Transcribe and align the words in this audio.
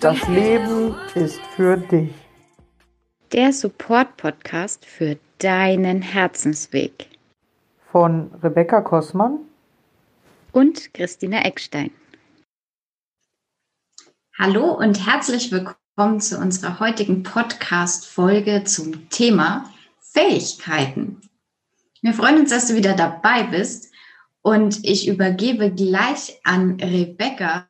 Das 0.00 0.26
Leben 0.28 0.94
ist 1.14 1.40
für 1.54 1.76
dich. 1.76 2.10
Der 3.32 3.52
Support-Podcast 3.52 4.86
für 4.86 5.18
deinen 5.36 6.00
Herzensweg. 6.00 7.06
Von 7.92 8.32
Rebecca 8.42 8.80
Kossmann 8.80 9.40
und 10.52 10.94
Christina 10.94 11.44
Eckstein. 11.44 11.90
Hallo 14.38 14.72
und 14.72 15.06
herzlich 15.06 15.52
willkommen 15.52 16.20
zu 16.20 16.38
unserer 16.38 16.80
heutigen 16.80 17.22
Podcast-Folge 17.22 18.64
zum 18.64 19.10
Thema 19.10 19.70
Fähigkeiten. 20.00 21.20
Wir 22.00 22.14
freuen 22.14 22.38
uns, 22.38 22.48
dass 22.48 22.68
du 22.68 22.74
wieder 22.74 22.94
dabei 22.94 23.42
bist 23.42 23.92
und 24.40 24.82
ich 24.82 25.08
übergebe 25.08 25.70
gleich 25.70 26.40
an 26.42 26.80
Rebecca, 26.80 27.68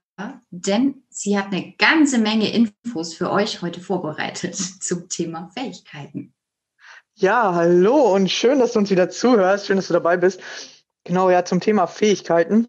denn 0.50 1.02
sie 1.20 1.38
hat 1.38 1.48
eine 1.48 1.74
ganze 1.76 2.18
Menge 2.18 2.50
Infos 2.50 3.12
für 3.12 3.30
euch 3.30 3.60
heute 3.60 3.80
vorbereitet 3.80 4.56
zum 4.82 5.08
Thema 5.08 5.50
Fähigkeiten. 5.54 6.32
Ja, 7.14 7.54
hallo 7.54 8.14
und 8.14 8.30
schön, 8.30 8.58
dass 8.58 8.72
du 8.72 8.78
uns 8.78 8.90
wieder 8.90 9.10
zuhörst. 9.10 9.66
Schön, 9.66 9.76
dass 9.76 9.88
du 9.88 9.92
dabei 9.92 10.16
bist. 10.16 10.40
Genau, 11.04 11.28
ja, 11.28 11.44
zum 11.44 11.60
Thema 11.60 11.86
Fähigkeiten. 11.86 12.68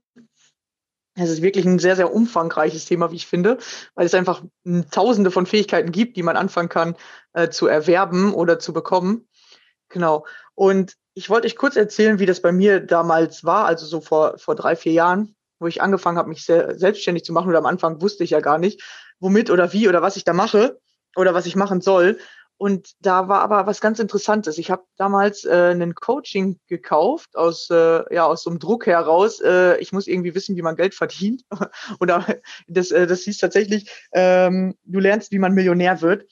Es 1.16 1.30
ist 1.30 1.42
wirklich 1.42 1.66
ein 1.66 1.80
sehr, 1.80 1.96
sehr 1.96 2.14
umfangreiches 2.14 2.86
Thema, 2.86 3.12
wie 3.12 3.18
ich 3.18 3.28
finde, 3.28 3.58
weil 3.96 4.06
es 4.06 4.14
einfach 4.14 4.44
tausende 4.92 5.32
von 5.32 5.46
Fähigkeiten 5.46 5.92
gibt, 5.92 6.18
die 6.18 6.24
man 6.24 6.36
anfangen 6.36 6.70
kann 6.70 6.96
äh, 7.34 7.50
zu 7.50 7.68
erwerben 7.68 8.34
oder 8.34 8.60
zu 8.60 8.74
bekommen. 8.74 9.30
Genau. 9.88 10.26
Und 10.56 10.98
ich 11.14 11.30
wollte 11.30 11.48
euch 11.48 11.56
kurz 11.56 11.78
erzählen, 11.78 12.20
wie 12.20 12.26
das 12.26 12.42
bei 12.42 12.52
mir 12.52 12.82
damals 12.82 13.46
war, 13.46 13.66
also 13.66 13.86
so 13.86 14.02
vor, 14.02 14.38
vor 14.38 14.56
drei, 14.56 14.76
vier 14.76 14.94
Jahren, 14.94 15.36
wo 15.62 15.68
ich 15.68 15.82
angefangen 15.82 16.18
habe, 16.18 16.30
mich 16.30 16.44
sehr, 16.44 16.78
selbstständig 16.78 17.24
zu 17.24 17.34
machen. 17.34 17.48
Oder 17.48 17.60
am 17.60 17.66
Anfang 17.66 18.02
wusste 18.02 18.24
ich 18.24 18.32
ja 18.32 18.40
gar 18.40 18.58
nicht, 18.58 18.82
womit 19.20 19.50
oder 19.52 19.72
wie 19.74 19.88
oder 19.88 20.02
was 20.02 20.18
ich 20.18 20.24
da 20.24 20.34
mache 20.34 20.80
oder 21.16 21.34
was 21.34 21.46
ich 21.46 21.56
machen 21.56 21.82
soll. 21.82 22.18
Und 22.58 22.92
da 23.00 23.28
war 23.28 23.42
aber 23.42 23.66
was 23.66 23.82
ganz 23.82 24.00
Interessantes. 24.00 24.58
Ich 24.58 24.70
habe 24.70 24.84
damals 24.98 25.46
äh, 25.46 25.70
einen 25.72 25.96
Coaching 25.96 26.60
gekauft 26.68 27.36
aus 27.36 27.70
äh, 27.72 28.14
ja 28.14 28.26
aus 28.26 28.44
so 28.44 28.50
einem 28.50 28.60
Druck 28.60 28.86
heraus. 28.88 29.40
Äh, 29.40 29.78
ich 29.78 29.94
muss 29.94 30.08
irgendwie 30.08 30.36
wissen, 30.36 30.56
wie 30.56 30.62
man 30.62 30.76
Geld 30.76 30.94
verdient. 30.94 31.44
Und 32.00 32.12
das 32.68 32.92
äh, 32.92 33.08
das 33.08 33.22
hieß 33.22 33.38
tatsächlich, 33.38 33.90
ähm, 34.14 34.76
du 34.84 35.00
lernst, 35.00 35.32
wie 35.32 35.40
man 35.40 35.54
Millionär 35.54 36.02
wird. 36.02 36.26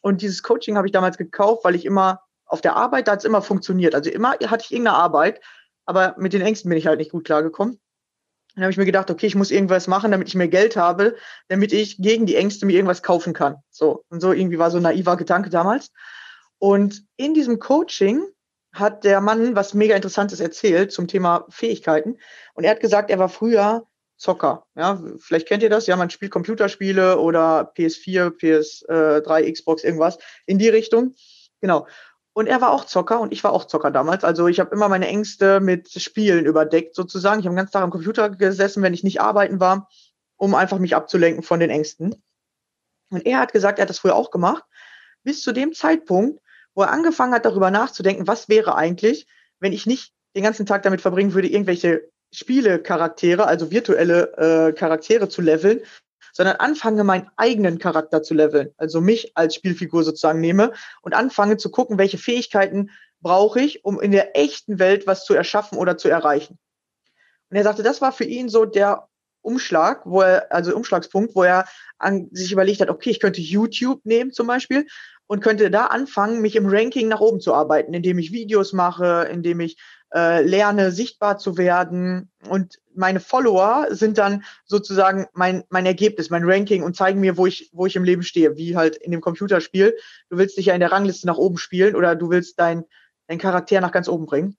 Und 0.00 0.22
dieses 0.22 0.42
Coaching 0.42 0.76
habe 0.76 0.86
ich 0.86 0.92
damals 0.92 1.18
gekauft, 1.18 1.64
weil 1.64 1.74
ich 1.74 1.84
immer 1.84 2.20
auf 2.46 2.60
der 2.60 2.76
Arbeit, 2.76 3.08
da 3.08 3.12
hat 3.12 3.20
es 3.20 3.24
immer 3.24 3.42
funktioniert. 3.42 3.94
Also 3.94 4.10
immer 4.10 4.32
hatte 4.32 4.64
ich 4.64 4.72
irgendeine 4.72 4.96
Arbeit, 4.96 5.40
aber 5.84 6.14
mit 6.18 6.32
den 6.32 6.42
Ängsten 6.42 6.68
bin 6.68 6.78
ich 6.78 6.86
halt 6.86 6.98
nicht 6.98 7.10
gut 7.10 7.24
klargekommen. 7.24 7.80
Dann 8.56 8.64
habe 8.64 8.72
ich 8.72 8.78
mir 8.78 8.86
gedacht, 8.86 9.10
okay, 9.10 9.26
ich 9.26 9.34
muss 9.34 9.50
irgendwas 9.50 9.86
machen, 9.86 10.10
damit 10.10 10.28
ich 10.28 10.34
mehr 10.34 10.48
Geld 10.48 10.76
habe, 10.76 11.14
damit 11.48 11.72
ich 11.72 11.98
gegen 11.98 12.24
die 12.24 12.36
Ängste 12.36 12.64
mir 12.64 12.72
irgendwas 12.72 13.02
kaufen 13.02 13.34
kann. 13.34 13.56
So 13.70 14.04
und 14.08 14.20
so 14.20 14.32
irgendwie 14.32 14.58
war 14.58 14.70
so 14.70 14.78
ein 14.78 14.82
naiver 14.82 15.16
Gedanke 15.16 15.50
damals. 15.50 15.92
Und 16.58 17.04
in 17.16 17.34
diesem 17.34 17.58
Coaching 17.58 18.24
hat 18.72 19.04
der 19.04 19.20
Mann 19.20 19.54
was 19.54 19.74
mega 19.74 19.94
Interessantes 19.94 20.40
erzählt 20.40 20.90
zum 20.90 21.06
Thema 21.06 21.44
Fähigkeiten. 21.50 22.16
Und 22.54 22.64
er 22.64 22.70
hat 22.70 22.80
gesagt, 22.80 23.10
er 23.10 23.18
war 23.18 23.28
früher 23.28 23.86
Zocker. 24.16 24.64
Ja, 24.74 25.02
vielleicht 25.18 25.46
kennt 25.46 25.62
ihr 25.62 25.68
das. 25.68 25.86
Ja, 25.86 25.96
man 25.96 26.08
spielt 26.08 26.32
Computerspiele 26.32 27.18
oder 27.18 27.72
PS4, 27.76 28.30
PS3, 28.38 29.52
Xbox, 29.52 29.84
irgendwas 29.84 30.18
in 30.46 30.58
die 30.58 30.70
Richtung. 30.70 31.14
Genau. 31.60 31.86
Und 32.36 32.48
er 32.48 32.60
war 32.60 32.70
auch 32.70 32.84
Zocker 32.84 33.18
und 33.20 33.32
ich 33.32 33.42
war 33.44 33.54
auch 33.54 33.64
Zocker 33.64 33.90
damals. 33.90 34.22
Also 34.22 34.46
ich 34.46 34.60
habe 34.60 34.74
immer 34.74 34.90
meine 34.90 35.06
Ängste 35.06 35.58
mit 35.58 35.88
Spielen 35.90 36.44
überdeckt 36.44 36.94
sozusagen. 36.94 37.40
Ich 37.40 37.46
habe 37.46 37.54
den 37.54 37.56
ganzen 37.56 37.72
Tag 37.72 37.82
am 37.82 37.90
Computer 37.90 38.28
gesessen, 38.28 38.82
wenn 38.82 38.92
ich 38.92 39.02
nicht 39.02 39.22
arbeiten 39.22 39.58
war, 39.58 39.88
um 40.36 40.54
einfach 40.54 40.78
mich 40.78 40.94
abzulenken 40.94 41.42
von 41.42 41.60
den 41.60 41.70
Ängsten. 41.70 42.22
Und 43.08 43.24
er 43.24 43.38
hat 43.38 43.54
gesagt, 43.54 43.78
er 43.78 43.84
hat 43.84 43.88
das 43.88 44.00
früher 44.00 44.14
auch 44.14 44.30
gemacht, 44.30 44.64
bis 45.22 45.40
zu 45.40 45.52
dem 45.52 45.72
Zeitpunkt, 45.72 46.42
wo 46.74 46.82
er 46.82 46.90
angefangen 46.90 47.32
hat, 47.32 47.46
darüber 47.46 47.70
nachzudenken, 47.70 48.26
was 48.26 48.50
wäre 48.50 48.74
eigentlich, 48.74 49.26
wenn 49.58 49.72
ich 49.72 49.86
nicht 49.86 50.12
den 50.34 50.42
ganzen 50.42 50.66
Tag 50.66 50.82
damit 50.82 51.00
verbringen 51.00 51.32
würde, 51.32 51.48
irgendwelche 51.48 52.02
Spielecharaktere, 52.34 53.46
also 53.46 53.70
virtuelle 53.70 54.36
äh, 54.36 54.72
Charaktere 54.74 55.30
zu 55.30 55.40
leveln, 55.40 55.80
sondern 56.36 56.56
anfange, 56.56 57.02
meinen 57.02 57.30
eigenen 57.36 57.78
Charakter 57.78 58.22
zu 58.22 58.34
leveln, 58.34 58.74
also 58.76 59.00
mich 59.00 59.32
als 59.38 59.54
Spielfigur 59.54 60.04
sozusagen 60.04 60.38
nehme 60.38 60.72
und 61.00 61.14
anfange 61.14 61.56
zu 61.56 61.70
gucken, 61.70 61.96
welche 61.96 62.18
Fähigkeiten 62.18 62.90
brauche 63.22 63.58
ich, 63.60 63.86
um 63.86 63.98
in 63.98 64.12
der 64.12 64.36
echten 64.36 64.78
Welt 64.78 65.06
was 65.06 65.24
zu 65.24 65.32
erschaffen 65.32 65.78
oder 65.78 65.96
zu 65.96 66.10
erreichen. 66.10 66.58
Und 67.48 67.56
er 67.56 67.62
sagte, 67.62 67.82
das 67.82 68.02
war 68.02 68.12
für 68.12 68.24
ihn 68.24 68.50
so 68.50 68.66
der 68.66 69.08
Umschlag, 69.40 70.02
wo 70.04 70.20
er, 70.20 70.52
also 70.52 70.76
Umschlagspunkt, 70.76 71.34
wo 71.34 71.42
er 71.42 71.64
an, 71.98 72.28
sich 72.32 72.52
überlegt 72.52 72.82
hat, 72.82 72.90
okay, 72.90 73.10
ich 73.10 73.20
könnte 73.20 73.40
YouTube 73.40 74.04
nehmen 74.04 74.30
zum 74.30 74.46
Beispiel 74.46 74.86
und 75.26 75.40
könnte 75.40 75.70
da 75.70 75.86
anfangen, 75.86 76.42
mich 76.42 76.54
im 76.54 76.66
Ranking 76.66 77.08
nach 77.08 77.20
oben 77.20 77.40
zu 77.40 77.54
arbeiten, 77.54 77.94
indem 77.94 78.18
ich 78.18 78.32
Videos 78.32 78.74
mache, 78.74 79.26
indem 79.32 79.60
ich 79.60 79.78
äh, 80.14 80.42
lerne, 80.42 80.92
sichtbar 80.92 81.38
zu 81.38 81.58
werden. 81.58 82.30
Und 82.48 82.78
meine 82.94 83.20
Follower 83.20 83.88
sind 83.90 84.18
dann 84.18 84.44
sozusagen 84.64 85.26
mein, 85.32 85.64
mein 85.68 85.86
Ergebnis, 85.86 86.30
mein 86.30 86.44
Ranking 86.44 86.82
und 86.82 86.96
zeigen 86.96 87.20
mir, 87.20 87.36
wo 87.36 87.46
ich, 87.46 87.70
wo 87.72 87.86
ich 87.86 87.96
im 87.96 88.04
Leben 88.04 88.22
stehe, 88.22 88.56
wie 88.56 88.76
halt 88.76 88.96
in 88.96 89.10
dem 89.10 89.20
Computerspiel. 89.20 89.96
Du 90.30 90.38
willst 90.38 90.56
dich 90.56 90.66
ja 90.66 90.74
in 90.74 90.80
der 90.80 90.92
Rangliste 90.92 91.26
nach 91.26 91.38
oben 91.38 91.58
spielen 91.58 91.96
oder 91.96 92.14
du 92.14 92.30
willst 92.30 92.58
dein, 92.58 92.84
dein 93.26 93.38
Charakter 93.38 93.80
nach 93.80 93.92
ganz 93.92 94.08
oben 94.08 94.26
bringen. 94.26 94.56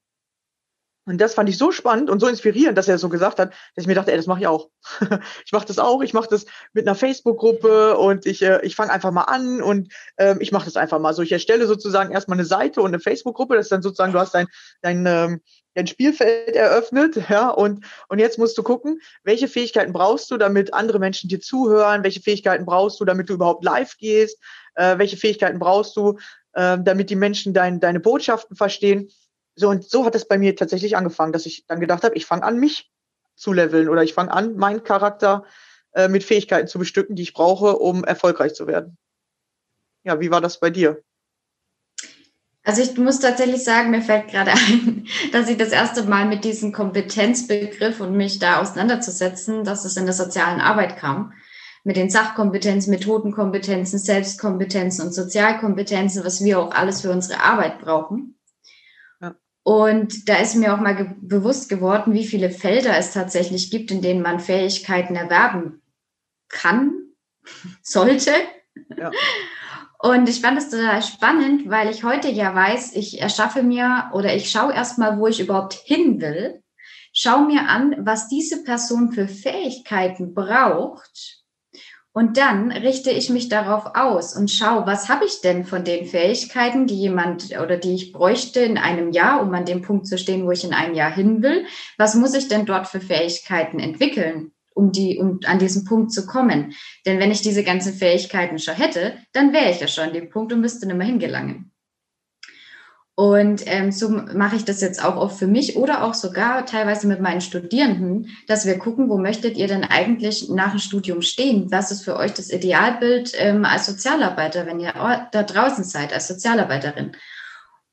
Und 1.07 1.19
das 1.19 1.33
fand 1.33 1.47
ich 1.47 1.57
so 1.57 1.71
spannend 1.71 2.09
und 2.09 2.19
so 2.19 2.27
inspirierend, 2.27 2.77
dass 2.77 2.89
er 2.89 2.97
so 2.97 3.07
gesagt 3.07 3.39
hat, 3.39 3.51
dass 3.51 3.83
ich 3.83 3.87
mir 3.87 3.95
dachte, 3.95 4.11
ey, 4.11 4.17
das 4.17 4.27
mache 4.27 4.41
ich 4.41 4.47
auch. 4.47 4.69
ich 5.45 5.53
mache 5.53 5.65
das 5.65 5.79
auch, 5.79 6.01
ich 6.01 6.13
mache 6.13 6.27
das 6.29 6.45
mit 6.73 6.85
einer 6.85 6.95
Facebook-Gruppe 6.95 7.97
und 7.97 8.25
ich, 8.25 8.41
äh, 8.41 8.59
ich 8.63 8.75
fange 8.75 8.91
einfach 8.91 9.11
mal 9.11 9.23
an 9.23 9.61
und 9.61 9.93
ähm, 10.17 10.39
ich 10.41 10.51
mache 10.51 10.65
das 10.65 10.75
einfach 10.75 10.99
mal 10.99 11.13
so. 11.13 11.21
Ich 11.21 11.31
erstelle 11.31 11.65
sozusagen 11.65 12.11
erstmal 12.11 12.37
eine 12.37 12.45
Seite 12.45 12.81
und 12.81 12.87
eine 12.87 12.99
Facebook-Gruppe, 12.99 13.55
das 13.55 13.67
ist 13.67 13.71
dann 13.71 13.81
sozusagen, 13.81 14.11
du 14.11 14.19
hast 14.19 14.33
dein, 14.33 14.47
dein, 14.81 15.05
ähm, 15.05 15.41
dein 15.75 15.87
Spielfeld 15.87 16.55
eröffnet, 16.55 17.15
ja, 17.29 17.51
und, 17.51 17.85
und 18.09 18.19
jetzt 18.19 18.37
musst 18.37 18.57
du 18.57 18.63
gucken, 18.63 18.99
welche 19.23 19.47
Fähigkeiten 19.47 19.93
brauchst 19.93 20.29
du, 20.29 20.35
damit 20.35 20.73
andere 20.73 20.99
Menschen 20.99 21.29
dir 21.29 21.39
zuhören, 21.39 22.03
welche 22.03 22.21
Fähigkeiten 22.21 22.65
brauchst 22.65 22.99
du, 22.99 23.05
damit 23.05 23.29
du 23.29 23.33
überhaupt 23.33 23.63
live 23.63 23.95
gehst, 23.97 24.39
äh, 24.75 24.97
welche 24.97 25.15
Fähigkeiten 25.15 25.59
brauchst 25.59 25.95
du, 25.95 26.17
äh, 26.51 26.77
damit 26.81 27.09
die 27.09 27.15
Menschen 27.15 27.53
dein, 27.53 27.79
deine 27.79 28.01
Botschaften 28.01 28.57
verstehen. 28.57 29.09
So, 29.57 29.69
und 29.69 29.89
so 29.89 30.05
hat 30.05 30.13
es 30.13 30.27
bei 30.27 30.37
mir 30.37 30.55
tatsächlich 30.55 30.95
angefangen, 30.95 31.33
dass 31.33 31.47
ich 31.47 31.65
dann 31.65 31.79
gedacht 31.79 32.03
habe, 32.03 32.15
ich 32.15 32.27
fange 32.27 32.43
an, 32.43 32.59
mich 32.59 32.91
zu 33.35 33.53
leveln 33.53 33.89
oder 33.89 34.03
ich 34.03 34.13
fange 34.13 34.31
an, 34.31 34.55
meinen 34.55 34.83
Charakter 34.83 35.45
äh, 35.93 36.07
mit 36.07 36.23
Fähigkeiten 36.23 36.67
zu 36.67 36.77
bestücken, 36.77 37.15
die 37.15 37.23
ich 37.23 37.33
brauche, 37.33 37.77
um 37.77 38.03
erfolgreich 38.03 38.53
zu 38.53 38.67
werden. 38.67 38.97
Ja, 40.03 40.19
wie 40.19 40.29
war 40.29 40.41
das 40.41 40.59
bei 40.59 40.69
dir? 40.69 41.01
Also 42.63 42.83
ich 42.83 42.95
muss 42.97 43.19
tatsächlich 43.19 43.63
sagen, 43.63 43.89
mir 43.89 44.03
fällt 44.03 44.27
gerade 44.27 44.51
ein, 44.67 45.07
dass 45.31 45.49
ich 45.49 45.57
das 45.57 45.69
erste 45.69 46.03
Mal 46.03 46.27
mit 46.27 46.43
diesem 46.43 46.71
Kompetenzbegriff 46.71 47.99
und 47.99 48.15
mich 48.15 48.37
da 48.37 48.61
auseinanderzusetzen, 48.61 49.63
dass 49.63 49.85
es 49.85 49.97
in 49.97 50.05
der 50.05 50.13
sozialen 50.13 50.61
Arbeit 50.61 50.97
kam. 50.97 51.33
Mit 51.83 51.95
den 51.95 52.11
Sachkompetenzen, 52.11 52.91
Methodenkompetenzen, 52.91 53.97
Selbstkompetenzen 53.97 55.07
und 55.07 55.13
Sozialkompetenzen, 55.13 56.23
was 56.23 56.43
wir 56.43 56.59
auch 56.59 56.71
alles 56.71 57.01
für 57.01 57.11
unsere 57.11 57.41
Arbeit 57.41 57.79
brauchen. 57.79 58.36
Und 59.67 60.29
da 60.29 60.37
ist 60.37 60.55
mir 60.55 60.73
auch 60.73 60.79
mal 60.79 60.95
ge 60.95 61.07
bewusst 61.19 61.67
geworden, 61.67 62.13
wie 62.13 62.25
viele 62.25 62.51
Felder 62.51 62.95
es 62.97 63.11
tatsächlich 63.11 63.69
gibt, 63.69 63.91
in 63.91 64.01
denen 64.01 64.21
man 64.21 64.39
Fähigkeiten 64.39 65.17
erwerben 65.17 65.81
kann, 66.47 66.93
sollte. 67.81 68.31
Ja. 68.97 69.11
Und 69.99 70.29
ich 70.29 70.39
fand 70.39 70.57
es 70.57 70.69
total 70.69 71.03
spannend, 71.03 71.69
weil 71.69 71.89
ich 71.89 72.05
heute 72.05 72.29
ja 72.29 72.55
weiß, 72.55 72.95
ich 72.95 73.19
erschaffe 73.19 73.61
mir 73.61 74.09
oder 74.13 74.33
ich 74.33 74.49
schaue 74.49 74.73
erstmal, 74.73 75.19
wo 75.19 75.27
ich 75.27 75.41
überhaupt 75.41 75.73
hin 75.73 76.21
will, 76.21 76.63
schaue 77.11 77.45
mir 77.47 77.67
an, 77.67 77.93
was 78.05 78.29
diese 78.29 78.63
Person 78.63 79.11
für 79.11 79.27
Fähigkeiten 79.27 80.33
braucht 80.33 81.36
und 82.17 82.37
dann 82.37 82.71
richte 82.71 83.11
ich 83.11 83.29
mich 83.29 83.47
darauf 83.47 83.91
aus 83.93 84.35
und 84.35 84.49
schaue, 84.49 84.87
was 84.87 85.07
habe 85.07 85.25
ich 85.25 85.41
denn 85.41 85.65
von 85.65 85.83
den 85.83 86.07
Fähigkeiten, 86.07 86.87
die 86.87 86.95
jemand 86.95 87.55
oder 87.59 87.77
die 87.77 87.93
ich 87.93 88.11
bräuchte 88.11 88.61
in 88.61 88.79
einem 88.79 89.11
Jahr, 89.11 89.39
um 89.43 89.53
an 89.53 89.65
dem 89.65 89.83
Punkt 89.83 90.07
zu 90.07 90.17
stehen, 90.17 90.43
wo 90.47 90.49
ich 90.49 90.63
in 90.63 90.73
einem 90.73 90.95
Jahr 90.95 91.13
hin 91.13 91.43
will. 91.43 91.67
Was 91.95 92.15
muss 92.15 92.33
ich 92.33 92.47
denn 92.47 92.65
dort 92.65 92.87
für 92.87 93.01
Fähigkeiten 93.01 93.79
entwickeln, 93.79 94.51
um 94.73 94.91
die, 94.91 95.19
um 95.19 95.41
an 95.45 95.59
diesen 95.59 95.85
Punkt 95.85 96.11
zu 96.11 96.25
kommen? 96.25 96.73
Denn 97.05 97.19
wenn 97.19 97.29
ich 97.29 97.43
diese 97.43 97.63
ganzen 97.63 97.93
Fähigkeiten 97.93 98.57
schon 98.57 98.73
hätte, 98.73 99.13
dann 99.33 99.53
wäre 99.53 99.69
ich 99.69 99.79
ja 99.79 99.87
schon 99.87 100.05
an 100.05 100.13
dem 100.13 100.31
Punkt 100.31 100.51
und 100.51 100.61
müsste 100.61 100.87
nicht 100.87 100.97
mehr 100.97 101.05
hingelangen. 101.05 101.71
Und 103.19 103.63
ähm, 103.65 103.91
so 103.91 104.09
mache 104.09 104.57
ich 104.57 104.63
das 104.63 104.79
jetzt 104.79 105.03
auch 105.03 105.15
oft 105.15 105.39
für 105.39 105.47
mich 105.47 105.75
oder 105.75 106.03
auch 106.03 106.13
sogar 106.13 106.67
teilweise 106.67 107.07
mit 107.07 107.19
meinen 107.19 107.41
Studierenden, 107.41 108.27
dass 108.45 108.67
wir 108.67 108.77
gucken, 108.77 109.09
wo 109.09 109.17
möchtet 109.17 109.57
ihr 109.57 109.67
denn 109.67 109.83
eigentlich 109.83 110.49
nach 110.49 110.69
dem 110.69 110.79
Studium 110.79 111.23
stehen? 111.23 111.71
Was 111.71 111.89
ist 111.89 112.03
für 112.03 112.15
euch 112.15 112.35
das 112.35 112.51
Idealbild 112.51 113.31
ähm, 113.39 113.65
als 113.65 113.87
Sozialarbeiter, 113.87 114.67
wenn 114.67 114.79
ihr 114.79 114.93
da 115.31 115.41
draußen 115.41 115.83
seid, 115.83 116.13
als 116.13 116.27
Sozialarbeiterin? 116.27 117.13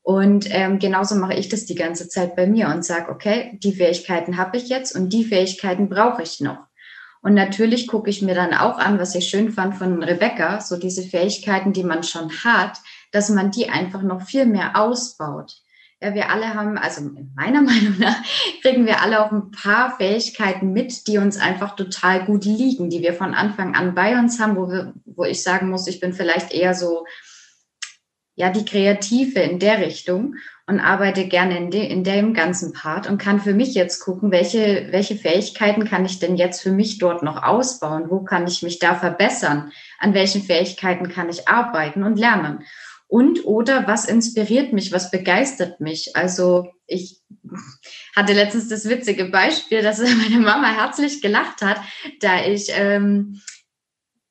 Und 0.03 0.47
ähm, 0.51 0.79
genauso 0.79 1.15
mache 1.15 1.33
ich 1.33 1.49
das 1.49 1.65
die 1.65 1.75
ganze 1.75 2.11
Zeit 2.11 2.37
bei 2.37 2.47
mir 2.47 2.69
und 2.69 2.85
sage, 2.85 3.11
okay, 3.11 3.59
die 3.63 3.73
Fähigkeiten 3.73 4.37
habe 4.37 4.59
ich 4.59 4.69
jetzt 4.69 4.95
und 4.95 5.09
die 5.09 5.25
Fähigkeiten 5.25 5.89
brauche 5.89 6.23
ich 6.23 6.41
noch. 6.41 6.67
Und 7.23 7.33
natürlich 7.33 7.87
gucke 7.87 8.11
ich 8.11 8.21
mir 8.21 8.35
dann 8.35 8.53
auch 8.53 8.77
an, 8.77 8.99
was 8.99 9.15
ich 9.15 9.31
schön 9.31 9.51
fand 9.51 9.77
von 9.77 10.03
Rebecca, 10.03 10.61
so 10.61 10.77
diese 10.77 11.03
Fähigkeiten, 11.03 11.73
die 11.73 11.83
man 11.83 12.03
schon 12.03 12.31
hat, 12.45 12.77
dass 13.15 13.29
man 13.29 13.51
die 13.51 13.69
einfach 13.69 14.03
noch 14.03 14.23
viel 14.23 14.45
mehr 14.45 14.77
ausbaut. 14.77 15.55
Ja, 16.03 16.15
wir 16.15 16.31
alle 16.31 16.55
haben, 16.55 16.77
also 16.77 17.09
meiner 17.35 17.63
Meinung 17.63 17.95
nach, 17.99 18.17
kriegen 18.61 18.87
wir 18.87 19.01
alle 19.01 19.25
auch 19.25 19.33
ein 19.33 19.53
paar 19.53 19.97
Fähigkeiten 19.97 20.73
mit, 20.73 21.07
die 21.07 21.19
uns 21.19 21.39
einfach 21.39 21.77
total 21.77 22.25
gut 22.27 22.45
liegen, 22.45 22.91
die 22.91 23.01
wir 23.01 23.15
von 23.15 23.33
Anfang 23.33 23.75
an 23.75 23.95
bei 23.95 24.19
uns 24.19 24.41
haben, 24.41 24.57
wo, 24.57 24.69
wir, 24.69 24.93
wo 25.05 25.25
ich 25.25 25.43
sagen 25.43 25.71
muss, 25.71 25.87
ich 25.87 26.01
bin 26.01 26.13
vielleicht 26.13 26.53
eher 26.53 26.75
so, 26.75 27.07
ja, 28.37 28.51
die 28.51 28.65
Kreative 28.65 29.41
in 29.41 29.61
der 29.61 29.79
Richtung 29.79 30.35
und 30.67 30.81
arbeite 30.81 31.29
gerne 31.29 31.57
in, 31.57 31.71
de, 31.71 31.87
in 31.87 32.05
dem 32.05 32.35
ganzen 32.35 32.73
Part 32.73 33.09
und 33.09 33.19
kann 33.19 33.41
für 33.41 33.55
mich 33.55 33.75
jetzt 33.75 34.01
gucken, 34.01 34.31
welche, 34.33 34.89
welche 34.91 35.15
Fähigkeiten 35.15 35.85
kann 35.85 36.05
ich 36.05 36.19
denn 36.19 36.37
jetzt 36.37 36.61
für 36.63 36.73
mich 36.73 36.99
dort 36.99 37.23
noch 37.23 37.43
ausbauen? 37.43 38.11
Wo 38.11 38.21
kann 38.25 38.47
ich 38.47 38.63
mich 38.63 38.79
da 38.79 38.95
verbessern? 38.95 39.73
An 40.01 40.15
welchen 40.15 40.43
Fähigkeiten 40.43 41.09
kann 41.09 41.29
ich 41.29 41.49
arbeiten 41.49 42.03
und 42.03 42.19
lernen? 42.19 42.65
Und 43.15 43.45
oder 43.45 43.87
was 43.87 44.07
inspiriert 44.07 44.73
mich, 44.73 44.91
was 44.91 45.13
begeistert 45.13 45.81
mich? 45.81 46.17
Also 46.17 46.73
ich 46.89 47.23
hatte 48.17 48.33
letztens 48.33 48.69
das 48.69 48.89
witzige 48.89 49.27
Beispiel, 49.27 49.83
dass 49.83 50.01
meine 50.01 50.41
Mama 50.41 50.67
herzlich 50.67 51.23
gelacht 51.23 51.63
hat, 51.63 51.81
da 52.19 52.45
ich 52.45 52.73
ähm, 52.75 53.41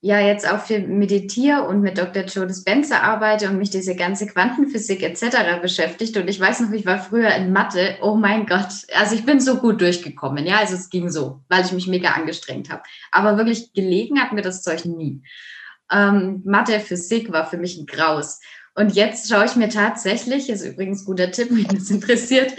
ja 0.02 0.20
jetzt 0.20 0.46
auch 0.46 0.60
viel 0.60 0.86
meditiere 0.86 1.66
und 1.66 1.80
mit 1.80 1.98
Dr. 1.98 2.26
Joe 2.26 2.46
Dispenza 2.46 3.00
arbeite 3.00 3.48
und 3.48 3.58
mich 3.58 3.70
diese 3.70 3.96
ganze 3.96 4.28
Quantenphysik 4.28 5.02
etc. 5.02 5.62
beschäftigt. 5.62 6.18
Und 6.18 6.30
ich 6.30 6.42
weiß 6.42 6.60
noch, 6.60 6.74
ich 6.74 6.86
war 6.86 7.00
früher 7.00 7.34
in 7.36 7.54
Mathe. 7.54 7.96
Oh 8.02 8.16
mein 8.16 8.46
Gott, 8.46 8.68
also 8.98 9.16
ich 9.16 9.26
bin 9.26 9.40
so 9.40 9.60
gut 9.60 9.80
durchgekommen. 9.80 10.46
Ja, 10.46 10.58
also 10.58 10.76
es 10.76 10.90
ging 10.90 11.10
so, 11.10 11.40
weil 11.48 11.64
ich 11.64 11.72
mich 11.72 11.88
mega 11.88 12.10
angestrengt 12.10 12.70
habe. 12.70 12.84
Aber 13.14 13.38
wirklich 13.38 13.72
gelegen 13.72 14.20
hat 14.20 14.34
mir 14.34 14.42
das 14.42 14.62
Zeug 14.62 14.84
nie. 14.84 15.24
Ähm, 15.90 16.42
Mathe, 16.44 16.82
Physik 16.82 17.32
war 17.32 17.50
für 17.50 17.58
mich 17.58 17.78
ein 17.78 17.86
Graus. 17.86 18.42
Und 18.76 18.96
jetzt 18.96 19.30
schaue 19.30 19.46
ich 19.46 19.56
mir 19.56 19.70
tatsächlich, 19.70 20.50
ist 20.50 20.66
übrigens 20.66 21.06
guter 21.06 21.32
Tipp, 21.32 21.50
wenn 21.52 21.68
das 21.68 21.90
interessiert, 21.90 22.54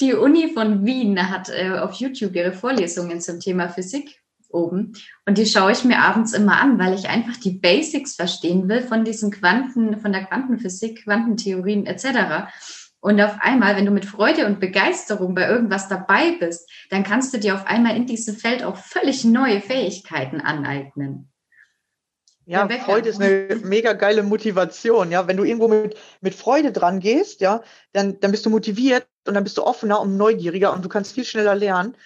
die 0.00 0.14
Uni 0.14 0.52
von 0.52 0.84
Wien 0.84 1.30
hat 1.30 1.48
äh, 1.48 1.78
auf 1.78 1.94
YouTube 1.94 2.34
ihre 2.34 2.52
Vorlesungen 2.52 3.20
zum 3.20 3.40
Thema 3.40 3.68
Physik 3.68 4.20
oben. 4.50 4.92
Und 5.26 5.38
die 5.38 5.46
schaue 5.46 5.72
ich 5.72 5.84
mir 5.84 5.98
abends 5.98 6.32
immer 6.32 6.60
an, 6.60 6.78
weil 6.78 6.94
ich 6.94 7.08
einfach 7.08 7.36
die 7.36 7.58
Basics 7.58 8.14
verstehen 8.14 8.68
will 8.68 8.82
von 8.82 9.04
diesen 9.04 9.30
Quanten, 9.30 9.98
von 9.98 10.12
der 10.12 10.24
Quantenphysik, 10.24 11.04
Quantentheorien 11.04 11.86
etc. 11.86 12.46
Und 13.00 13.20
auf 13.20 13.36
einmal, 13.40 13.76
wenn 13.76 13.84
du 13.84 13.90
mit 13.90 14.06
Freude 14.06 14.46
und 14.46 14.60
Begeisterung 14.60 15.34
bei 15.34 15.48
irgendwas 15.48 15.88
dabei 15.88 16.36
bist, 16.38 16.70
dann 16.90 17.02
kannst 17.02 17.34
du 17.34 17.38
dir 17.38 17.54
auf 17.54 17.66
einmal 17.66 17.96
in 17.96 18.06
diesem 18.06 18.36
Feld 18.36 18.62
auch 18.62 18.76
völlig 18.76 19.24
neue 19.24 19.60
Fähigkeiten 19.60 20.40
aneignen. 20.40 21.30
Ja, 22.46 22.68
Freude 22.68 23.08
ist 23.08 23.20
eine 23.20 23.56
mega 23.62 23.94
geile 23.94 24.22
Motivation. 24.22 25.10
Ja, 25.10 25.26
wenn 25.26 25.36
du 25.36 25.44
irgendwo 25.44 25.68
mit, 25.68 25.96
mit 26.20 26.34
Freude 26.34 26.72
dran 26.72 27.00
gehst, 27.00 27.40
ja, 27.40 27.62
dann, 27.92 28.20
dann 28.20 28.30
bist 28.30 28.44
du 28.44 28.50
motiviert 28.50 29.06
und 29.26 29.34
dann 29.34 29.44
bist 29.44 29.56
du 29.56 29.62
offener 29.62 30.00
und 30.00 30.16
neugieriger 30.16 30.72
und 30.74 30.84
du 30.84 30.88
kannst 30.88 31.14
viel 31.14 31.24
schneller 31.24 31.54
lernen. 31.54 31.96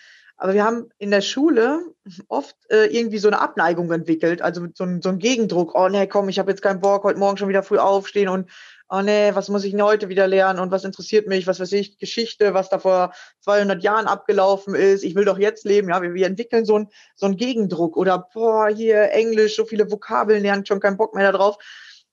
Aber 0.41 0.55
wir 0.55 0.65
haben 0.65 0.89
in 0.99 1.11
der 1.11 1.21
Schule 1.21 1.81
oft 2.29 2.55
äh, 2.71 2.87
irgendwie 2.87 3.19
so 3.19 3.27
eine 3.27 3.41
Abneigung 3.41 3.91
entwickelt, 3.91 4.41
also 4.41 4.67
so 4.73 4.85
ein, 4.85 5.03
so 5.03 5.09
ein 5.09 5.19
Gegendruck. 5.19 5.75
Oh 5.75 5.89
nee, 5.89 6.07
komm, 6.07 6.29
ich 6.29 6.39
habe 6.39 6.53
jetzt 6.53 6.63
keinen 6.63 6.81
Bock, 6.81 7.03
heute 7.03 7.19
Morgen 7.19 7.37
schon 7.37 7.49
wieder 7.49 7.65
früh 7.65 7.79
aufstehen 7.79 8.29
und 8.29 8.49
oh 8.89 9.01
nee, 9.01 9.35
was 9.35 9.49
muss 9.49 9.65
ich 9.65 9.73
denn 9.73 9.83
heute 9.83 10.09
wieder 10.09 10.29
lernen 10.29 10.61
und 10.61 10.71
was 10.71 10.85
interessiert 10.85 11.27
mich, 11.27 11.49
was 11.49 11.59
weiß 11.59 11.73
ich, 11.73 11.99
Geschichte, 11.99 12.55
was 12.55 12.69
da 12.69 12.79
vor 12.79 13.13
200 13.41 13.83
Jahren 13.83 14.07
abgelaufen 14.07 14.77
ist, 14.77 15.03
ich 15.03 15.17
will 15.17 15.25
doch 15.25 15.39
jetzt 15.39 15.65
leben, 15.65 15.89
ja, 15.89 16.01
wir, 16.01 16.15
wir 16.15 16.27
entwickeln 16.27 16.65
so 16.65 16.77
einen 16.77 16.89
so 17.17 17.27
einen 17.27 17.37
Gegendruck 17.37 17.97
oder 17.97 18.29
boah, 18.33 18.69
hier 18.69 19.11
Englisch, 19.11 19.57
so 19.57 19.65
viele 19.65 19.91
Vokabeln 19.91 20.43
lernen, 20.43 20.65
schon 20.65 20.81
keinen 20.81 20.97
Bock 20.97 21.17
mehr 21.17 21.33
darauf, 21.33 21.59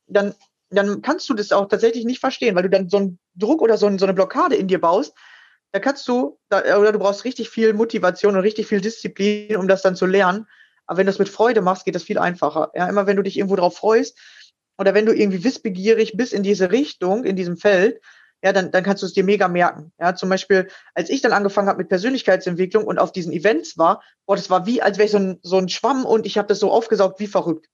dann, 0.07 0.33
dann 0.71 1.03
kannst 1.03 1.29
du 1.29 1.35
das 1.35 1.51
auch 1.51 1.67
tatsächlich 1.67 2.05
nicht 2.05 2.21
verstehen, 2.21 2.55
weil 2.55 2.63
du 2.63 2.71
dann 2.71 2.89
so 2.89 2.97
einen 2.97 3.19
Druck 3.35 3.61
oder 3.61 3.77
so, 3.77 3.85
ein, 3.85 3.99
so 3.99 4.05
eine 4.05 4.15
Blockade 4.15 4.55
in 4.55 4.67
dir 4.67 4.81
baust, 4.81 5.13
da 5.75 5.79
kannst 5.79 6.07
du, 6.07 6.39
da, 6.47 6.79
oder 6.79 6.93
du 6.93 6.99
brauchst 6.99 7.25
richtig 7.25 7.49
viel 7.49 7.73
Motivation 7.73 8.37
und 8.37 8.43
richtig 8.43 8.65
viel 8.65 8.79
Disziplin, 8.79 9.57
um 9.57 9.67
das 9.67 9.81
dann 9.81 9.97
zu 9.97 10.05
lernen. 10.05 10.47
Aber 10.85 10.99
wenn 10.99 11.05
du 11.05 11.11
es 11.11 11.19
mit 11.19 11.27
Freude 11.27 11.61
machst, 11.61 11.83
geht 11.83 11.95
das 11.95 12.03
viel 12.03 12.17
einfacher. 12.17 12.71
Ja, 12.73 12.87
immer 12.87 13.07
wenn 13.07 13.17
du 13.17 13.23
dich 13.23 13.37
irgendwo 13.37 13.57
drauf 13.57 13.75
freust, 13.75 14.17
oder 14.77 14.93
wenn 14.93 15.05
du 15.05 15.13
irgendwie 15.13 15.43
wissbegierig 15.43 16.15
bist 16.15 16.31
in 16.31 16.43
diese 16.43 16.71
Richtung, 16.71 17.25
in 17.25 17.35
diesem 17.35 17.57
Feld, 17.57 17.99
ja, 18.41 18.53
dann, 18.53 18.71
dann 18.71 18.85
kannst 18.85 19.03
du 19.03 19.05
es 19.05 19.11
dir 19.11 19.25
mega 19.25 19.49
merken. 19.49 19.91
Ja, 19.99 20.15
zum 20.15 20.29
Beispiel, 20.29 20.69
als 20.93 21.09
ich 21.09 21.19
dann 21.19 21.33
angefangen 21.33 21.67
habe 21.67 21.79
mit 21.79 21.89
Persönlichkeitsentwicklung 21.89 22.85
und 22.85 22.97
auf 22.97 23.11
diesen 23.11 23.33
Events 23.33 23.77
war, 23.77 24.01
boah, 24.25 24.37
das 24.37 24.49
war 24.49 24.65
wie, 24.65 24.81
als 24.81 24.97
wäre 24.97 25.07
ich 25.07 25.11
so 25.11 25.17
ein, 25.17 25.39
so 25.41 25.57
ein 25.57 25.67
Schwamm 25.67 26.05
und 26.05 26.25
ich 26.25 26.37
habe 26.37 26.47
das 26.47 26.59
so 26.59 26.71
aufgesaugt 26.71 27.19
wie 27.19 27.27
verrückt. 27.27 27.67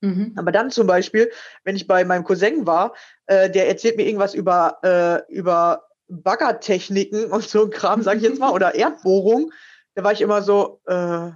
Mhm. 0.00 0.32
Aber 0.36 0.50
dann 0.50 0.72
zum 0.72 0.88
Beispiel, 0.88 1.30
wenn 1.62 1.76
ich 1.76 1.86
bei 1.86 2.04
meinem 2.04 2.24
Cousin 2.24 2.66
war, 2.66 2.96
äh, 3.26 3.48
der 3.48 3.68
erzählt 3.68 3.96
mir 3.98 4.06
irgendwas 4.06 4.34
über, 4.34 4.78
äh, 4.82 5.32
über 5.32 5.89
Baggertechniken 6.10 7.26
und 7.26 7.48
so 7.48 7.68
Kram, 7.68 8.02
sage 8.02 8.18
ich 8.18 8.24
jetzt 8.24 8.40
mal, 8.40 8.52
oder 8.52 8.74
Erdbohrung, 8.74 9.52
da 9.94 10.04
war 10.04 10.12
ich 10.12 10.20
immer 10.20 10.42
so, 10.42 10.80
äh, 10.86 11.30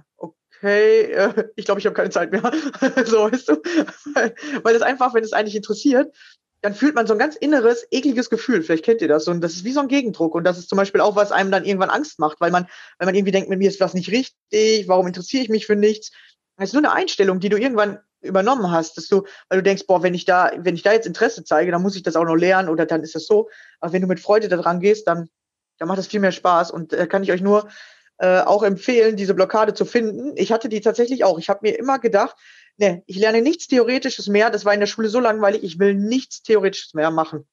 hey, 0.61 1.11
äh, 1.11 1.49
ich 1.55 1.65
glaube, 1.65 1.79
ich 1.79 1.85
habe 1.85 1.95
keine 1.95 2.09
Zeit 2.09 2.31
mehr. 2.31 2.41
so, 3.05 3.31
weißt 3.31 3.49
du? 3.49 3.53
Weil 4.63 4.73
das 4.73 4.81
einfach, 4.81 5.13
wenn 5.13 5.23
es 5.23 5.33
eigentlich 5.33 5.55
interessiert, 5.55 6.15
dann 6.61 6.73
fühlt 6.73 6.95
man 6.95 7.05
so 7.05 7.13
ein 7.13 7.19
ganz 7.19 7.35
inneres, 7.35 7.85
ekliges 7.91 8.29
Gefühl. 8.29 8.63
Vielleicht 8.63 8.85
kennt 8.85 9.01
ihr 9.01 9.07
das. 9.07 9.27
Und 9.27 9.41
das 9.41 9.53
ist 9.53 9.63
wie 9.65 9.71
so 9.71 9.81
ein 9.81 9.87
Gegendruck. 9.87 10.33
Und 10.33 10.45
das 10.45 10.57
ist 10.57 10.69
zum 10.69 10.77
Beispiel 10.77 11.01
auch, 11.01 11.15
was 11.15 11.31
einem 11.31 11.51
dann 11.51 11.65
irgendwann 11.65 11.91
Angst 11.91 12.17
macht, 12.17 12.41
weil 12.41 12.49
man, 12.49 12.67
weil 12.97 13.05
man 13.05 13.15
irgendwie 13.15 13.31
denkt, 13.31 13.49
mit 13.49 13.59
mir 13.59 13.69
ist 13.69 13.79
was 13.79 13.93
nicht 13.93 14.09
richtig, 14.09 14.87
warum 14.87 15.05
interessiere 15.05 15.43
ich 15.43 15.49
mich 15.49 15.67
für 15.67 15.75
nichts? 15.75 16.11
Das 16.57 16.69
ist 16.69 16.73
nur 16.73 16.83
eine 16.83 16.93
Einstellung, 16.93 17.39
die 17.39 17.49
du 17.49 17.57
irgendwann 17.57 17.99
übernommen 18.25 18.71
hast, 18.71 18.97
dass 18.97 19.07
du, 19.07 19.23
weil 19.49 19.59
du 19.59 19.63
denkst, 19.63 19.85
boah, 19.87 20.03
wenn 20.03 20.13
ich 20.13 20.25
da, 20.25 20.51
wenn 20.57 20.75
ich 20.75 20.83
da 20.83 20.93
jetzt 20.93 21.07
Interesse 21.07 21.43
zeige, 21.43 21.71
dann 21.71 21.81
muss 21.81 21.95
ich 21.95 22.03
das 22.03 22.15
auch 22.15 22.25
noch 22.25 22.35
lernen 22.35 22.69
oder 22.69 22.85
dann 22.85 23.03
ist 23.03 23.15
das 23.15 23.25
so. 23.27 23.49
Aber 23.79 23.93
wenn 23.93 24.01
du 24.01 24.07
mit 24.07 24.19
Freude 24.19 24.47
da 24.47 24.57
dran 24.57 24.79
gehst, 24.79 25.07
dann, 25.07 25.29
dann 25.77 25.87
macht 25.87 25.99
das 25.99 26.07
viel 26.07 26.19
mehr 26.19 26.31
Spaß. 26.31 26.71
Und 26.71 26.93
äh, 26.93 27.07
kann 27.07 27.23
ich 27.23 27.31
euch 27.31 27.41
nur 27.41 27.67
äh, 28.17 28.41
auch 28.41 28.63
empfehlen, 28.63 29.15
diese 29.15 29.33
Blockade 29.33 29.73
zu 29.73 29.85
finden. 29.85 30.33
Ich 30.35 30.51
hatte 30.51 30.69
die 30.69 30.81
tatsächlich 30.81 31.23
auch. 31.23 31.39
Ich 31.39 31.49
habe 31.49 31.59
mir 31.63 31.77
immer 31.77 31.99
gedacht, 31.99 32.35
ne, 32.77 33.03
ich 33.05 33.17
lerne 33.17 33.41
nichts 33.41 33.67
Theoretisches 33.67 34.27
mehr. 34.27 34.49
Das 34.49 34.65
war 34.65 34.73
in 34.73 34.79
der 34.79 34.87
Schule 34.87 35.09
so 35.09 35.19
langweilig, 35.19 35.63
ich 35.63 35.79
will 35.79 35.95
nichts 35.95 36.41
Theoretisches 36.43 36.93
mehr 36.93 37.11
machen. 37.11 37.45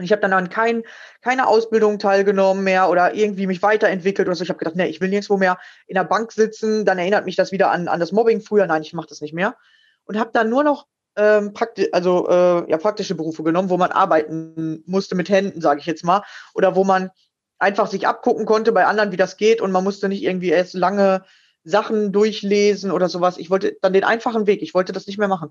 Und 0.00 0.04
ich 0.04 0.12
habe 0.12 0.22
dann 0.22 0.32
an 0.32 0.48
kein, 0.48 0.82
keine 1.20 1.46
Ausbildung 1.46 1.98
teilgenommen 1.98 2.64
mehr 2.64 2.88
oder 2.88 3.12
irgendwie 3.12 3.46
mich 3.46 3.60
weiterentwickelt 3.60 4.26
oder 4.26 4.34
so. 4.34 4.42
Ich 4.42 4.48
habe 4.48 4.58
gedacht, 4.58 4.74
ne, 4.74 4.88
ich 4.88 5.02
will 5.02 5.10
nirgendwo 5.10 5.36
mehr 5.36 5.58
in 5.86 5.94
der 5.94 6.04
Bank 6.04 6.32
sitzen. 6.32 6.86
Dann 6.86 6.98
erinnert 6.98 7.26
mich 7.26 7.36
das 7.36 7.52
wieder 7.52 7.70
an, 7.70 7.86
an 7.86 8.00
das 8.00 8.10
Mobbing 8.10 8.40
früher. 8.40 8.66
Nein, 8.66 8.80
ich 8.80 8.94
mache 8.94 9.08
das 9.08 9.20
nicht 9.20 9.34
mehr. 9.34 9.58
Und 10.04 10.18
habe 10.18 10.30
dann 10.32 10.48
nur 10.48 10.64
noch 10.64 10.86
ähm, 11.16 11.52
praktisch, 11.52 11.88
also 11.92 12.26
äh, 12.30 12.70
ja, 12.70 12.78
praktische 12.78 13.14
Berufe 13.14 13.42
genommen, 13.42 13.68
wo 13.68 13.76
man 13.76 13.92
arbeiten 13.92 14.82
musste 14.86 15.16
mit 15.16 15.28
Händen, 15.28 15.60
sage 15.60 15.80
ich 15.80 15.86
jetzt 15.86 16.02
mal, 16.02 16.22
oder 16.54 16.74
wo 16.76 16.82
man 16.82 17.10
einfach 17.58 17.86
sich 17.86 18.06
abgucken 18.06 18.46
konnte 18.46 18.72
bei 18.72 18.86
anderen, 18.86 19.12
wie 19.12 19.18
das 19.18 19.36
geht 19.36 19.60
und 19.60 19.70
man 19.70 19.84
musste 19.84 20.08
nicht 20.08 20.22
irgendwie 20.22 20.48
erst 20.48 20.72
lange 20.72 21.26
Sachen 21.62 22.10
durchlesen 22.10 22.90
oder 22.90 23.10
sowas. 23.10 23.36
Ich 23.36 23.50
wollte 23.50 23.76
dann 23.82 23.92
den 23.92 24.04
einfachen 24.04 24.46
Weg, 24.46 24.62
ich 24.62 24.72
wollte 24.72 24.94
das 24.94 25.06
nicht 25.06 25.18
mehr 25.18 25.28
machen. 25.28 25.50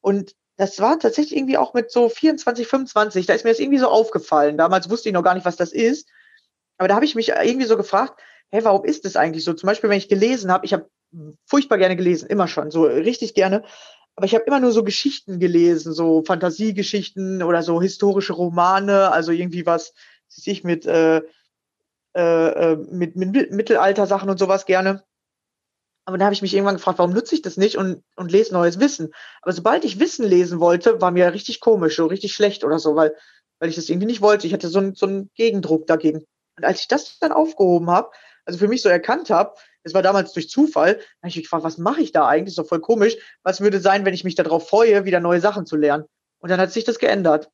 Und 0.00 0.34
das 0.56 0.80
war 0.80 0.98
tatsächlich 0.98 1.36
irgendwie 1.36 1.58
auch 1.58 1.74
mit 1.74 1.90
so 1.90 2.08
24, 2.08 2.66
25, 2.66 3.26
da 3.26 3.34
ist 3.34 3.44
mir 3.44 3.50
das 3.50 3.60
irgendwie 3.60 3.78
so 3.78 3.88
aufgefallen. 3.88 4.56
Damals 4.56 4.88
wusste 4.88 5.08
ich 5.08 5.12
noch 5.12 5.22
gar 5.22 5.34
nicht, 5.34 5.44
was 5.44 5.56
das 5.56 5.72
ist. 5.72 6.08
Aber 6.78 6.88
da 6.88 6.94
habe 6.94 7.04
ich 7.04 7.14
mich 7.14 7.28
irgendwie 7.28 7.66
so 7.66 7.76
gefragt, 7.76 8.20
hey, 8.50 8.64
warum 8.64 8.84
ist 8.84 9.04
das 9.04 9.16
eigentlich 9.16 9.44
so? 9.44 9.52
Zum 9.52 9.66
Beispiel, 9.66 9.90
wenn 9.90 9.98
ich 9.98 10.08
gelesen 10.08 10.50
habe, 10.50 10.64
ich 10.64 10.72
habe 10.72 10.88
furchtbar 11.46 11.78
gerne 11.78 11.96
gelesen, 11.96 12.28
immer 12.28 12.48
schon, 12.48 12.70
so 12.70 12.84
richtig 12.84 13.34
gerne. 13.34 13.64
Aber 14.14 14.26
ich 14.26 14.34
habe 14.34 14.44
immer 14.44 14.60
nur 14.60 14.72
so 14.72 14.82
Geschichten 14.82 15.40
gelesen, 15.40 15.92
so 15.92 16.22
Fantasiegeschichten 16.22 17.42
oder 17.42 17.62
so 17.62 17.82
historische 17.82 18.32
Romane, 18.32 19.10
also 19.12 19.32
irgendwie 19.32 19.66
was, 19.66 19.92
sich 20.28 20.64
mit, 20.64 20.86
äh, 20.86 21.22
äh, 22.14 22.72
äh, 22.72 22.76
mit, 22.76 23.16
mit 23.16 23.50
Mittelalter-Sachen 23.50 24.30
und 24.30 24.38
sowas 24.38 24.64
gerne. 24.64 25.04
Aber 26.06 26.18
da 26.18 26.26
habe 26.26 26.34
ich 26.34 26.42
mich 26.42 26.54
irgendwann 26.54 26.76
gefragt, 26.76 26.98
warum 26.98 27.12
nutze 27.12 27.34
ich 27.34 27.42
das 27.42 27.56
nicht 27.56 27.76
und, 27.76 28.02
und 28.14 28.30
lese 28.30 28.54
neues 28.54 28.78
Wissen. 28.78 29.12
Aber 29.42 29.52
sobald 29.52 29.84
ich 29.84 29.98
Wissen 29.98 30.24
lesen 30.24 30.60
wollte, 30.60 31.00
war 31.00 31.10
mir 31.10 31.32
richtig 31.32 31.60
komisch, 31.60 31.96
so 31.96 32.06
richtig 32.06 32.32
schlecht 32.32 32.62
oder 32.62 32.78
so, 32.78 32.94
weil, 32.94 33.14
weil 33.58 33.68
ich 33.68 33.74
das 33.74 33.88
irgendwie 33.88 34.06
nicht 34.06 34.22
wollte. 34.22 34.46
Ich 34.46 34.52
hatte 34.52 34.68
so, 34.68 34.78
einen 34.78 34.94
so 34.94 35.06
einen 35.06 35.30
Gegendruck 35.34 35.88
dagegen. 35.88 36.24
Und 36.56 36.64
als 36.64 36.80
ich 36.80 36.88
das 36.88 37.18
dann 37.18 37.32
aufgehoben 37.32 37.90
habe, 37.90 38.10
also 38.44 38.58
für 38.58 38.68
mich 38.68 38.82
so 38.82 38.88
erkannt 38.88 39.30
habe, 39.30 39.54
das 39.82 39.94
war 39.94 40.02
damals 40.02 40.32
durch 40.32 40.48
Zufall, 40.48 40.94
habe 40.94 41.28
ich 41.28 41.36
mich 41.36 41.44
gefragt, 41.44 41.64
was 41.64 41.76
mache 41.76 42.00
ich 42.00 42.12
da 42.12 42.26
eigentlich? 42.26 42.52
Ist 42.52 42.58
doch 42.58 42.68
voll 42.68 42.80
komisch. 42.80 43.16
Was 43.42 43.60
würde 43.60 43.80
sein, 43.80 44.04
wenn 44.04 44.14
ich 44.14 44.24
mich 44.24 44.36
darauf 44.36 44.68
freue, 44.68 45.04
wieder 45.04 45.18
neue 45.18 45.40
Sachen 45.40 45.66
zu 45.66 45.76
lernen? 45.76 46.04
Und 46.38 46.50
dann 46.50 46.60
hat 46.60 46.72
sich 46.72 46.84
das 46.84 47.00
geändert. 47.00 47.50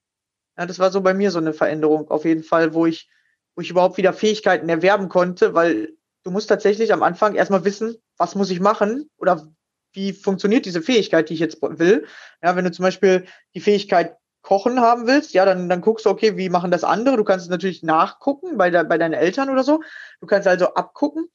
Ja, 0.58 0.66
das 0.66 0.78
war 0.78 0.90
so 0.90 1.00
bei 1.00 1.14
mir 1.14 1.30
so 1.30 1.38
eine 1.38 1.54
Veränderung 1.54 2.10
auf 2.10 2.26
jeden 2.26 2.42
Fall, 2.42 2.74
wo 2.74 2.84
ich, 2.84 3.08
wo 3.54 3.62
ich 3.62 3.70
überhaupt 3.70 3.96
wieder 3.96 4.12
Fähigkeiten 4.12 4.68
erwerben 4.68 5.08
konnte, 5.08 5.54
weil 5.54 5.94
du 6.24 6.30
musst 6.30 6.48
tatsächlich 6.48 6.92
am 6.92 7.02
Anfang 7.02 7.34
erstmal 7.34 7.64
wissen, 7.64 7.96
was 8.16 8.34
muss 8.34 8.50
ich 8.50 8.60
machen 8.60 9.10
oder 9.18 9.48
wie 9.92 10.12
funktioniert 10.12 10.64
diese 10.64 10.82
Fähigkeit, 10.82 11.28
die 11.28 11.34
ich 11.34 11.40
jetzt 11.40 11.58
will. 11.60 12.06
Ja, 12.42 12.56
wenn 12.56 12.64
du 12.64 12.72
zum 12.72 12.84
Beispiel 12.84 13.26
die 13.54 13.60
Fähigkeit 13.60 14.16
Kochen 14.42 14.80
haben 14.80 15.06
willst, 15.06 15.34
ja, 15.34 15.44
dann, 15.44 15.68
dann 15.68 15.80
guckst 15.80 16.04
du, 16.04 16.10
okay, 16.10 16.36
wie 16.36 16.48
machen 16.48 16.70
das 16.70 16.82
andere? 16.82 17.16
Du 17.16 17.24
kannst 17.24 17.48
natürlich 17.48 17.82
nachgucken 17.82 18.56
bei, 18.56 18.70
der, 18.70 18.84
bei 18.84 18.98
deinen 18.98 19.14
Eltern 19.14 19.50
oder 19.50 19.62
so. 19.62 19.82
Du 20.20 20.26
kannst 20.26 20.48
also 20.48 20.74
abgucken. 20.74 21.28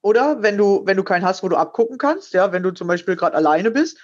Oder 0.00 0.42
wenn 0.42 0.56
du, 0.56 0.82
wenn 0.84 0.96
du 0.96 1.04
keinen 1.04 1.24
hast, 1.24 1.42
wo 1.42 1.48
du 1.48 1.56
abgucken 1.56 1.98
kannst, 1.98 2.32
ja, 2.32 2.52
wenn 2.52 2.62
du 2.62 2.72
zum 2.72 2.88
Beispiel 2.88 3.16
gerade 3.16 3.36
alleine 3.36 3.70
bist, 3.70 3.98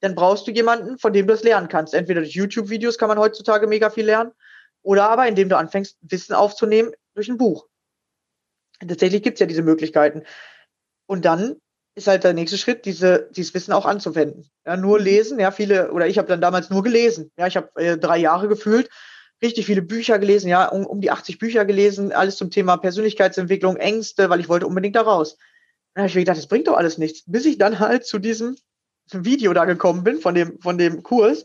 dann 0.00 0.14
brauchst 0.14 0.46
du 0.46 0.52
jemanden, 0.52 0.98
von 0.98 1.12
dem 1.12 1.26
du 1.26 1.34
das 1.34 1.42
lernen 1.42 1.68
kannst. 1.68 1.94
Entweder 1.94 2.20
durch 2.20 2.34
YouTube-Videos 2.34 2.98
kann 2.98 3.08
man 3.08 3.18
heutzutage 3.18 3.66
mega 3.66 3.90
viel 3.90 4.06
lernen, 4.06 4.32
oder 4.82 5.10
aber 5.10 5.28
indem 5.28 5.48
du 5.48 5.56
anfängst, 5.56 5.98
Wissen 6.00 6.34
aufzunehmen 6.34 6.92
durch 7.14 7.28
ein 7.28 7.36
Buch. 7.36 7.66
Tatsächlich 8.86 9.22
gibt 9.22 9.34
es 9.34 9.40
ja 9.40 9.46
diese 9.46 9.62
Möglichkeiten. 9.62 10.22
Und 11.06 11.24
dann 11.24 11.56
ist 11.94 12.06
halt 12.06 12.24
der 12.24 12.32
nächste 12.32 12.56
Schritt, 12.56 12.84
diese, 12.84 13.28
dieses 13.32 13.52
Wissen 13.54 13.72
auch 13.72 13.84
anzuwenden. 13.84 14.50
Ja, 14.64 14.76
nur 14.76 14.98
mhm. 14.98 15.04
lesen, 15.04 15.40
ja, 15.40 15.50
viele, 15.50 15.92
oder 15.92 16.06
ich 16.06 16.18
habe 16.18 16.28
dann 16.28 16.40
damals 16.40 16.70
nur 16.70 16.82
gelesen. 16.82 17.30
Ja, 17.36 17.46
ich 17.46 17.56
habe 17.56 17.68
äh, 17.76 17.98
drei 17.98 18.18
Jahre 18.18 18.48
gefühlt, 18.48 18.88
richtig 19.42 19.66
viele 19.66 19.82
Bücher 19.82 20.18
gelesen, 20.18 20.48
ja, 20.48 20.68
um, 20.68 20.86
um 20.86 21.00
die 21.00 21.10
80 21.10 21.38
Bücher 21.38 21.64
gelesen, 21.64 22.12
alles 22.12 22.36
zum 22.36 22.50
Thema 22.50 22.76
Persönlichkeitsentwicklung, 22.76 23.76
Ängste, 23.76 24.30
weil 24.30 24.40
ich 24.40 24.48
wollte 24.48 24.66
unbedingt 24.66 24.96
da 24.96 25.02
raus. 25.02 25.36
Dann 25.94 26.02
habe 26.02 26.08
ich 26.08 26.14
mir 26.14 26.22
gedacht, 26.22 26.38
das 26.38 26.46
bringt 26.46 26.68
doch 26.68 26.76
alles 26.76 26.98
nichts. 26.98 27.24
Bis 27.26 27.44
ich 27.44 27.58
dann 27.58 27.80
halt 27.80 28.06
zu 28.06 28.18
diesem 28.18 28.56
Video 29.12 29.52
da 29.52 29.64
gekommen 29.64 30.04
bin, 30.04 30.20
von 30.20 30.34
dem, 30.34 30.60
von 30.60 30.78
dem 30.78 31.02
Kurs. 31.02 31.44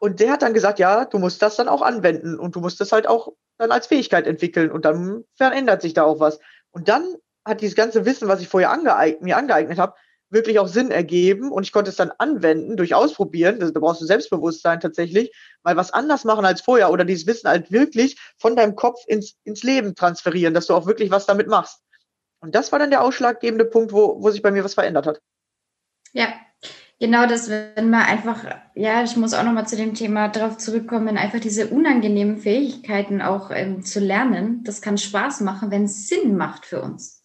Und 0.00 0.20
der 0.20 0.32
hat 0.32 0.42
dann 0.42 0.54
gesagt, 0.54 0.78
ja, 0.78 1.04
du 1.04 1.18
musst 1.18 1.40
das 1.40 1.56
dann 1.56 1.68
auch 1.68 1.82
anwenden 1.82 2.38
und 2.38 2.56
du 2.56 2.60
musst 2.60 2.80
das 2.80 2.90
halt 2.90 3.06
auch 3.06 3.32
dann 3.58 3.72
als 3.72 3.86
Fähigkeit 3.86 4.26
entwickeln 4.26 4.70
und 4.70 4.84
dann 4.84 5.24
verändert 5.36 5.82
sich 5.82 5.94
da 5.94 6.04
auch 6.04 6.20
was. 6.20 6.40
Und 6.70 6.88
dann 6.88 7.14
hat 7.44 7.60
dieses 7.60 7.76
ganze 7.76 8.04
Wissen, 8.04 8.28
was 8.28 8.40
ich 8.40 8.48
vorher 8.48 8.70
angeeignet, 8.70 9.22
mir 9.22 9.36
angeeignet 9.36 9.78
habe, 9.78 9.94
wirklich 10.30 10.58
auch 10.58 10.66
Sinn 10.66 10.90
ergeben 10.90 11.52
und 11.52 11.62
ich 11.62 11.72
konnte 11.72 11.90
es 11.90 11.96
dann 11.96 12.10
anwenden 12.18 12.76
durch 12.76 12.94
Ausprobieren. 12.94 13.60
da 13.60 13.80
brauchst 13.80 14.00
du 14.00 14.06
Selbstbewusstsein 14.06 14.80
tatsächlich, 14.80 15.32
mal 15.62 15.76
was 15.76 15.92
anders 15.92 16.24
machen 16.24 16.44
als 16.44 16.60
vorher 16.60 16.90
oder 16.90 17.04
dieses 17.04 17.26
Wissen 17.26 17.48
halt 17.48 17.70
wirklich 17.70 18.18
von 18.38 18.56
deinem 18.56 18.74
Kopf 18.74 19.00
ins, 19.06 19.36
ins 19.44 19.62
Leben 19.62 19.94
transferieren, 19.94 20.52
dass 20.52 20.66
du 20.66 20.74
auch 20.74 20.86
wirklich 20.86 21.10
was 21.10 21.26
damit 21.26 21.46
machst. 21.46 21.80
Und 22.40 22.54
das 22.54 22.72
war 22.72 22.78
dann 22.78 22.90
der 22.90 23.02
ausschlaggebende 23.02 23.64
Punkt, 23.64 23.92
wo, 23.92 24.20
wo 24.20 24.30
sich 24.30 24.42
bei 24.42 24.50
mir 24.50 24.64
was 24.64 24.74
verändert 24.74 25.06
hat. 25.06 25.20
Ja, 26.12 26.28
genau 27.00 27.26
das, 27.26 27.48
wenn 27.48 27.90
man 27.90 28.02
einfach, 28.02 28.44
ja, 28.74 29.02
ich 29.02 29.16
muss 29.16 29.34
auch 29.34 29.44
nochmal 29.44 29.66
zu 29.66 29.76
dem 29.76 29.94
Thema 29.94 30.28
darauf 30.28 30.58
zurückkommen, 30.58 31.16
einfach 31.16 31.40
diese 31.40 31.68
unangenehmen 31.68 32.38
Fähigkeiten 32.38 33.22
auch 33.22 33.50
ähm, 33.50 33.82
zu 33.82 34.00
lernen, 34.00 34.62
das 34.64 34.80
kann 34.80 34.98
Spaß 34.98 35.40
machen, 35.40 35.70
wenn 35.70 35.84
es 35.84 36.08
Sinn 36.08 36.36
macht 36.36 36.66
für 36.66 36.82
uns. 36.82 37.22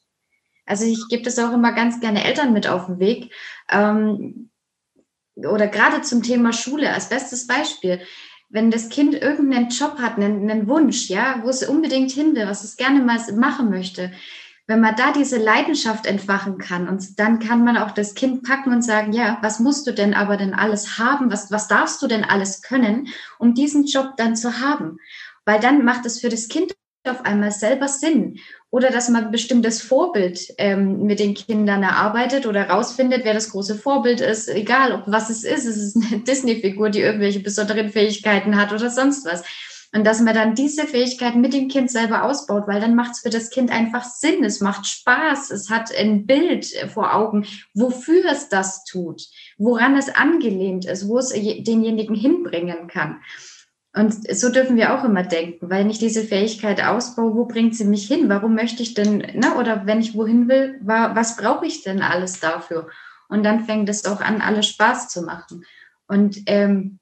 Also 0.65 0.85
ich 0.85 1.07
gebe 1.09 1.23
das 1.23 1.39
auch 1.39 1.51
immer 1.51 1.73
ganz 1.73 1.99
gerne 1.99 2.23
Eltern 2.23 2.53
mit 2.53 2.67
auf 2.67 2.85
den 2.85 2.99
Weg. 2.99 3.33
Ähm, 3.71 4.51
oder 5.35 5.67
gerade 5.67 6.01
zum 6.01 6.21
Thema 6.21 6.53
Schule 6.53 6.93
als 6.93 7.09
bestes 7.09 7.47
Beispiel. 7.47 8.01
Wenn 8.49 8.71
das 8.71 8.89
Kind 8.89 9.15
irgendeinen 9.15 9.69
Job 9.69 9.99
hat, 9.99 10.17
einen, 10.17 10.49
einen 10.49 10.67
Wunsch, 10.67 11.09
ja, 11.09 11.39
wo 11.43 11.49
es 11.49 11.67
unbedingt 11.67 12.11
hin 12.11 12.35
will, 12.35 12.47
was 12.47 12.63
es 12.63 12.77
gerne 12.77 13.01
mal 13.01 13.19
machen 13.35 13.69
möchte, 13.69 14.11
wenn 14.69 14.81
man 14.81 14.95
da 14.95 15.11
diese 15.11 15.37
Leidenschaft 15.37 16.05
entfachen 16.05 16.59
kann 16.59 16.87
und 16.87 17.19
dann 17.19 17.39
kann 17.39 17.63
man 17.63 17.75
auch 17.75 17.89
das 17.89 18.13
Kind 18.13 18.43
packen 18.43 18.71
und 18.71 18.83
sagen, 18.83 19.13
ja, 19.13 19.39
was 19.41 19.59
musst 19.59 19.87
du 19.87 19.91
denn 19.91 20.13
aber 20.13 20.37
denn 20.37 20.53
alles 20.53 20.99
haben? 20.99 21.31
Was, 21.31 21.49
was 21.49 21.67
darfst 21.67 21.99
du 22.03 22.07
denn 22.07 22.23
alles 22.23 22.61
können, 22.61 23.07
um 23.39 23.55
diesen 23.55 23.85
Job 23.85 24.11
dann 24.17 24.35
zu 24.35 24.59
haben? 24.59 24.99
Weil 25.43 25.59
dann 25.59 25.83
macht 25.83 26.05
es 26.05 26.19
für 26.19 26.29
das 26.29 26.49
Kind 26.49 26.75
auf 27.03 27.25
einmal 27.25 27.51
selber 27.51 27.87
Sinn. 27.87 28.37
Oder 28.69 28.91
dass 28.91 29.09
man 29.09 29.25
ein 29.25 29.31
bestimmtes 29.31 29.81
Vorbild 29.81 30.53
ähm, 30.59 31.01
mit 31.07 31.19
den 31.19 31.33
Kindern 31.33 31.81
erarbeitet 31.81 32.45
oder 32.45 32.69
rausfindet, 32.69 33.25
wer 33.25 33.33
das 33.33 33.49
große 33.49 33.73
Vorbild 33.73 34.21
ist, 34.21 34.49
egal 34.49 34.91
ob 34.91 35.01
was 35.07 35.31
es 35.31 35.43
ist. 35.43 35.65
Es 35.65 35.77
ist 35.77 35.95
eine 35.95 36.19
Disney-Figur, 36.23 36.91
die 36.91 37.01
irgendwelche 37.01 37.39
besonderen 37.39 37.89
Fähigkeiten 37.89 38.55
hat 38.55 38.71
oder 38.71 38.91
sonst 38.91 39.25
was. 39.25 39.41
Und 39.91 40.05
dass 40.05 40.21
man 40.21 40.35
dann 40.35 40.53
diese 40.53 40.85
Fähigkeiten 40.85 41.41
mit 41.41 41.53
dem 41.53 41.67
Kind 41.67 41.89
selber 41.89 42.23
ausbaut, 42.23 42.67
weil 42.67 42.79
dann 42.79 42.95
macht 42.95 43.13
es 43.13 43.19
für 43.21 43.31
das 43.31 43.49
Kind 43.49 43.71
einfach 43.71 44.03
Sinn, 44.03 44.43
es 44.43 44.61
macht 44.61 44.85
Spaß, 44.85 45.49
es 45.49 45.71
hat 45.71 45.95
ein 45.95 46.27
Bild 46.27 46.67
vor 46.93 47.15
Augen, 47.15 47.47
wofür 47.73 48.25
es 48.31 48.49
das 48.49 48.83
tut, 48.83 49.23
woran 49.57 49.97
es 49.97 50.09
angelehnt 50.09 50.85
ist, 50.85 51.07
wo 51.07 51.17
es 51.17 51.29
denjenigen 51.29 52.15
hinbringen 52.15 52.87
kann. 52.87 53.21
Und 53.95 54.13
so 54.35 54.49
dürfen 54.49 54.77
wir 54.77 54.93
auch 54.93 55.03
immer 55.03 55.23
denken, 55.23 55.71
weil 55.71 55.89
ich 55.89 55.97
diese 55.97 56.23
Fähigkeit 56.23 56.83
ausbaue, 56.83 57.35
wo 57.35 57.45
bringt 57.45 57.75
sie 57.75 57.85
mich 57.85 58.07
hin? 58.07 58.29
Warum 58.29 58.53
möchte 58.53 58.83
ich 58.83 58.93
denn, 58.93 59.17
ne, 59.17 59.55
oder 59.57 59.87
wenn 59.87 59.99
ich 59.99 60.13
wohin 60.13 60.47
will, 60.47 60.79
was 60.81 61.35
brauche 61.35 61.65
ich 61.65 61.81
denn 61.81 62.03
alles 62.03 62.39
dafür? 62.39 62.89
Und 63.27 63.43
dann 63.43 63.65
fängt 63.65 63.89
es 63.89 64.05
auch 64.05 64.21
an, 64.21 64.41
alles 64.41 64.67
Spaß 64.67 65.09
zu 65.09 65.23
machen. 65.23 65.65
Und 66.07 66.37
ähm, 66.45 66.99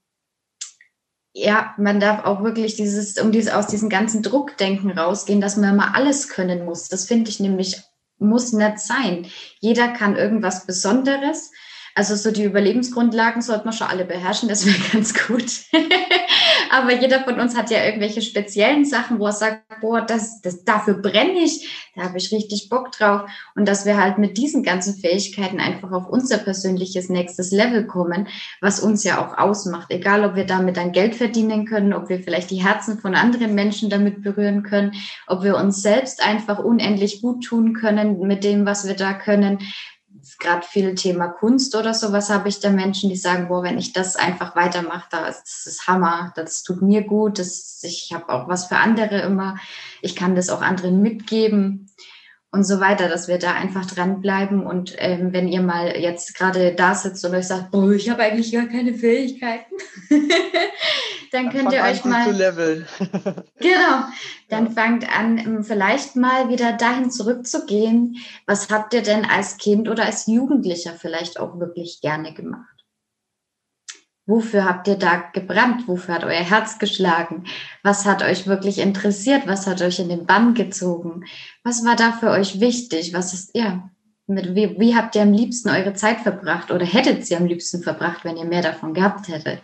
ja, 1.37 1.75
man 1.77 1.99
darf 1.99 2.25
auch 2.25 2.43
wirklich 2.43 2.75
dieses, 2.75 3.19
um 3.19 3.31
dieses, 3.31 3.53
aus 3.53 3.67
diesem 3.67 3.89
ganzen 3.89 4.23
Druckdenken 4.23 4.91
rausgehen, 4.91 5.39
dass 5.39 5.55
man 5.55 5.73
immer 5.73 5.95
alles 5.95 6.29
können 6.29 6.65
muss. 6.65 6.89
Das 6.89 7.05
finde 7.05 7.29
ich 7.29 7.39
nämlich, 7.39 7.79
muss 8.17 8.53
nicht 8.53 8.79
sein. 8.79 9.27
Jeder 9.59 9.89
kann 9.89 10.15
irgendwas 10.15 10.65
Besonderes. 10.65 11.51
Also 11.97 12.15
so 12.15 12.29
die 12.29 12.43
Überlebensgrundlagen 12.43 13.41
sollte 13.41 13.65
man 13.65 13.73
schon 13.73 13.87
alle 13.87 14.05
beherrschen, 14.05 14.47
das 14.47 14.67
wäre 14.67 14.77
ganz 14.93 15.15
gut. 15.15 15.51
Aber 16.69 16.93
jeder 16.93 17.23
von 17.23 17.39
uns 17.39 17.57
hat 17.57 17.71
ja 17.71 17.83
irgendwelche 17.83 18.21
speziellen 18.21 18.85
Sachen, 18.85 19.17
wo 19.17 19.25
er 19.25 19.31
sagt, 19.31 19.63
boah, 19.81 20.01
das, 20.01 20.39
das, 20.41 20.63
dafür 20.63 20.93
brenne 20.95 21.39
ich, 21.39 21.67
da 21.95 22.03
habe 22.03 22.19
ich 22.19 22.31
richtig 22.31 22.69
Bock 22.69 22.91
drauf. 22.91 23.21
Und 23.55 23.67
dass 23.67 23.87
wir 23.87 23.97
halt 23.97 24.19
mit 24.19 24.37
diesen 24.37 24.61
ganzen 24.61 24.95
Fähigkeiten 24.95 25.59
einfach 25.59 25.91
auf 25.91 26.07
unser 26.07 26.37
persönliches 26.37 27.09
nächstes 27.09 27.51
Level 27.51 27.87
kommen, 27.87 28.27
was 28.61 28.79
uns 28.79 29.03
ja 29.03 29.25
auch 29.25 29.35
ausmacht. 29.35 29.89
Egal, 29.89 30.23
ob 30.23 30.35
wir 30.35 30.45
damit 30.45 30.77
dann 30.77 30.91
Geld 30.91 31.15
verdienen 31.15 31.65
können, 31.65 31.93
ob 31.93 32.09
wir 32.09 32.21
vielleicht 32.21 32.51
die 32.51 32.63
Herzen 32.63 32.99
von 32.99 33.15
anderen 33.15 33.55
Menschen 33.55 33.89
damit 33.89 34.21
berühren 34.21 34.61
können, 34.61 34.91
ob 35.25 35.43
wir 35.43 35.57
uns 35.57 35.81
selbst 35.81 36.23
einfach 36.23 36.59
unendlich 36.59 37.23
gut 37.23 37.43
tun 37.43 37.73
können 37.73 38.19
mit 38.19 38.43
dem, 38.43 38.67
was 38.67 38.87
wir 38.87 38.95
da 38.95 39.13
können 39.13 39.57
gerade 40.39 40.65
viel 40.65 40.95
Thema 40.95 41.27
Kunst 41.27 41.75
oder 41.75 41.93
sowas 41.93 42.29
habe 42.29 42.49
ich 42.49 42.59
da 42.59 42.69
Menschen, 42.69 43.09
die 43.09 43.15
sagen, 43.15 43.47
boah, 43.47 43.63
wenn 43.63 43.77
ich 43.77 43.93
das 43.93 44.15
einfach 44.15 44.55
weitermache, 44.55 45.07
das 45.11 45.65
ist 45.65 45.87
Hammer, 45.87 46.33
das 46.35 46.63
tut 46.63 46.81
mir 46.81 47.03
gut, 47.03 47.39
das, 47.39 47.79
ich 47.83 48.11
habe 48.13 48.29
auch 48.29 48.47
was 48.47 48.65
für 48.65 48.77
andere 48.77 49.21
immer, 49.21 49.57
ich 50.01 50.15
kann 50.15 50.35
das 50.35 50.49
auch 50.49 50.61
anderen 50.61 51.01
mitgeben 51.01 51.89
und 52.51 52.63
so 52.63 52.79
weiter, 52.79 53.09
dass 53.09 53.27
wir 53.27 53.37
da 53.37 53.53
einfach 53.53 53.85
dranbleiben. 53.85 54.65
Und 54.65 54.95
ähm, 54.97 55.33
wenn 55.33 55.47
ihr 55.47 55.61
mal 55.61 55.97
jetzt 55.97 56.33
gerade 56.35 56.73
da 56.73 56.95
sitzt 56.95 57.23
und 57.25 57.35
euch 57.35 57.47
sagt, 57.47 57.71
boah, 57.71 57.91
ich 57.91 58.09
habe 58.09 58.23
eigentlich 58.23 58.51
gar 58.51 58.65
keine 58.65 58.93
Fähigkeiten, 58.93 59.75
dann, 61.31 61.45
dann 61.45 61.53
könnt 61.53 61.73
ihr 61.73 61.83
euch 61.83 62.03
mal. 62.05 62.27
Genau. 63.59 64.03
Dann 64.49 64.65
ja. 64.67 64.71
fangt 64.71 65.17
an, 65.17 65.37
ähm, 65.37 65.63
vielleicht 65.63 66.15
mal 66.15 66.49
wieder 66.49 66.73
dahin 66.73 67.11
zurückzugehen. 67.11 68.17
Was 68.45 68.69
habt 68.69 68.93
ihr 68.93 69.01
denn 69.01 69.25
als 69.25 69.57
Kind 69.57 69.89
oder 69.89 70.05
als 70.05 70.27
Jugendlicher 70.27 70.93
vielleicht 70.93 71.39
auch 71.39 71.59
wirklich 71.59 71.99
gerne 72.01 72.33
gemacht? 72.33 72.77
Wofür 74.25 74.65
habt 74.65 74.89
ihr 74.89 74.97
da 74.97 75.23
gebrannt? 75.33 75.87
Wofür 75.87 76.15
hat 76.15 76.25
euer 76.25 76.43
Herz 76.43 76.79
geschlagen? 76.79 77.45
Was 77.81 78.05
hat 78.05 78.21
euch 78.23 78.45
wirklich 78.45 78.79
interessiert? 78.79 79.47
Was 79.47 79.67
hat 79.67 79.81
euch 79.81 79.99
in 79.99 80.09
den 80.09 80.25
Bann 80.25 80.53
gezogen? 80.53 81.23
Was 81.63 81.85
war 81.85 81.95
da 81.95 82.11
für 82.11 82.29
euch 82.29 82.59
wichtig? 82.59 83.13
Was 83.13 83.33
ist, 83.33 83.55
ja, 83.55 83.89
mit, 84.27 84.53
wie, 84.53 84.77
wie 84.77 84.95
habt 84.95 85.15
ihr 85.15 85.21
am 85.21 85.31
liebsten 85.31 85.69
eure 85.69 85.93
Zeit 85.93 86.19
verbracht 86.19 86.71
oder 86.71 86.85
hättet 86.85 87.25
sie 87.25 87.37
am 87.37 87.45
liebsten 87.45 87.81
verbracht, 87.81 88.25
wenn 88.25 88.35
ihr 88.35 88.43
mehr 88.43 88.61
davon 88.61 88.93
gehabt 88.93 89.29
hättet? 89.29 89.61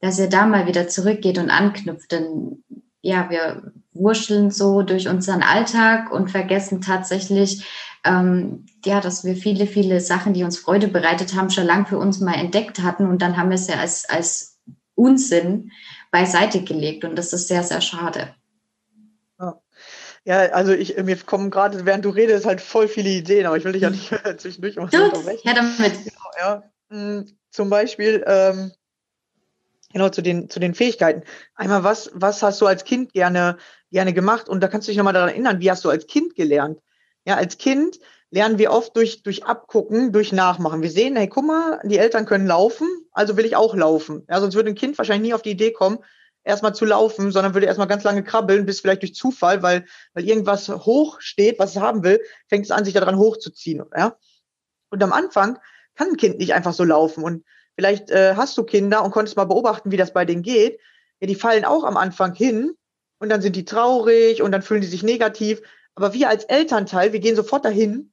Dass 0.00 0.18
ihr 0.18 0.28
da 0.28 0.46
mal 0.46 0.66
wieder 0.66 0.88
zurückgeht 0.88 1.38
und 1.38 1.50
anknüpft, 1.50 2.12
denn 2.12 2.62
ja, 3.00 3.30
wir 3.30 3.72
wurscheln 3.92 4.50
so 4.50 4.82
durch 4.82 5.08
unseren 5.08 5.42
Alltag 5.42 6.12
und 6.12 6.30
vergessen 6.30 6.80
tatsächlich, 6.80 7.66
ähm, 8.04 8.66
ja, 8.84 9.00
dass 9.00 9.24
wir 9.24 9.34
viele, 9.34 9.66
viele 9.66 10.00
Sachen, 10.00 10.34
die 10.34 10.44
uns 10.44 10.58
Freude 10.58 10.88
bereitet 10.88 11.34
haben, 11.34 11.50
schon 11.50 11.66
lang 11.66 11.86
für 11.86 11.98
uns 11.98 12.20
mal 12.20 12.34
entdeckt 12.34 12.80
hatten 12.80 13.06
und 13.06 13.22
dann 13.22 13.36
haben 13.36 13.50
wir 13.50 13.56
es 13.56 13.66
ja 13.66 13.76
als, 13.76 14.08
als 14.08 14.58
Unsinn 14.94 15.72
beiseite 16.10 16.62
gelegt 16.62 17.04
und 17.04 17.16
das 17.16 17.32
ist 17.32 17.48
sehr, 17.48 17.64
sehr 17.64 17.80
schade. 17.80 18.34
Ja, 20.28 20.40
also 20.50 20.72
ich, 20.72 20.94
mir 20.98 21.16
kommen 21.16 21.50
gerade, 21.50 21.86
während 21.86 22.04
du 22.04 22.10
redest, 22.10 22.44
halt 22.44 22.60
voll 22.60 22.86
viele 22.86 23.08
Ideen, 23.08 23.46
aber 23.46 23.56
ich 23.56 23.64
will 23.64 23.72
dich 23.72 23.80
ja 23.80 23.90
nicht 23.90 24.12
zwischendurch 24.36 24.76
immer 24.76 24.84
unterbrechen. 24.92 25.40
Ja, 25.42 25.54
damit. 25.54 25.92
Genau, 26.04 26.30
ja. 26.38 26.62
Hm, 26.90 27.26
zum 27.50 27.70
Beispiel, 27.70 28.22
ähm, 28.26 28.72
genau, 29.92 30.08
zu 30.08 30.22
den, 30.22 30.50
zu 30.50 30.60
den 30.60 30.74
Fähigkeiten. 30.74 31.22
Einmal, 31.54 31.84
was, 31.84 32.10
was 32.14 32.42
hast 32.42 32.60
du 32.60 32.66
als 32.66 32.84
Kind 32.84 33.12
gerne, 33.12 33.58
gerne 33.90 34.12
gemacht? 34.12 34.48
Und 34.48 34.60
da 34.60 34.68
kannst 34.68 34.88
du 34.88 34.90
dich 34.90 34.98
nochmal 34.98 35.14
daran 35.14 35.30
erinnern, 35.30 35.60
wie 35.60 35.70
hast 35.70 35.84
du 35.84 35.90
als 35.90 36.06
Kind 36.06 36.34
gelernt? 36.34 36.80
Ja, 37.24 37.36
als 37.36 37.58
Kind 37.58 37.98
lernen 38.30 38.58
wir 38.58 38.72
oft 38.72 38.94
durch, 38.96 39.22
durch 39.22 39.44
Abgucken, 39.44 40.12
durch 40.12 40.32
Nachmachen. 40.32 40.82
Wir 40.82 40.90
sehen, 40.90 41.16
hey, 41.16 41.28
guck 41.28 41.46
mal, 41.46 41.80
die 41.84 41.98
Eltern 41.98 42.26
können 42.26 42.46
laufen, 42.46 42.88
also 43.12 43.36
will 43.36 43.46
ich 43.46 43.56
auch 43.56 43.74
laufen. 43.74 44.24
Ja, 44.28 44.40
sonst 44.40 44.54
würde 44.54 44.70
ein 44.70 44.74
Kind 44.74 44.98
wahrscheinlich 44.98 45.28
nie 45.28 45.34
auf 45.34 45.42
die 45.42 45.50
Idee 45.50 45.72
kommen, 45.72 45.98
erstmal 46.44 46.74
zu 46.74 46.84
laufen, 46.84 47.30
sondern 47.30 47.54
würde 47.54 47.66
erstmal 47.66 47.88
ganz 47.88 48.04
lange 48.04 48.22
krabbeln, 48.22 48.66
bis 48.66 48.80
vielleicht 48.80 49.02
durch 49.02 49.14
Zufall, 49.14 49.62
weil, 49.62 49.86
weil 50.14 50.26
irgendwas 50.26 50.68
hoch 50.68 51.20
steht, 51.20 51.58
was 51.58 51.76
es 51.76 51.82
haben 51.82 52.02
will, 52.02 52.20
fängt 52.48 52.64
es 52.64 52.70
an, 52.70 52.84
sich 52.84 52.94
daran 52.94 53.18
hochzuziehen. 53.18 53.82
Ja? 53.96 54.16
Und 54.90 55.02
am 55.02 55.12
Anfang 55.12 55.58
kann 55.94 56.08
ein 56.08 56.16
Kind 56.16 56.38
nicht 56.38 56.54
einfach 56.54 56.72
so 56.72 56.84
laufen. 56.84 57.24
Und 57.24 57.44
vielleicht 57.78 58.10
äh, 58.10 58.34
hast 58.34 58.58
du 58.58 58.64
Kinder 58.64 59.04
und 59.04 59.12
konntest 59.12 59.36
mal 59.36 59.44
beobachten, 59.44 59.92
wie 59.92 59.96
das 59.96 60.12
bei 60.12 60.24
denen 60.24 60.42
geht. 60.42 60.80
Ja, 61.20 61.28
die 61.28 61.36
fallen 61.36 61.64
auch 61.64 61.84
am 61.84 61.96
Anfang 61.96 62.34
hin 62.34 62.74
und 63.20 63.28
dann 63.28 63.40
sind 63.40 63.54
die 63.54 63.64
traurig 63.64 64.42
und 64.42 64.50
dann 64.50 64.62
fühlen 64.62 64.80
die 64.80 64.88
sich 64.88 65.04
negativ. 65.04 65.62
Aber 65.94 66.12
wir 66.12 66.28
als 66.28 66.42
Elternteil, 66.42 67.12
wir 67.12 67.20
gehen 67.20 67.36
sofort 67.36 67.64
dahin 67.64 68.12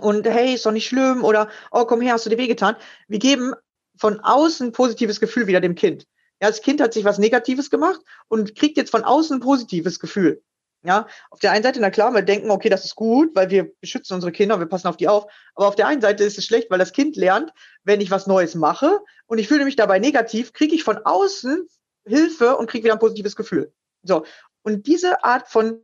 und 0.00 0.26
hey, 0.26 0.54
ist 0.54 0.66
doch 0.66 0.72
nicht 0.72 0.88
schlimm 0.88 1.22
oder 1.22 1.48
oh, 1.70 1.84
komm 1.84 2.00
her, 2.00 2.14
hast 2.14 2.26
du 2.26 2.30
dir 2.30 2.38
wehgetan. 2.38 2.74
Wir 3.06 3.20
geben 3.20 3.54
von 3.96 4.18
außen 4.18 4.72
positives 4.72 5.20
Gefühl 5.20 5.46
wieder 5.46 5.60
dem 5.60 5.76
Kind. 5.76 6.08
Ja, 6.40 6.48
das 6.48 6.60
Kind 6.60 6.80
hat 6.80 6.92
sich 6.92 7.04
was 7.04 7.18
Negatives 7.18 7.70
gemacht 7.70 8.00
und 8.26 8.56
kriegt 8.56 8.76
jetzt 8.76 8.90
von 8.90 9.04
außen 9.04 9.38
positives 9.38 10.00
Gefühl. 10.00 10.42
Ja, 10.84 11.06
auf 11.30 11.38
der 11.38 11.52
einen 11.52 11.62
Seite, 11.62 11.80
na 11.80 11.90
klar, 11.90 12.12
wir 12.12 12.22
denken, 12.22 12.50
okay, 12.50 12.68
das 12.68 12.84
ist 12.84 12.96
gut, 12.96 13.36
weil 13.36 13.50
wir 13.50 13.72
beschützen 13.80 14.14
unsere 14.14 14.32
Kinder, 14.32 14.58
wir 14.58 14.66
passen 14.66 14.88
auf 14.88 14.96
die 14.96 15.06
auf. 15.06 15.26
Aber 15.54 15.68
auf 15.68 15.76
der 15.76 15.86
einen 15.86 16.00
Seite 16.00 16.24
ist 16.24 16.38
es 16.38 16.44
schlecht, 16.44 16.70
weil 16.70 16.78
das 16.80 16.92
Kind 16.92 17.14
lernt, 17.14 17.52
wenn 17.84 18.00
ich 18.00 18.10
was 18.10 18.26
Neues 18.26 18.56
mache 18.56 19.00
und 19.26 19.38
ich 19.38 19.46
fühle 19.46 19.64
mich 19.64 19.76
dabei 19.76 20.00
negativ, 20.00 20.52
kriege 20.52 20.74
ich 20.74 20.82
von 20.82 20.98
außen 20.98 21.68
Hilfe 22.04 22.56
und 22.56 22.68
kriege 22.68 22.84
wieder 22.84 22.94
ein 22.94 22.98
positives 22.98 23.36
Gefühl. 23.36 23.72
So. 24.02 24.24
Und 24.62 24.88
diese 24.88 25.22
Art 25.22 25.48
von, 25.48 25.80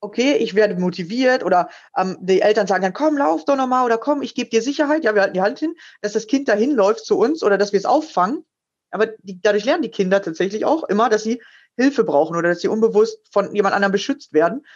okay, 0.00 0.36
ich 0.36 0.54
werde 0.54 0.76
motiviert 0.76 1.44
oder 1.44 1.68
ähm, 1.96 2.16
die 2.20 2.40
Eltern 2.40 2.68
sagen 2.68 2.82
dann, 2.82 2.92
komm, 2.92 3.16
lauf 3.16 3.44
doch 3.44 3.56
nochmal 3.56 3.84
oder 3.84 3.98
komm, 3.98 4.22
ich 4.22 4.36
gebe 4.36 4.50
dir 4.50 4.62
Sicherheit, 4.62 5.02
ja, 5.02 5.14
wir 5.14 5.22
halten 5.22 5.34
die 5.34 5.42
Hand 5.42 5.58
hin, 5.58 5.74
dass 6.02 6.12
das 6.12 6.28
Kind 6.28 6.48
dahin 6.48 6.70
läuft 6.70 7.04
zu 7.04 7.18
uns 7.18 7.42
oder 7.42 7.58
dass 7.58 7.72
wir 7.72 7.78
es 7.78 7.84
auffangen. 7.84 8.44
Aber 8.92 9.06
die, 9.22 9.40
dadurch 9.40 9.64
lernen 9.64 9.82
die 9.82 9.90
Kinder 9.90 10.22
tatsächlich 10.22 10.64
auch 10.64 10.84
immer, 10.84 11.08
dass 11.08 11.24
sie 11.24 11.42
Hilfe 11.76 12.04
brauchen 12.04 12.36
oder 12.36 12.50
dass 12.50 12.60
sie 12.60 12.68
unbewusst 12.68 13.20
von 13.30 13.54
jemand 13.54 13.74
anderem 13.74 13.92
beschützt 13.92 14.32
werden. 14.32 14.66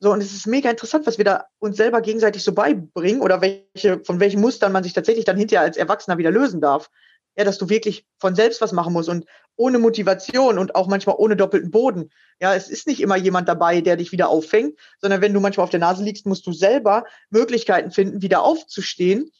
So, 0.00 0.12
und 0.12 0.20
es 0.20 0.32
ist 0.32 0.48
mega 0.48 0.68
interessant, 0.68 1.06
was 1.06 1.18
wir 1.18 1.24
da 1.24 1.46
uns 1.60 1.76
selber 1.76 2.00
gegenseitig 2.00 2.42
so 2.42 2.52
beibringen 2.52 3.22
oder 3.22 3.40
welche, 3.40 4.02
von 4.04 4.18
welchen 4.18 4.40
Mustern 4.40 4.72
man 4.72 4.82
sich 4.82 4.92
tatsächlich 4.92 5.24
dann 5.24 5.36
hinterher 5.36 5.64
als 5.64 5.76
Erwachsener 5.76 6.18
wieder 6.18 6.32
lösen 6.32 6.60
darf. 6.60 6.90
Ja, 7.36 7.44
dass 7.44 7.56
du 7.56 7.70
wirklich 7.70 8.04
von 8.18 8.34
selbst 8.34 8.60
was 8.60 8.72
machen 8.72 8.92
musst 8.92 9.08
und 9.08 9.24
ohne 9.56 9.78
Motivation 9.78 10.58
und 10.58 10.74
auch 10.74 10.86
manchmal 10.86 11.16
ohne 11.18 11.36
doppelten 11.36 11.70
Boden. 11.70 12.10
Ja, 12.40 12.54
es 12.54 12.68
ist 12.68 12.86
nicht 12.86 13.00
immer 13.00 13.16
jemand 13.16 13.48
dabei, 13.48 13.80
der 13.80 13.96
dich 13.96 14.12
wieder 14.12 14.28
auffängt, 14.28 14.78
sondern 15.00 15.22
wenn 15.22 15.32
du 15.32 15.40
manchmal 15.40 15.64
auf 15.64 15.70
der 15.70 15.80
Nase 15.80 16.04
liegst, 16.04 16.26
musst 16.26 16.46
du 16.46 16.52
selber 16.52 17.04
Möglichkeiten 17.30 17.90
finden, 17.90 18.20
wieder 18.20 18.42
aufzustehen 18.42 19.30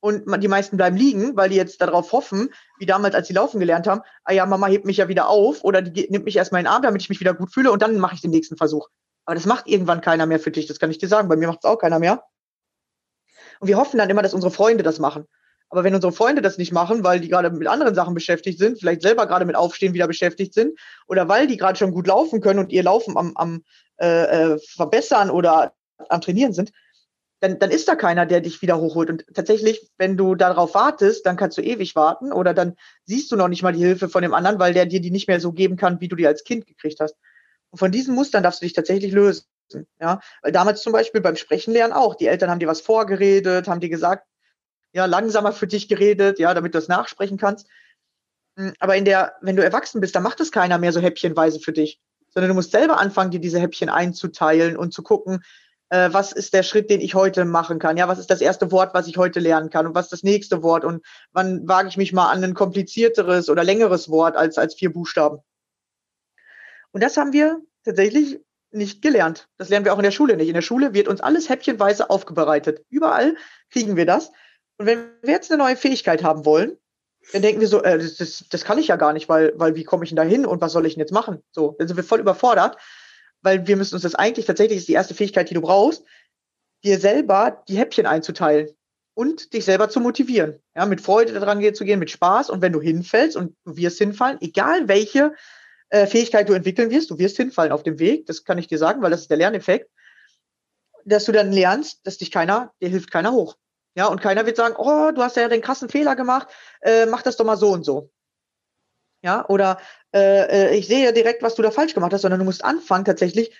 und 0.00 0.42
die 0.42 0.48
meisten 0.48 0.76
bleiben 0.76 0.96
liegen, 0.96 1.36
weil 1.36 1.50
die 1.50 1.56
jetzt 1.56 1.80
darauf 1.80 2.12
hoffen, 2.12 2.50
wie 2.78 2.86
damals, 2.86 3.14
als 3.14 3.28
sie 3.28 3.34
laufen 3.34 3.60
gelernt 3.60 3.86
haben, 3.86 4.00
ah 4.24 4.32
ja, 4.32 4.46
Mama 4.46 4.66
hebt 4.66 4.86
mich 4.86 4.96
ja 4.96 5.08
wieder 5.08 5.28
auf 5.28 5.62
oder 5.62 5.82
die 5.82 6.08
nimmt 6.10 6.24
mich 6.24 6.36
erstmal 6.36 6.60
in 6.60 6.64
den 6.64 6.72
Arm, 6.72 6.82
damit 6.82 7.02
ich 7.02 7.08
mich 7.08 7.20
wieder 7.20 7.34
gut 7.34 7.52
fühle 7.52 7.70
und 7.70 7.82
dann 7.82 7.98
mache 7.98 8.14
ich 8.14 8.20
den 8.20 8.30
nächsten 8.30 8.56
Versuch. 8.56 8.88
Aber 9.26 9.34
das 9.34 9.46
macht 9.46 9.66
irgendwann 9.68 10.00
keiner 10.00 10.26
mehr 10.26 10.40
für 10.40 10.50
dich, 10.50 10.66
das 10.66 10.78
kann 10.78 10.90
ich 10.90 10.98
dir 10.98 11.08
sagen. 11.08 11.28
Bei 11.28 11.36
mir 11.36 11.48
macht 11.48 11.60
es 11.62 11.70
auch 11.70 11.76
keiner 11.76 11.98
mehr. 11.98 12.24
Und 13.60 13.68
wir 13.68 13.76
hoffen 13.76 13.98
dann 13.98 14.08
immer, 14.08 14.22
dass 14.22 14.34
unsere 14.34 14.50
Freunde 14.50 14.82
das 14.82 14.98
machen. 14.98 15.26
Aber 15.68 15.84
wenn 15.84 15.94
unsere 15.94 16.12
Freunde 16.12 16.42
das 16.42 16.58
nicht 16.58 16.72
machen, 16.72 17.04
weil 17.04 17.20
die 17.20 17.28
gerade 17.28 17.50
mit 17.50 17.68
anderen 17.68 17.94
Sachen 17.94 18.14
beschäftigt 18.14 18.58
sind, 18.58 18.80
vielleicht 18.80 19.02
selber 19.02 19.26
gerade 19.26 19.44
mit 19.44 19.54
Aufstehen 19.54 19.94
wieder 19.94 20.08
beschäftigt 20.08 20.52
sind, 20.52 20.78
oder 21.06 21.28
weil 21.28 21.46
die 21.46 21.56
gerade 21.56 21.78
schon 21.78 21.92
gut 21.92 22.08
laufen 22.08 22.40
können 22.40 22.58
und 22.58 22.72
ihr 22.72 22.82
Laufen 22.82 23.16
am, 23.16 23.36
am 23.36 23.62
äh, 24.00 24.54
äh 24.54 24.58
verbessern 24.58 25.30
oder 25.30 25.74
am 26.08 26.20
Trainieren 26.20 26.52
sind, 26.52 26.72
dann, 27.40 27.58
dann 27.58 27.70
ist 27.70 27.88
da 27.88 27.94
keiner, 27.94 28.26
der 28.26 28.40
dich 28.40 28.60
wieder 28.60 28.78
hochholt. 28.78 29.10
Und 29.10 29.24
tatsächlich, 29.34 29.90
wenn 29.96 30.16
du 30.16 30.34
darauf 30.34 30.74
wartest, 30.74 31.24
dann 31.24 31.36
kannst 31.36 31.56
du 31.56 31.62
ewig 31.62 31.96
warten 31.96 32.32
oder 32.32 32.52
dann 32.52 32.76
siehst 33.04 33.32
du 33.32 33.36
noch 33.36 33.48
nicht 33.48 33.62
mal 33.62 33.72
die 33.72 33.80
Hilfe 33.80 34.08
von 34.08 34.22
dem 34.22 34.34
anderen, 34.34 34.58
weil 34.58 34.74
der 34.74 34.86
dir 34.86 35.00
die 35.00 35.10
nicht 35.10 35.26
mehr 35.26 35.40
so 35.40 35.52
geben 35.52 35.76
kann, 35.76 36.00
wie 36.00 36.08
du 36.08 36.16
die 36.16 36.26
als 36.26 36.44
Kind 36.44 36.66
gekriegt 36.66 37.00
hast. 37.00 37.16
Und 37.70 37.78
von 37.78 37.92
diesen 37.92 38.14
Mustern 38.14 38.42
darfst 38.42 38.60
du 38.60 38.66
dich 38.66 38.74
tatsächlich 38.74 39.12
lösen. 39.12 39.44
Ja, 40.00 40.20
weil 40.42 40.52
damals 40.52 40.82
zum 40.82 40.92
Beispiel 40.92 41.20
beim 41.20 41.36
Sprechenlernen 41.36 41.96
auch. 41.96 42.16
Die 42.16 42.26
Eltern 42.26 42.50
haben 42.50 42.58
dir 42.58 42.68
was 42.68 42.80
vorgeredet, 42.80 43.68
haben 43.68 43.80
dir 43.80 43.88
gesagt, 43.88 44.26
ja, 44.92 45.06
langsamer 45.06 45.52
für 45.52 45.68
dich 45.68 45.88
geredet, 45.88 46.38
ja, 46.38 46.52
damit 46.52 46.74
du 46.74 46.78
es 46.78 46.88
nachsprechen 46.88 47.38
kannst. 47.38 47.68
Hm, 48.56 48.74
aber 48.80 48.96
in 48.96 49.04
der, 49.04 49.34
wenn 49.40 49.56
du 49.56 49.64
erwachsen 49.64 50.00
bist, 50.00 50.14
dann 50.14 50.24
macht 50.24 50.40
es 50.40 50.50
keiner 50.50 50.78
mehr 50.78 50.92
so 50.92 51.00
häppchenweise 51.00 51.60
für 51.60 51.72
dich, 51.72 52.00
sondern 52.30 52.48
du 52.48 52.54
musst 52.54 52.72
selber 52.72 52.98
anfangen, 52.98 53.30
dir 53.30 53.40
diese 53.40 53.60
Häppchen 53.60 53.88
einzuteilen 53.88 54.76
und 54.76 54.92
zu 54.92 55.02
gucken, 55.02 55.42
äh, 55.90 56.12
was 56.12 56.32
ist 56.32 56.54
der 56.54 56.62
Schritt, 56.62 56.88
den 56.88 57.00
ich 57.00 57.14
heute 57.14 57.44
machen 57.44 57.78
kann? 57.78 57.96
Ja, 57.96 58.08
was 58.08 58.18
ist 58.18 58.30
das 58.30 58.40
erste 58.40 58.72
Wort, 58.72 58.94
was 58.94 59.08
ich 59.08 59.16
heute 59.16 59.40
lernen 59.40 59.70
kann? 59.70 59.86
Und 59.86 59.94
was 59.94 60.06
ist 60.06 60.12
das 60.12 60.22
nächste 60.22 60.62
Wort? 60.62 60.84
Und 60.84 61.04
wann 61.32 61.68
wage 61.68 61.88
ich 61.88 61.96
mich 61.96 62.12
mal 62.12 62.30
an 62.30 62.42
ein 62.42 62.54
komplizierteres 62.54 63.50
oder 63.50 63.64
längeres 63.64 64.08
Wort 64.08 64.36
als, 64.36 64.56
als 64.56 64.74
vier 64.74 64.92
Buchstaben? 64.92 65.38
Und 66.92 67.02
das 67.02 67.16
haben 67.16 67.32
wir 67.32 67.60
tatsächlich 67.84 68.40
nicht 68.72 69.02
gelernt. 69.02 69.48
Das 69.58 69.68
lernen 69.68 69.84
wir 69.84 69.92
auch 69.92 69.98
in 69.98 70.04
der 70.04 70.10
Schule 70.12 70.36
nicht. 70.36 70.48
In 70.48 70.54
der 70.54 70.62
Schule 70.62 70.94
wird 70.94 71.08
uns 71.08 71.20
alles 71.20 71.48
häppchenweise 71.48 72.08
aufbereitet. 72.08 72.84
Überall 72.88 73.36
kriegen 73.70 73.96
wir 73.96 74.06
das. 74.06 74.30
Und 74.78 74.86
wenn 74.86 75.10
wir 75.22 75.34
jetzt 75.34 75.50
eine 75.50 75.62
neue 75.62 75.76
Fähigkeit 75.76 76.22
haben 76.22 76.44
wollen, 76.44 76.76
dann 77.32 77.42
denken 77.42 77.60
wir 77.60 77.68
so, 77.68 77.82
äh, 77.82 77.98
das, 77.98 78.16
das, 78.16 78.44
das 78.48 78.64
kann 78.64 78.78
ich 78.78 78.88
ja 78.88 78.96
gar 78.96 79.12
nicht, 79.12 79.28
weil, 79.28 79.52
weil 79.56 79.74
wie 79.74 79.84
komme 79.84 80.04
ich 80.04 80.10
denn 80.10 80.16
da 80.16 80.22
hin 80.22 80.46
und 80.46 80.60
was 80.60 80.72
soll 80.72 80.86
ich 80.86 80.94
denn 80.94 81.00
jetzt 81.00 81.12
machen? 81.12 81.42
So, 81.50 81.74
dann 81.78 81.88
sind 81.88 81.96
wir 81.96 82.04
voll 82.04 82.20
überfordert 82.20 82.78
weil 83.42 83.66
wir 83.66 83.76
müssen 83.76 83.94
uns 83.94 84.02
das 84.02 84.14
eigentlich 84.14 84.46
tatsächlich 84.46 84.78
ist 84.78 84.88
die 84.88 84.94
erste 84.94 85.14
Fähigkeit, 85.14 85.50
die 85.50 85.54
du 85.54 85.60
brauchst, 85.60 86.04
dir 86.84 86.98
selber 86.98 87.62
die 87.68 87.76
Häppchen 87.76 88.06
einzuteilen 88.06 88.70
und 89.14 89.52
dich 89.52 89.64
selber 89.64 89.88
zu 89.88 90.00
motivieren, 90.00 90.60
ja, 90.74 90.86
mit 90.86 91.00
Freude 91.00 91.32
daran 91.32 91.74
zu 91.74 91.84
gehen, 91.84 91.98
mit 91.98 92.10
Spaß 92.10 92.50
und 92.50 92.62
wenn 92.62 92.72
du 92.72 92.80
hinfällst 92.80 93.36
und 93.36 93.56
du 93.64 93.76
wirst 93.76 93.98
hinfallen, 93.98 94.38
egal 94.40 94.88
welche 94.88 95.34
äh, 95.90 96.06
Fähigkeit 96.06 96.48
du 96.48 96.54
entwickeln 96.54 96.90
wirst, 96.90 97.10
du 97.10 97.18
wirst 97.18 97.36
hinfallen 97.36 97.72
auf 97.72 97.82
dem 97.82 97.98
Weg, 97.98 98.26
das 98.26 98.44
kann 98.44 98.58
ich 98.58 98.68
dir 98.68 98.78
sagen, 98.78 99.02
weil 99.02 99.10
das 99.10 99.22
ist 99.22 99.30
der 99.30 99.36
Lerneffekt, 99.36 99.90
dass 101.04 101.24
du 101.24 101.32
dann 101.32 101.52
lernst, 101.52 102.06
dass 102.06 102.18
dich 102.18 102.30
keiner, 102.30 102.72
dir 102.80 102.88
hilft 102.88 103.10
keiner 103.10 103.32
hoch. 103.32 103.56
Ja, 103.96 104.06
und 104.06 104.20
keiner 104.20 104.46
wird 104.46 104.56
sagen, 104.56 104.76
oh, 104.78 105.10
du 105.10 105.22
hast 105.22 105.36
ja 105.36 105.48
den 105.48 105.62
krassen 105.62 105.88
Fehler 105.88 106.14
gemacht, 106.14 106.48
äh, 106.80 107.06
mach 107.06 107.22
das 107.22 107.36
doch 107.36 107.44
mal 107.44 107.56
so 107.56 107.72
und 107.72 107.84
so. 107.84 108.10
Ja, 109.22 109.46
oder 109.48 109.78
äh, 110.14 110.70
äh, 110.70 110.76
ich 110.76 110.86
sehe 110.86 111.04
ja 111.04 111.12
direkt, 111.12 111.42
was 111.42 111.54
du 111.54 111.62
da 111.62 111.70
falsch 111.70 111.94
gemacht 111.94 112.12
hast, 112.12 112.22
sondern 112.22 112.40
du 112.40 112.46
musst 112.46 112.64
anfangen, 112.64 113.04
tatsächlich 113.04 113.54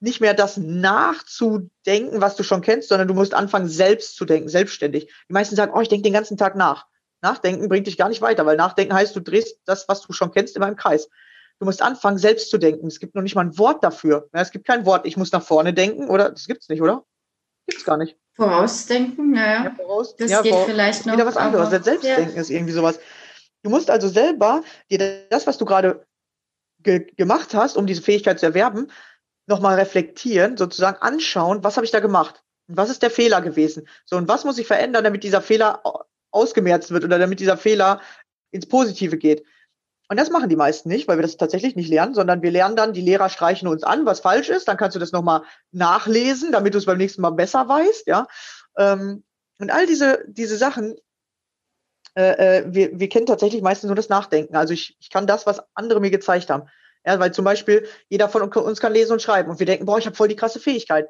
nicht 0.00 0.20
mehr 0.20 0.34
das 0.34 0.58
nachzudenken, 0.58 2.20
was 2.20 2.36
du 2.36 2.42
schon 2.42 2.60
kennst, 2.60 2.88
sondern 2.88 3.08
du 3.08 3.14
musst 3.14 3.32
anfangen, 3.32 3.68
selbst 3.68 4.16
zu 4.16 4.26
denken, 4.26 4.48
selbstständig. 4.48 5.06
Die 5.28 5.32
meisten 5.32 5.56
sagen, 5.56 5.72
oh, 5.74 5.80
ich 5.80 5.88
denke 5.88 6.02
den 6.02 6.12
ganzen 6.12 6.36
Tag 6.36 6.54
nach. 6.54 6.86
Nachdenken 7.22 7.68
bringt 7.68 7.86
dich 7.86 7.96
gar 7.96 8.10
nicht 8.10 8.20
weiter, 8.20 8.44
weil 8.44 8.56
Nachdenken 8.56 8.94
heißt, 8.94 9.16
du 9.16 9.20
drehst 9.20 9.60
das, 9.64 9.88
was 9.88 10.02
du 10.02 10.12
schon 10.12 10.32
kennst, 10.32 10.54
immer 10.54 10.68
im 10.68 10.76
Kreis. 10.76 11.08
Du 11.58 11.64
musst 11.64 11.80
anfangen, 11.80 12.18
selbst 12.18 12.50
zu 12.50 12.58
denken. 12.58 12.86
Es 12.86 13.00
gibt 13.00 13.14
noch 13.14 13.22
nicht 13.22 13.34
mal 13.34 13.46
ein 13.46 13.56
Wort 13.56 13.82
dafür. 13.82 14.28
Ja, 14.34 14.42
es 14.42 14.50
gibt 14.50 14.66
kein 14.66 14.84
Wort, 14.84 15.06
ich 15.06 15.16
muss 15.16 15.32
nach 15.32 15.42
vorne 15.42 15.72
denken, 15.72 16.10
oder? 16.10 16.30
Das 16.30 16.46
gibt's 16.46 16.68
nicht, 16.68 16.82
oder? 16.82 17.04
Gibt's 17.66 17.84
gar 17.84 17.96
nicht. 17.96 18.16
Vorausdenken, 18.34 19.30
naja. 19.32 19.64
Ja, 19.64 19.74
voraus, 19.74 20.14
das 20.14 20.30
ja, 20.30 20.42
geht 20.42 20.52
vor, 20.52 20.66
vielleicht 20.66 21.06
noch. 21.06 21.14
Wieder 21.14 21.24
was 21.24 21.38
anderes. 21.38 21.70
Selbstdenken 21.70 22.34
ja. 22.34 22.40
ist 22.40 22.50
irgendwie 22.50 22.74
sowas. 22.74 23.00
Du 23.62 23.70
musst 23.70 23.90
also 23.90 24.08
selber 24.08 24.62
dir 24.90 25.26
das, 25.28 25.46
was 25.46 25.58
du 25.58 25.64
gerade 25.64 26.06
ge 26.80 27.06
gemacht 27.16 27.54
hast, 27.54 27.76
um 27.76 27.86
diese 27.86 28.02
Fähigkeit 28.02 28.38
zu 28.38 28.46
erwerben, 28.46 28.88
nochmal 29.46 29.76
reflektieren, 29.76 30.56
sozusagen 30.56 31.00
anschauen, 31.00 31.64
was 31.64 31.76
habe 31.76 31.84
ich 31.84 31.92
da 31.92 32.00
gemacht? 32.00 32.42
Und 32.68 32.76
was 32.76 32.90
ist 32.90 33.02
der 33.02 33.10
Fehler 33.10 33.40
gewesen? 33.40 33.88
So, 34.04 34.16
und 34.16 34.28
was 34.28 34.44
muss 34.44 34.58
ich 34.58 34.66
verändern, 34.66 35.04
damit 35.04 35.22
dieser 35.22 35.40
Fehler 35.40 35.82
ausgemerzt 36.30 36.90
wird 36.90 37.04
oder 37.04 37.18
damit 37.18 37.40
dieser 37.40 37.56
Fehler 37.56 38.00
ins 38.50 38.66
Positive 38.66 39.16
geht? 39.16 39.44
Und 40.08 40.18
das 40.18 40.30
machen 40.30 40.48
die 40.48 40.56
meisten 40.56 40.88
nicht, 40.88 41.08
weil 41.08 41.18
wir 41.18 41.22
das 41.22 41.36
tatsächlich 41.36 41.74
nicht 41.74 41.88
lernen, 41.88 42.14
sondern 42.14 42.42
wir 42.42 42.50
lernen 42.50 42.76
dann, 42.76 42.92
die 42.92 43.00
Lehrer 43.00 43.28
streichen 43.28 43.66
uns 43.66 43.82
an, 43.82 44.06
was 44.06 44.20
falsch 44.20 44.48
ist, 44.48 44.68
dann 44.68 44.76
kannst 44.76 44.94
du 44.94 45.00
das 45.00 45.12
nochmal 45.12 45.42
nachlesen, 45.72 46.52
damit 46.52 46.74
du 46.74 46.78
es 46.78 46.86
beim 46.86 46.98
nächsten 46.98 47.22
Mal 47.22 47.30
besser 47.30 47.68
weißt, 47.68 48.06
ja. 48.06 48.28
Ähm, 48.76 49.24
und 49.58 49.70
all 49.70 49.86
diese, 49.86 50.24
diese 50.28 50.56
Sachen 50.56 50.96
äh, 52.16 52.64
wir, 52.66 52.98
wir 52.98 53.08
kennen 53.08 53.26
tatsächlich 53.26 53.62
meistens 53.62 53.88
nur 53.88 53.96
das 53.96 54.08
Nachdenken. 54.08 54.56
Also 54.56 54.72
ich, 54.72 54.96
ich 55.00 55.10
kann 55.10 55.26
das, 55.26 55.46
was 55.46 55.62
andere 55.74 56.00
mir 56.00 56.10
gezeigt 56.10 56.50
haben. 56.50 56.68
Ja, 57.04 57.20
weil 57.20 57.32
zum 57.32 57.44
Beispiel 57.44 57.86
jeder 58.08 58.28
von 58.28 58.42
uns 58.42 58.80
kann 58.80 58.92
lesen 58.92 59.12
und 59.12 59.22
schreiben 59.22 59.50
und 59.50 59.60
wir 59.60 59.66
denken, 59.66 59.86
boah, 59.86 59.98
ich 59.98 60.06
habe 60.06 60.16
voll 60.16 60.28
die 60.28 60.36
krasse 60.36 60.58
Fähigkeit. 60.58 61.08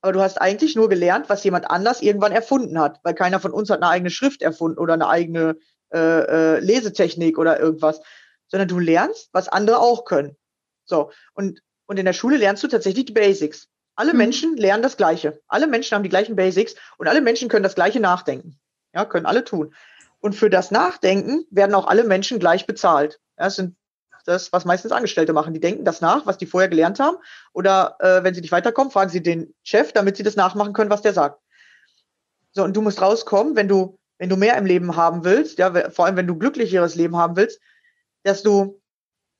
Aber 0.00 0.12
du 0.12 0.20
hast 0.20 0.40
eigentlich 0.40 0.76
nur 0.76 0.88
gelernt, 0.88 1.28
was 1.28 1.42
jemand 1.42 1.70
anders 1.70 2.00
irgendwann 2.00 2.32
erfunden 2.32 2.78
hat, 2.78 3.00
weil 3.02 3.14
keiner 3.14 3.40
von 3.40 3.52
uns 3.52 3.70
hat 3.70 3.82
eine 3.82 3.90
eigene 3.90 4.10
Schrift 4.10 4.42
erfunden 4.42 4.78
oder 4.78 4.94
eine 4.94 5.08
eigene 5.08 5.56
äh, 5.92 5.98
äh, 5.98 6.58
Lesetechnik 6.60 7.38
oder 7.38 7.58
irgendwas, 7.58 8.00
sondern 8.48 8.68
du 8.68 8.78
lernst, 8.78 9.30
was 9.32 9.48
andere 9.48 9.78
auch 9.78 10.04
können. 10.04 10.36
So 10.84 11.10
und 11.34 11.60
und 11.86 11.98
in 11.98 12.06
der 12.06 12.12
Schule 12.12 12.36
lernst 12.36 12.62
du 12.62 12.68
tatsächlich 12.68 13.06
die 13.06 13.12
Basics. 13.12 13.68
Alle 13.96 14.12
mhm. 14.12 14.18
Menschen 14.18 14.56
lernen 14.56 14.82
das 14.82 14.96
Gleiche. 14.96 15.40
Alle 15.48 15.66
Menschen 15.66 15.94
haben 15.94 16.02
die 16.02 16.08
gleichen 16.08 16.36
Basics 16.36 16.74
und 16.96 17.08
alle 17.08 17.20
Menschen 17.20 17.48
können 17.48 17.64
das 17.64 17.74
Gleiche 17.74 18.00
nachdenken. 18.00 18.58
Ja, 18.94 19.04
können 19.04 19.26
alle 19.26 19.44
tun. 19.44 19.74
Und 20.22 20.34
für 20.34 20.50
das 20.50 20.70
Nachdenken 20.70 21.44
werden 21.50 21.74
auch 21.74 21.88
alle 21.88 22.04
Menschen 22.04 22.38
gleich 22.38 22.66
bezahlt. 22.66 23.20
Das 23.36 23.56
sind 23.56 23.76
das, 24.24 24.52
was 24.52 24.64
meistens 24.64 24.92
Angestellte 24.92 25.32
machen. 25.32 25.52
Die 25.52 25.58
denken 25.58 25.84
das 25.84 26.00
nach, 26.00 26.26
was 26.26 26.38
die 26.38 26.46
vorher 26.46 26.68
gelernt 26.68 27.00
haben. 27.00 27.16
Oder 27.52 27.96
äh, 27.98 28.22
wenn 28.22 28.32
sie 28.32 28.40
nicht 28.40 28.52
weiterkommen, 28.52 28.92
fragen 28.92 29.10
sie 29.10 29.20
den 29.20 29.52
Chef, 29.64 29.92
damit 29.92 30.16
sie 30.16 30.22
das 30.22 30.36
nachmachen 30.36 30.74
können, 30.74 30.90
was 30.90 31.02
der 31.02 31.12
sagt. 31.12 31.40
So, 32.52 32.62
und 32.62 32.76
du 32.76 32.82
musst 32.82 33.02
rauskommen, 33.02 33.56
wenn 33.56 33.66
du, 33.66 33.98
wenn 34.18 34.28
du 34.28 34.36
mehr 34.36 34.56
im 34.56 34.64
Leben 34.64 34.94
haben 34.94 35.24
willst, 35.24 35.58
ja, 35.58 35.90
vor 35.90 36.06
allem 36.06 36.16
wenn 36.16 36.28
du 36.28 36.38
glücklicheres 36.38 36.94
Leben 36.94 37.16
haben 37.16 37.34
willst, 37.34 37.60
dass 38.22 38.44
du 38.44 38.80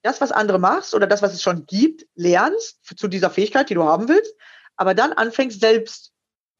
das, 0.03 0.21
was 0.21 0.33
andere 0.33 0.59
machst 0.59 0.95
oder 0.95 1.07
das, 1.07 1.23
was 1.23 1.33
es 1.33 1.43
schon 1.43 1.65
gibt, 1.67 2.07
lernst 2.17 2.81
zu 2.97 3.07
dieser 3.07 3.31
Fähigkeit, 3.31 3.71
die 3.71 3.75
du 3.75 3.85
haben 3.85 4.09
willst, 4.09 4.35
aber 4.77 4.95
dann 4.95 5.13
anfängst 5.13 5.61
selbst 5.61 6.12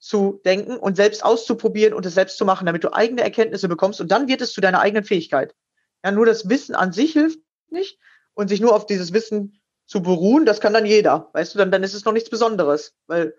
zu 0.03 0.41
denken 0.45 0.77
und 0.79 0.97
selbst 0.97 1.25
auszuprobieren 1.25 1.95
und 1.95 2.05
es 2.05 2.15
selbst 2.15 2.37
zu 2.37 2.45
machen, 2.45 2.67
damit 2.67 2.83
du 2.83 2.93
eigene 2.93 3.23
Erkenntnisse 3.23 3.69
bekommst 3.69 4.01
und 4.01 4.11
dann 4.11 4.27
wird 4.27 4.41
es 4.41 4.53
zu 4.53 4.61
deiner 4.61 4.81
eigenen 4.81 5.05
Fähigkeit. 5.05 5.55
Ja, 6.05 6.11
nur 6.11 6.27
das 6.27 6.49
Wissen 6.49 6.75
an 6.75 6.93
sich 6.93 7.13
hilft 7.13 7.39
nicht 7.71 8.01
und 8.35 8.49
sich 8.49 8.61
nur 8.61 8.75
auf 8.75 8.87
dieses 8.87 9.13
Wissen 9.13 9.61
zu 9.87 10.03
beruhen, 10.03 10.45
das 10.45 10.61
kann 10.61 10.73
dann 10.73 10.87
jeder, 10.87 11.31
weißt 11.35 11.55
du, 11.55 11.59
dann, 11.59 11.71
dann 11.71 11.85
ist 11.85 11.95
es 11.95 12.05
noch 12.05 12.13
nichts 12.13 12.31
Besonderes, 12.31 12.95
weil 13.07 13.37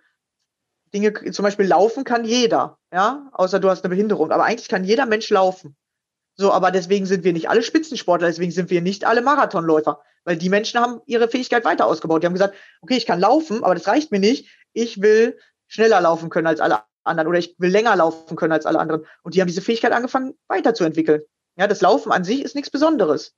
Dinge, 0.93 1.31
zum 1.31 1.43
Beispiel 1.43 1.65
laufen 1.65 2.05
kann 2.05 2.23
jeder, 2.23 2.79
ja, 2.93 3.29
außer 3.33 3.59
du 3.59 3.69
hast 3.69 3.83
eine 3.83 3.93
Behinderung. 3.93 4.31
Aber 4.31 4.45
eigentlich 4.45 4.69
kann 4.69 4.85
jeder 4.85 5.05
Mensch 5.05 5.29
laufen. 5.29 5.75
So, 6.35 6.51
aber 6.53 6.71
deswegen 6.71 7.05
sind 7.05 7.25
wir 7.25 7.33
nicht 7.33 7.49
alle 7.49 7.61
Spitzensportler, 7.61 8.27
deswegen 8.27 8.51
sind 8.51 8.69
wir 8.69 8.81
nicht 8.81 9.03
alle 9.05 9.21
Marathonläufer, 9.21 10.01
weil 10.23 10.37
die 10.37 10.49
Menschen 10.49 10.79
haben 10.79 11.01
ihre 11.07 11.27
Fähigkeit 11.27 11.65
weiter 11.65 11.87
ausgebaut. 11.87 12.23
Die 12.23 12.27
haben 12.27 12.33
gesagt, 12.33 12.55
okay, 12.81 12.95
ich 12.95 13.05
kann 13.05 13.19
laufen, 13.19 13.63
aber 13.63 13.73
das 13.73 13.87
reicht 13.87 14.11
mir 14.11 14.19
nicht. 14.19 14.47
Ich 14.71 15.01
will 15.01 15.37
schneller 15.73 16.01
laufen 16.01 16.29
können 16.29 16.45
als 16.45 16.59
alle 16.59 16.83
anderen 17.03 17.27
oder 17.27 17.39
ich 17.39 17.55
will 17.57 17.71
länger 17.71 17.95
laufen 17.95 18.35
können 18.35 18.53
als 18.53 18.65
alle 18.65 18.79
anderen. 18.79 19.05
Und 19.23 19.33
die 19.33 19.41
haben 19.41 19.47
diese 19.47 19.61
Fähigkeit 19.61 19.91
angefangen 19.91 20.35
weiterzuentwickeln. 20.47 21.21
Ja, 21.55 21.67
das 21.67 21.81
Laufen 21.81 22.11
an 22.11 22.23
sich 22.23 22.43
ist 22.43 22.55
nichts 22.55 22.69
Besonderes. 22.69 23.33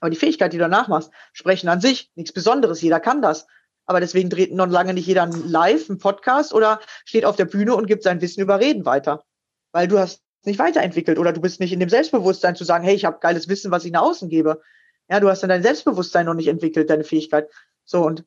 Aber 0.00 0.10
die 0.10 0.16
Fähigkeit, 0.16 0.52
die 0.52 0.58
du 0.58 0.64
danach 0.64 0.88
machst, 0.88 1.10
sprechen 1.32 1.68
an 1.68 1.80
sich, 1.80 2.10
nichts 2.14 2.32
Besonderes. 2.32 2.82
Jeder 2.82 3.00
kann 3.00 3.22
das. 3.22 3.46
Aber 3.86 4.00
deswegen 4.00 4.28
dreht 4.28 4.52
noch 4.52 4.68
lange 4.68 4.94
nicht 4.94 5.06
jeder 5.06 5.26
live 5.26 5.88
einen 5.88 5.98
Podcast 5.98 6.52
oder 6.52 6.80
steht 7.06 7.24
auf 7.24 7.36
der 7.36 7.46
Bühne 7.46 7.74
und 7.74 7.86
gibt 7.86 8.02
sein 8.02 8.20
Wissen 8.20 8.42
über 8.42 8.60
Reden 8.60 8.84
weiter. 8.84 9.24
Weil 9.72 9.88
du 9.88 9.98
hast 9.98 10.22
nicht 10.44 10.58
weiterentwickelt 10.58 11.18
oder 11.18 11.32
du 11.32 11.40
bist 11.40 11.58
nicht 11.58 11.72
in 11.72 11.80
dem 11.80 11.88
Selbstbewusstsein 11.88 12.54
zu 12.54 12.64
sagen, 12.64 12.84
hey, 12.84 12.94
ich 12.94 13.06
habe 13.06 13.18
geiles 13.20 13.48
Wissen, 13.48 13.70
was 13.70 13.84
ich 13.84 13.92
nach 13.92 14.02
außen 14.02 14.28
gebe. 14.28 14.60
Ja, 15.08 15.20
du 15.20 15.28
hast 15.28 15.42
dann 15.42 15.50
dein 15.50 15.62
Selbstbewusstsein 15.62 16.26
noch 16.26 16.34
nicht 16.34 16.48
entwickelt, 16.48 16.88
deine 16.90 17.04
Fähigkeit. 17.04 17.50
So 17.84 18.02
und 18.02 18.24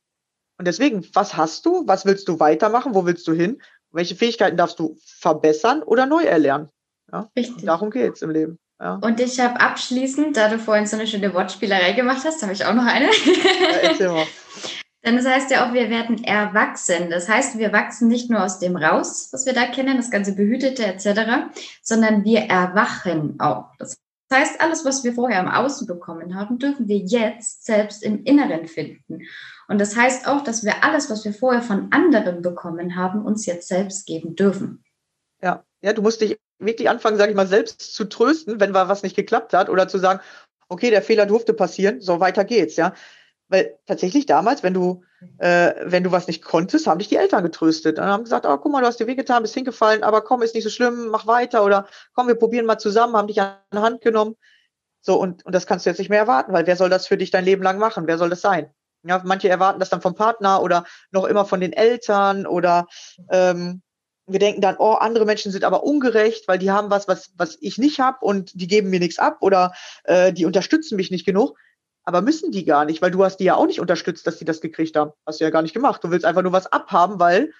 und 0.63 0.67
deswegen, 0.67 1.05
was 1.11 1.35
hast 1.35 1.65
du? 1.65 1.85
Was 1.87 2.05
willst 2.05 2.29
du 2.29 2.39
weitermachen? 2.39 2.95
Wo 2.95 3.05
willst 3.05 3.27
du 3.27 3.33
hin? 3.33 3.61
Welche 3.91 4.15
Fähigkeiten 4.15 4.55
darfst 4.55 4.79
du 4.79 4.97
verbessern 5.03 5.83
oder 5.83 6.05
neu 6.05 6.23
erlernen? 6.23 6.69
Ja? 7.11 7.29
Richtig. 7.35 7.65
Darum 7.65 7.91
geht's 7.91 8.21
im 8.21 8.29
Leben. 8.29 8.57
Ja. 8.79 8.93
Und 9.01 9.19
ich 9.19 9.41
habe 9.41 9.59
abschließend, 9.59 10.37
da 10.37 10.47
du 10.47 10.57
vorhin 10.57 10.85
so 10.85 10.95
eine 10.95 11.05
schöne 11.05 11.33
Wortspielerei 11.33 11.91
gemacht 11.91 12.21
hast, 12.23 12.41
habe 12.43 12.53
ich 12.53 12.63
auch 12.63 12.73
noch 12.73 12.85
eine. 12.85 13.09
Ja, 13.99 14.23
Denn 15.05 15.17
das 15.17 15.25
heißt 15.25 15.51
ja 15.51 15.67
auch, 15.67 15.73
wir 15.73 15.89
werden 15.89 16.23
erwachsen. 16.23 17.09
Das 17.09 17.27
heißt, 17.27 17.57
wir 17.57 17.73
wachsen 17.73 18.07
nicht 18.07 18.29
nur 18.29 18.41
aus 18.41 18.59
dem 18.59 18.77
raus, 18.77 19.27
was 19.33 19.45
wir 19.45 19.51
da 19.51 19.65
kennen, 19.65 19.97
das 19.97 20.11
ganze 20.11 20.33
Behütete 20.33 20.85
etc., 20.85 21.51
sondern 21.81 22.23
wir 22.23 22.43
erwachen 22.43 23.37
auch. 23.41 23.65
Das 23.79 23.97
heißt, 24.31 24.61
alles, 24.61 24.85
was 24.85 25.03
wir 25.03 25.13
vorher 25.13 25.41
im 25.41 25.49
Außen 25.49 25.87
bekommen 25.87 26.35
haben, 26.35 26.57
dürfen 26.57 26.87
wir 26.87 26.99
jetzt 26.99 27.65
selbst 27.65 28.01
im 28.01 28.23
Inneren 28.23 28.69
finden. 28.69 29.23
Und 29.67 29.79
das 29.79 29.95
heißt 29.95 30.27
auch, 30.27 30.43
dass 30.43 30.63
wir 30.63 30.83
alles, 30.83 31.09
was 31.09 31.25
wir 31.25 31.33
vorher 31.33 31.61
von 31.61 31.91
anderen 31.91 32.41
bekommen 32.41 32.95
haben, 32.95 33.25
uns 33.25 33.45
jetzt 33.45 33.67
selbst 33.67 34.05
geben 34.05 34.35
dürfen. 34.35 34.83
Ja, 35.41 35.63
ja, 35.81 35.93
du 35.93 36.01
musst 36.01 36.21
dich 36.21 36.37
wirklich 36.59 36.89
anfangen, 36.89 37.17
sage 37.17 37.31
ich 37.31 37.35
mal, 37.35 37.47
selbst 37.47 37.93
zu 37.93 38.05
trösten, 38.05 38.59
wenn 38.59 38.73
was 38.73 39.03
nicht 39.03 39.15
geklappt 39.15 39.53
hat 39.53 39.69
oder 39.69 39.87
zu 39.87 39.97
sagen, 39.97 40.21
okay, 40.69 40.89
der 40.89 41.01
Fehler 41.01 41.25
durfte 41.25 41.53
passieren, 41.53 42.01
so 42.01 42.19
weiter 42.19 42.45
geht's, 42.45 42.75
ja. 42.75 42.93
Weil 43.49 43.77
tatsächlich 43.85 44.25
damals, 44.25 44.63
wenn 44.63 44.73
du, 44.73 45.03
äh, 45.37 45.73
wenn 45.83 46.03
du 46.03 46.11
was 46.11 46.27
nicht 46.27 46.43
konntest, 46.43 46.87
haben 46.87 46.99
dich 46.99 47.09
die 47.09 47.17
Eltern 47.17 47.43
getröstet. 47.43 47.97
Dann 47.97 48.07
haben 48.07 48.23
gesagt, 48.23 48.45
oh, 48.45 48.57
guck 48.57 48.71
mal, 48.71 48.81
du 48.81 48.87
hast 48.87 48.99
dir 48.99 49.07
wehgetan, 49.07 49.43
bist 49.43 49.53
hingefallen, 49.53 50.01
aber 50.03 50.21
komm, 50.21 50.41
ist 50.41 50.55
nicht 50.55 50.63
so 50.63 50.69
schlimm, 50.69 51.09
mach 51.09 51.27
weiter 51.27 51.63
oder 51.63 51.87
komm, 52.13 52.27
wir 52.27 52.35
probieren 52.35 52.65
mal 52.65 52.79
zusammen, 52.79 53.15
haben 53.15 53.27
dich 53.27 53.41
an 53.41 53.57
die 53.71 53.77
Hand 53.77 54.01
genommen. 54.01 54.35
So, 55.01 55.19
und, 55.19 55.45
und 55.45 55.53
das 55.53 55.67
kannst 55.67 55.85
du 55.85 55.89
jetzt 55.89 55.99
nicht 55.99 56.09
mehr 56.09 56.19
erwarten, 56.19 56.53
weil 56.53 56.65
wer 56.65 56.77
soll 56.77 56.89
das 56.89 57.07
für 57.07 57.17
dich 57.17 57.29
dein 57.29 57.43
Leben 57.43 57.61
lang 57.61 57.77
machen? 57.77 58.07
Wer 58.07 58.17
soll 58.17 58.29
das 58.29 58.41
sein? 58.41 58.73
Ja, 59.05 59.21
manche 59.25 59.49
erwarten 59.49 59.79
das 59.79 59.89
dann 59.89 60.01
vom 60.01 60.15
Partner 60.15 60.61
oder 60.61 60.85
noch 61.11 61.25
immer 61.25 61.45
von 61.45 61.59
den 61.59 61.73
Eltern 61.73 62.45
oder 62.45 62.87
ähm, 63.29 63.81
wir 64.25 64.39
denken 64.39 64.61
dann, 64.61 64.77
oh, 64.79 64.93
andere 64.93 65.25
Menschen 65.25 65.51
sind 65.51 65.65
aber 65.65 65.83
ungerecht, 65.83 66.47
weil 66.47 66.57
die 66.57 66.71
haben 66.71 66.89
was, 66.89 67.07
was, 67.07 67.33
was 67.35 67.57
ich 67.59 67.77
nicht 67.77 67.99
habe 67.99 68.19
und 68.21 68.51
die 68.53 68.67
geben 68.67 68.89
mir 68.89 68.99
nichts 68.99 69.19
ab 69.19 69.37
oder 69.41 69.73
äh, 70.05 70.31
die 70.31 70.45
unterstützen 70.45 70.95
mich 70.95 71.11
nicht 71.11 71.25
genug. 71.25 71.57
Aber 72.05 72.21
müssen 72.21 72.51
die 72.51 72.65
gar 72.65 72.85
nicht, 72.85 73.01
weil 73.01 73.11
du 73.11 73.23
hast 73.23 73.37
die 73.37 73.45
ja 73.45 73.55
auch 73.55 73.65
nicht 73.65 73.79
unterstützt, 73.79 74.27
dass 74.27 74.37
die 74.37 74.45
das 74.45 74.61
gekriegt 74.61 74.95
haben. 74.95 75.11
Hast 75.25 75.39
du 75.39 75.45
ja 75.45 75.49
gar 75.49 75.61
nicht 75.61 75.73
gemacht. 75.73 76.03
Du 76.03 76.11
willst 76.11 76.25
einfach 76.25 76.41
nur 76.41 76.51
was 76.51 76.67
abhaben, 76.67 77.19
weil 77.19 77.53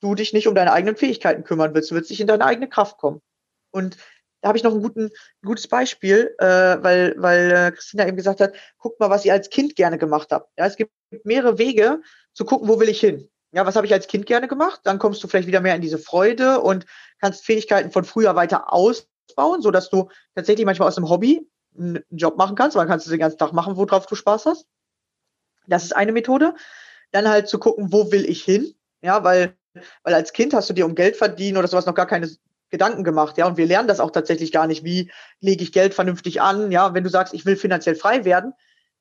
du 0.00 0.14
dich 0.14 0.32
nicht 0.32 0.48
um 0.48 0.54
deine 0.54 0.72
eigenen 0.72 0.96
Fähigkeiten 0.96 1.44
kümmern 1.44 1.74
willst. 1.74 1.90
Du 1.90 1.94
willst 1.94 2.10
nicht 2.10 2.20
in 2.20 2.26
deine 2.26 2.44
eigene 2.44 2.68
Kraft 2.68 2.98
kommen. 2.98 3.22
Und 3.70 3.96
da 4.40 4.48
habe 4.48 4.58
ich 4.58 4.64
noch 4.64 4.74
ein, 4.74 4.82
guten, 4.82 5.06
ein 5.06 5.46
gutes 5.46 5.66
Beispiel, 5.68 6.34
äh, 6.38 6.46
weil, 6.46 7.14
weil 7.18 7.50
äh, 7.50 7.72
Christina 7.72 8.06
eben 8.06 8.16
gesagt 8.16 8.40
hat, 8.40 8.54
guck 8.78 8.98
mal, 9.00 9.10
was 9.10 9.24
ihr 9.24 9.32
als 9.32 9.50
Kind 9.50 9.76
gerne 9.76 9.98
gemacht 9.98 10.28
habt. 10.30 10.50
Ja, 10.58 10.66
es 10.66 10.76
gibt 10.76 10.92
mehrere 11.24 11.58
Wege 11.58 12.00
zu 12.32 12.44
gucken, 12.44 12.68
wo 12.68 12.78
will 12.78 12.88
ich 12.88 13.00
hin. 13.00 13.28
Ja, 13.52 13.64
was 13.64 13.76
habe 13.76 13.86
ich 13.86 13.92
als 13.92 14.06
Kind 14.06 14.26
gerne 14.26 14.48
gemacht? 14.48 14.80
Dann 14.84 14.98
kommst 14.98 15.22
du 15.22 15.28
vielleicht 15.28 15.48
wieder 15.48 15.60
mehr 15.60 15.74
in 15.74 15.80
diese 15.80 15.98
Freude 15.98 16.60
und 16.60 16.84
kannst 17.20 17.44
Fähigkeiten 17.44 17.90
von 17.90 18.04
früher 18.04 18.34
weiter 18.34 18.72
ausbauen, 18.72 19.62
so 19.62 19.70
dass 19.70 19.88
du 19.88 20.10
tatsächlich 20.34 20.66
manchmal 20.66 20.88
aus 20.88 20.98
einem 20.98 21.08
Hobby 21.08 21.48
einen 21.78 22.04
Job 22.10 22.36
machen 22.36 22.56
kannst, 22.56 22.76
weil 22.76 22.86
kannst 22.86 23.06
du 23.06 23.10
den 23.10 23.20
ganzen 23.20 23.38
Tag 23.38 23.52
machen, 23.52 23.76
worauf 23.76 24.06
du 24.06 24.14
Spaß 24.14 24.46
hast. 24.46 24.66
Das 25.66 25.84
ist 25.84 25.96
eine 25.96 26.12
Methode. 26.12 26.54
Dann 27.12 27.28
halt 27.28 27.48
zu 27.48 27.58
gucken, 27.58 27.92
wo 27.92 28.12
will 28.12 28.24
ich 28.24 28.44
hin? 28.44 28.74
Ja, 29.02 29.24
weil, 29.24 29.56
weil 30.02 30.14
als 30.14 30.32
Kind 30.32 30.54
hast 30.54 30.68
du 30.68 30.74
dir 30.74 30.86
um 30.86 30.94
Geld 30.94 31.16
verdienen 31.16 31.56
oder 31.56 31.68
sowas 31.68 31.86
noch 31.86 31.94
gar 31.94 32.06
keine 32.06 32.28
Gedanken 32.70 33.04
gemacht, 33.04 33.38
ja, 33.38 33.46
und 33.46 33.56
wir 33.56 33.66
lernen 33.66 33.88
das 33.88 34.00
auch 34.00 34.10
tatsächlich 34.10 34.52
gar 34.52 34.66
nicht, 34.66 34.84
wie 34.84 35.10
lege 35.40 35.62
ich 35.62 35.72
Geld 35.72 35.94
vernünftig 35.94 36.40
an, 36.40 36.70
ja, 36.72 36.94
wenn 36.94 37.04
du 37.04 37.10
sagst, 37.10 37.34
ich 37.34 37.46
will 37.46 37.56
finanziell 37.56 37.94
frei 37.94 38.24
werden, 38.24 38.52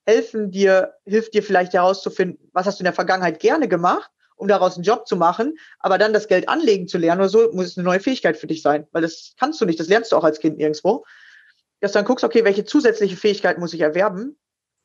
helfen 0.06 0.52
dir, 0.52 0.94
hilft 1.06 1.34
dir 1.34 1.42
vielleicht 1.42 1.74
herauszufinden, 1.74 2.50
was 2.54 2.68
hast 2.68 2.80
du 2.80 2.84
in 2.84 2.86
der 2.86 2.94
Vergangenheit 2.94 3.40
gerne 3.40 3.68
gemacht, 3.68 4.12
um 4.36 4.48
daraus 4.48 4.76
einen 4.76 4.84
Job 4.84 5.08
zu 5.08 5.16
machen, 5.16 5.58
aber 5.80 5.98
dann 5.98 6.14
das 6.14 6.28
Geld 6.28 6.48
anlegen 6.48 6.88
zu 6.88 6.98
lernen 6.98 7.22
oder 7.22 7.30
so, 7.30 7.52
muss 7.54 7.68
es 7.68 7.78
eine 7.78 7.86
neue 7.86 8.00
Fähigkeit 8.00 8.38
für 8.38 8.48
dich 8.48 8.62
sein, 8.62 8.86
weil 8.92 9.02
das 9.02 9.34
kannst 9.40 9.60
du 9.62 9.66
nicht, 9.66 9.80
das 9.80 9.88
lernst 9.88 10.12
du 10.12 10.18
auch 10.18 10.24
als 10.24 10.40
Kind 10.40 10.58
nirgendwo 10.58 11.04
dass 11.86 11.92
du 11.92 12.00
dann 12.00 12.06
guckst, 12.06 12.26
okay, 12.26 12.44
welche 12.44 12.66
zusätzliche 12.66 13.16
Fähigkeit 13.16 13.60
muss 13.60 13.74
ich 13.74 13.82
erwerben? 13.82 14.38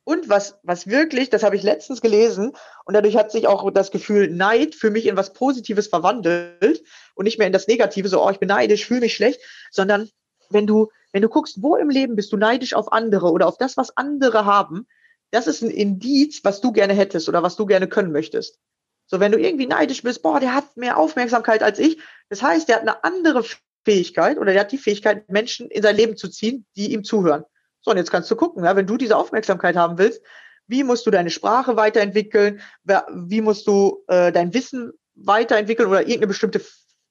Und 0.03 0.29
was, 0.29 0.59
was 0.63 0.87
wirklich, 0.87 1.29
das 1.29 1.43
habe 1.43 1.55
ich 1.55 1.63
letztens 1.63 2.01
gelesen, 2.01 2.53
und 2.85 2.93
dadurch 2.95 3.15
hat 3.15 3.31
sich 3.31 3.47
auch 3.47 3.69
das 3.71 3.91
Gefühl 3.91 4.29
Neid 4.29 4.73
für 4.73 4.89
mich 4.89 5.05
in 5.05 5.15
was 5.15 5.33
Positives 5.33 5.87
verwandelt 5.87 6.83
und 7.13 7.25
nicht 7.25 7.37
mehr 7.37 7.47
in 7.47 7.53
das 7.53 7.67
Negative, 7.67 8.07
so, 8.07 8.25
oh, 8.25 8.29
ich 8.29 8.39
bin 8.39 8.49
neidisch, 8.49 8.85
fühle 8.85 9.01
mich 9.01 9.13
schlecht, 9.13 9.41
sondern 9.69 10.09
wenn 10.49 10.65
du, 10.65 10.89
wenn 11.13 11.21
du 11.21 11.29
guckst, 11.29 11.61
wo 11.61 11.75
im 11.75 11.89
Leben 11.89 12.15
bist 12.15 12.31
du 12.31 12.37
neidisch 12.37 12.73
auf 12.73 12.91
andere 12.91 13.31
oder 13.31 13.47
auf 13.47 13.57
das, 13.57 13.77
was 13.77 13.95
andere 13.95 14.45
haben, 14.45 14.87
das 15.29 15.47
ist 15.47 15.61
ein 15.61 15.69
Indiz, 15.69 16.41
was 16.43 16.61
du 16.61 16.71
gerne 16.71 16.93
hättest 16.93 17.29
oder 17.29 17.43
was 17.43 17.55
du 17.55 17.65
gerne 17.65 17.87
können 17.87 18.11
möchtest. 18.11 18.59
So, 19.05 19.19
wenn 19.19 19.31
du 19.31 19.39
irgendwie 19.39 19.67
neidisch 19.67 20.03
bist, 20.03 20.21
boah, 20.23 20.39
der 20.39 20.55
hat 20.55 20.77
mehr 20.77 20.97
Aufmerksamkeit 20.97 21.63
als 21.63 21.79
ich, 21.79 21.99
das 22.29 22.41
heißt, 22.41 22.67
der 22.67 22.77
hat 22.77 22.81
eine 22.81 23.03
andere 23.03 23.43
Fähigkeit 23.85 24.37
oder 24.37 24.51
der 24.51 24.61
hat 24.61 24.71
die 24.71 24.77
Fähigkeit, 24.77 25.29
Menschen 25.29 25.69
in 25.69 25.83
sein 25.83 25.95
Leben 25.95 26.17
zu 26.17 26.29
ziehen, 26.29 26.65
die 26.75 26.93
ihm 26.93 27.03
zuhören. 27.03 27.43
So, 27.81 27.91
und 27.91 27.97
jetzt 27.97 28.11
kannst 28.11 28.29
du 28.29 28.35
gucken, 28.35 28.63
ja, 28.63 28.75
wenn 28.75 28.87
du 28.87 28.97
diese 28.97 29.17
Aufmerksamkeit 29.17 29.75
haben 29.75 29.97
willst, 29.97 30.21
wie 30.67 30.83
musst 30.83 31.05
du 31.05 31.11
deine 31.11 31.29
Sprache 31.29 31.75
weiterentwickeln, 31.75 32.61
wie 32.83 33.41
musst 33.41 33.67
du 33.67 34.03
äh, 34.07 34.31
dein 34.31 34.53
Wissen 34.53 34.93
weiterentwickeln 35.15 35.89
oder 35.89 36.01
irgendeine 36.01 36.27
bestimmte 36.27 36.61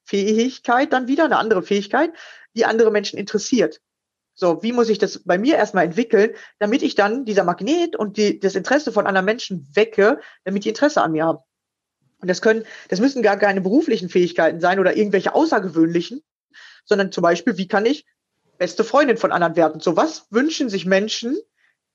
Fähigkeit 0.04 0.92
dann 0.92 1.08
wieder, 1.08 1.24
eine 1.24 1.38
andere 1.38 1.62
Fähigkeit, 1.62 2.12
die 2.54 2.64
andere 2.64 2.90
Menschen 2.90 3.18
interessiert. 3.18 3.80
So, 4.34 4.62
wie 4.62 4.72
muss 4.72 4.88
ich 4.88 4.98
das 4.98 5.22
bei 5.24 5.36
mir 5.36 5.56
erstmal 5.56 5.84
entwickeln, 5.84 6.30
damit 6.58 6.82
ich 6.82 6.94
dann 6.94 7.24
dieser 7.24 7.44
Magnet 7.44 7.96
und 7.96 8.16
die, 8.16 8.40
das 8.40 8.54
Interesse 8.54 8.92
von 8.92 9.06
anderen 9.06 9.26
Menschen 9.26 9.68
wecke, 9.74 10.20
damit 10.44 10.64
die 10.64 10.70
Interesse 10.70 11.02
an 11.02 11.12
mir 11.12 11.26
haben. 11.26 11.40
Und 12.20 12.28
das 12.28 12.40
können, 12.40 12.64
das 12.88 13.00
müssen 13.00 13.22
gar 13.22 13.36
keine 13.36 13.60
beruflichen 13.60 14.08
Fähigkeiten 14.08 14.60
sein 14.60 14.78
oder 14.78 14.96
irgendwelche 14.96 15.34
außergewöhnlichen, 15.34 16.22
sondern 16.84 17.12
zum 17.12 17.22
Beispiel, 17.22 17.58
wie 17.58 17.68
kann 17.68 17.86
ich 17.86 18.06
beste 18.60 18.84
Freundin 18.84 19.16
von 19.16 19.32
anderen 19.32 19.56
werden? 19.56 19.80
So 19.80 19.96
was 19.96 20.26
wünschen 20.30 20.68
sich 20.68 20.84
Menschen, 20.84 21.38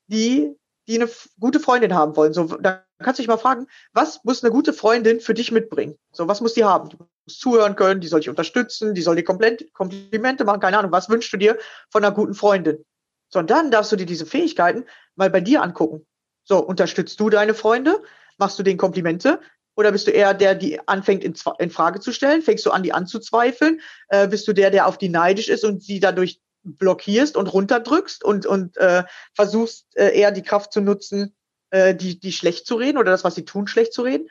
die, 0.08 0.52
die 0.88 0.96
eine 0.96 1.08
gute 1.38 1.60
Freundin 1.60 1.94
haben 1.94 2.16
wollen? 2.16 2.32
So, 2.32 2.44
da 2.44 2.84
kannst 2.98 3.18
du 3.18 3.22
dich 3.22 3.28
mal 3.28 3.38
fragen, 3.38 3.68
was 3.92 4.24
muss 4.24 4.42
eine 4.42 4.52
gute 4.52 4.72
Freundin 4.72 5.20
für 5.20 5.32
dich 5.32 5.52
mitbringen? 5.52 5.96
So, 6.12 6.26
was 6.26 6.40
muss 6.40 6.54
die 6.54 6.64
haben? 6.64 6.88
Die 6.88 6.96
muss 6.96 7.38
zuhören 7.38 7.76
können, 7.76 8.00
die 8.00 8.08
soll 8.08 8.20
dich 8.20 8.28
unterstützen, 8.28 8.94
die 8.94 9.02
soll 9.02 9.14
dir 9.14 9.22
Komplimente 9.22 10.44
machen, 10.44 10.60
keine 10.60 10.78
Ahnung. 10.78 10.90
Was 10.90 11.08
wünschst 11.08 11.32
du 11.32 11.36
dir 11.36 11.56
von 11.90 12.04
einer 12.04 12.14
guten 12.14 12.34
Freundin? 12.34 12.84
So, 13.28 13.38
und 13.38 13.50
dann 13.50 13.70
darfst 13.70 13.92
du 13.92 13.96
dir 13.96 14.06
diese 14.06 14.26
Fähigkeiten 14.26 14.84
mal 15.14 15.30
bei 15.30 15.40
dir 15.40 15.62
angucken. 15.62 16.04
So, 16.42 16.58
unterstützt 16.58 17.18
du 17.20 17.30
deine 17.30 17.54
Freunde? 17.54 18.02
Machst 18.38 18.58
du 18.58 18.64
denen 18.64 18.78
Komplimente? 18.78 19.40
Oder 19.76 19.92
bist 19.92 20.08
du 20.08 20.10
eher 20.10 20.34
der, 20.34 20.56
die 20.56 20.80
anfängt 20.88 21.22
in, 21.22 21.34
in 21.58 21.70
Frage 21.70 22.00
zu 22.00 22.10
stellen? 22.12 22.42
Fängst 22.42 22.66
du 22.66 22.72
an, 22.72 22.82
die 22.82 22.92
anzuzweifeln? 22.92 23.80
Äh, 24.08 24.26
bist 24.26 24.48
du 24.48 24.52
der, 24.52 24.70
der 24.70 24.86
auf 24.86 24.98
die 24.98 25.10
neidisch 25.10 25.48
ist 25.48 25.64
und 25.64 25.82
sie 25.82 26.00
dadurch 26.00 26.40
blockierst 26.66 27.36
und 27.36 27.46
runterdrückst 27.46 28.24
und, 28.24 28.46
und 28.46 28.76
äh, 28.76 29.04
versuchst 29.34 29.86
äh, 29.96 30.18
eher 30.18 30.32
die 30.32 30.42
Kraft 30.42 30.72
zu 30.72 30.80
nutzen, 30.80 31.34
äh, 31.70 31.94
die, 31.94 32.18
die 32.18 32.32
schlecht 32.32 32.66
zu 32.66 32.76
reden 32.76 32.98
oder 32.98 33.10
das, 33.10 33.24
was 33.24 33.34
sie 33.34 33.44
tun, 33.44 33.66
schlecht 33.66 33.92
zu 33.92 34.02
reden? 34.02 34.28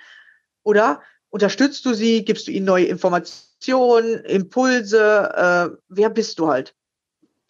Oder 0.64 1.02
unterstützt 1.30 1.86
du 1.86 1.94
sie, 1.94 2.26
gibst 2.26 2.48
du 2.48 2.52
ihnen 2.52 2.66
neue 2.66 2.86
Informationen, 2.86 4.24
Impulse? 4.26 5.74
Äh, 5.74 5.78
wer 5.90 6.10
bist 6.10 6.40
du 6.40 6.48
halt? 6.48 6.76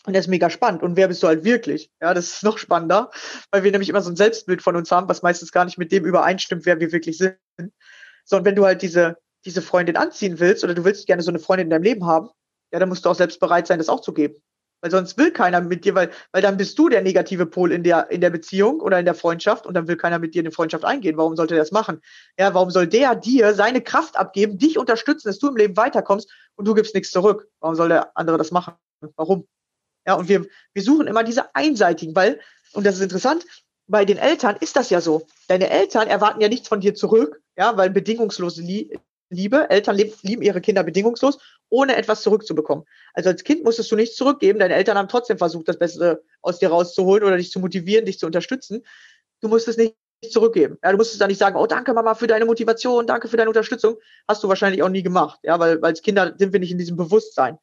Und 0.06 0.16
das 0.16 0.26
ist 0.26 0.30
mega 0.30 0.50
spannend. 0.50 0.84
Und 0.84 0.98
wer 0.98 1.08
bist 1.08 1.24
du 1.24 1.28
halt 1.28 1.44
wirklich? 1.44 1.90
Ja, 2.00 2.14
das 2.14 2.28
ist 2.28 2.44
noch 2.44 2.58
spannender, 2.58 3.10
weil 3.52 3.64
wir 3.64 3.72
nämlich 3.72 3.90
immer 3.90 4.02
so 4.02 4.12
ein 4.12 4.16
Selbstbild 4.16 4.62
von 4.62 4.76
uns 4.76 4.92
haben, 4.92 5.10
was 5.10 5.24
meistens 5.24 5.52
gar 5.52 5.66
nicht 5.66 5.78
mit 5.78 5.92
dem 5.92 6.06
übereinstimmt, 6.06 6.66
wer 6.66 6.80
wir 6.80 6.92
wirklich 6.92 7.18
sind. 7.18 7.38
So, 8.24 8.38
und 8.38 8.46
wenn 8.46 8.56
du 8.56 8.66
halt 8.66 8.82
diese, 8.82 9.18
diese 9.46 9.62
Freundin 9.62 9.98
anziehen 9.98 10.40
willst 10.40 10.64
oder 10.64 10.76
du 10.76 10.84
willst 10.84 11.08
gerne 11.08 11.24
so 11.24 11.32
eine 11.32 11.40
Freundin 11.40 11.68
in 11.68 11.72
deinem 11.72 11.84
Leben 11.84 12.06
haben, 12.06 12.30
ja, 12.72 12.80
dann 12.80 12.90
musst 12.90 13.06
du 13.06 13.10
auch 13.10 13.16
selbst 13.16 13.40
bereit 13.40 13.68
sein, 13.68 13.80
das 13.80 13.90
auch 13.90 14.02
zu 14.02 14.14
geben. 14.14 14.42
Weil 14.86 14.92
sonst 14.92 15.18
will 15.18 15.32
keiner 15.32 15.62
mit 15.62 15.84
dir, 15.84 15.96
weil, 15.96 16.12
weil 16.32 16.44
dann 16.44 16.58
bist 16.58 16.78
du 16.78 16.90
der 16.90 17.02
negative 17.02 17.48
Pol 17.48 17.72
in 17.72 17.82
der, 17.82 18.12
in 18.12 18.22
der 18.22 18.30
Beziehung 18.30 18.82
oder 18.82 19.00
in 19.00 19.06
der 19.06 19.16
Freundschaft 19.16 19.66
und 19.66 19.74
dann 19.74 19.88
will 19.88 19.98
keiner 19.98 20.20
mit 20.20 20.36
dir 20.36 20.42
in 20.42 20.46
eine 20.46 20.52
Freundschaft 20.52 20.86
eingehen. 20.86 21.18
Warum 21.18 21.36
sollte 21.36 21.56
der 21.56 21.64
das 21.64 21.72
machen? 21.72 22.04
Ja, 22.38 22.54
warum 22.54 22.70
soll 22.70 22.86
der 22.86 23.16
dir 23.16 23.56
seine 23.56 23.82
Kraft 23.82 24.16
abgeben, 24.16 24.60
dich 24.60 24.78
unterstützen, 24.78 25.28
dass 25.28 25.40
du 25.40 25.48
im 25.48 25.58
Leben 25.58 25.76
weiterkommst 25.76 26.32
und 26.54 26.68
du 26.68 26.76
gibst 26.76 26.94
nichts 26.94 27.10
zurück? 27.10 27.48
Warum 27.62 27.76
soll 27.76 27.90
der 27.90 28.16
andere 28.16 28.38
das 28.38 28.52
machen? 28.52 28.76
Warum? 29.16 29.48
Ja, 30.06 30.14
und 30.14 30.30
wir, 30.30 30.46
wir 30.74 30.84
suchen 30.84 31.08
immer 31.08 31.24
diese 31.24 31.56
einseitigen, 31.56 32.16
weil, 32.16 32.40
und 32.74 32.86
das 32.86 32.98
ist 32.98 33.02
interessant, 33.02 33.44
bei 33.88 34.06
den 34.06 34.20
Eltern 34.20 34.56
ist 34.60 34.76
das 34.76 34.92
ja 34.92 35.02
so. 35.02 35.26
Deine 35.48 35.72
Eltern 35.72 36.08
erwarten 36.08 36.42
ja 36.42 36.48
nichts 36.48 36.68
von 36.68 36.80
dir 36.80 36.94
zurück, 36.94 37.42
ja, 37.58 37.76
weil 37.76 37.90
bedingungslose 37.90 38.62
Liebe, 39.30 39.70
Eltern 39.70 39.96
lieben 39.96 40.42
ihre 40.42 40.62
Kinder 40.62 40.84
bedingungslos, 40.84 41.40
ohne 41.70 41.96
etwas 41.96 42.22
zurückzubekommen. 42.22 42.86
Also 43.14 43.30
als 43.30 43.44
Kind 43.44 43.64
musstest 43.64 43.92
du 43.92 43.96
nichts 43.96 44.16
zurückgeben, 44.16 44.60
deine 44.60 44.76
Eltern 44.76 44.98
haben 44.98 45.08
trotzdem 45.08 45.38
versucht, 45.38 45.68
das 45.68 45.80
Beste 45.80 46.24
aus 46.42 46.60
dir 46.60 46.70
rauszuholen 46.70 47.24
oder 47.24 47.38
dich 47.38 47.52
zu 47.52 47.60
motivieren, 47.60 48.06
dich 48.06 48.20
zu 48.20 48.26
unterstützen. 48.26 48.86
Du 49.42 49.48
musstest 49.48 49.80
nicht 49.80 49.96
zurückgeben. 50.30 50.78
Ja, 50.84 50.92
du 50.92 50.98
musstest 50.98 51.22
dann 51.22 51.30
nicht 51.30 51.40
sagen, 51.40 51.56
oh, 51.56 51.68
danke 51.68 51.94
Mama 51.94 52.16
für 52.16 52.28
deine 52.28 52.46
Motivation, 52.46 53.08
danke 53.08 53.28
für 53.28 53.38
deine 53.38 53.50
Unterstützung. 53.50 53.98
Hast 54.28 54.44
du 54.44 54.48
wahrscheinlich 54.48 54.84
auch 54.84 54.90
nie 54.90 55.04
gemacht, 55.04 55.40
ja, 55.44 55.60
weil, 55.60 55.82
weil 55.82 55.92
als 55.92 56.02
Kinder 56.02 56.34
sind 56.38 56.54
wir 56.54 56.60
nicht 56.60 56.72
in 56.72 56.78
diesem 56.78 56.98
Bewusstsein. 56.98 57.58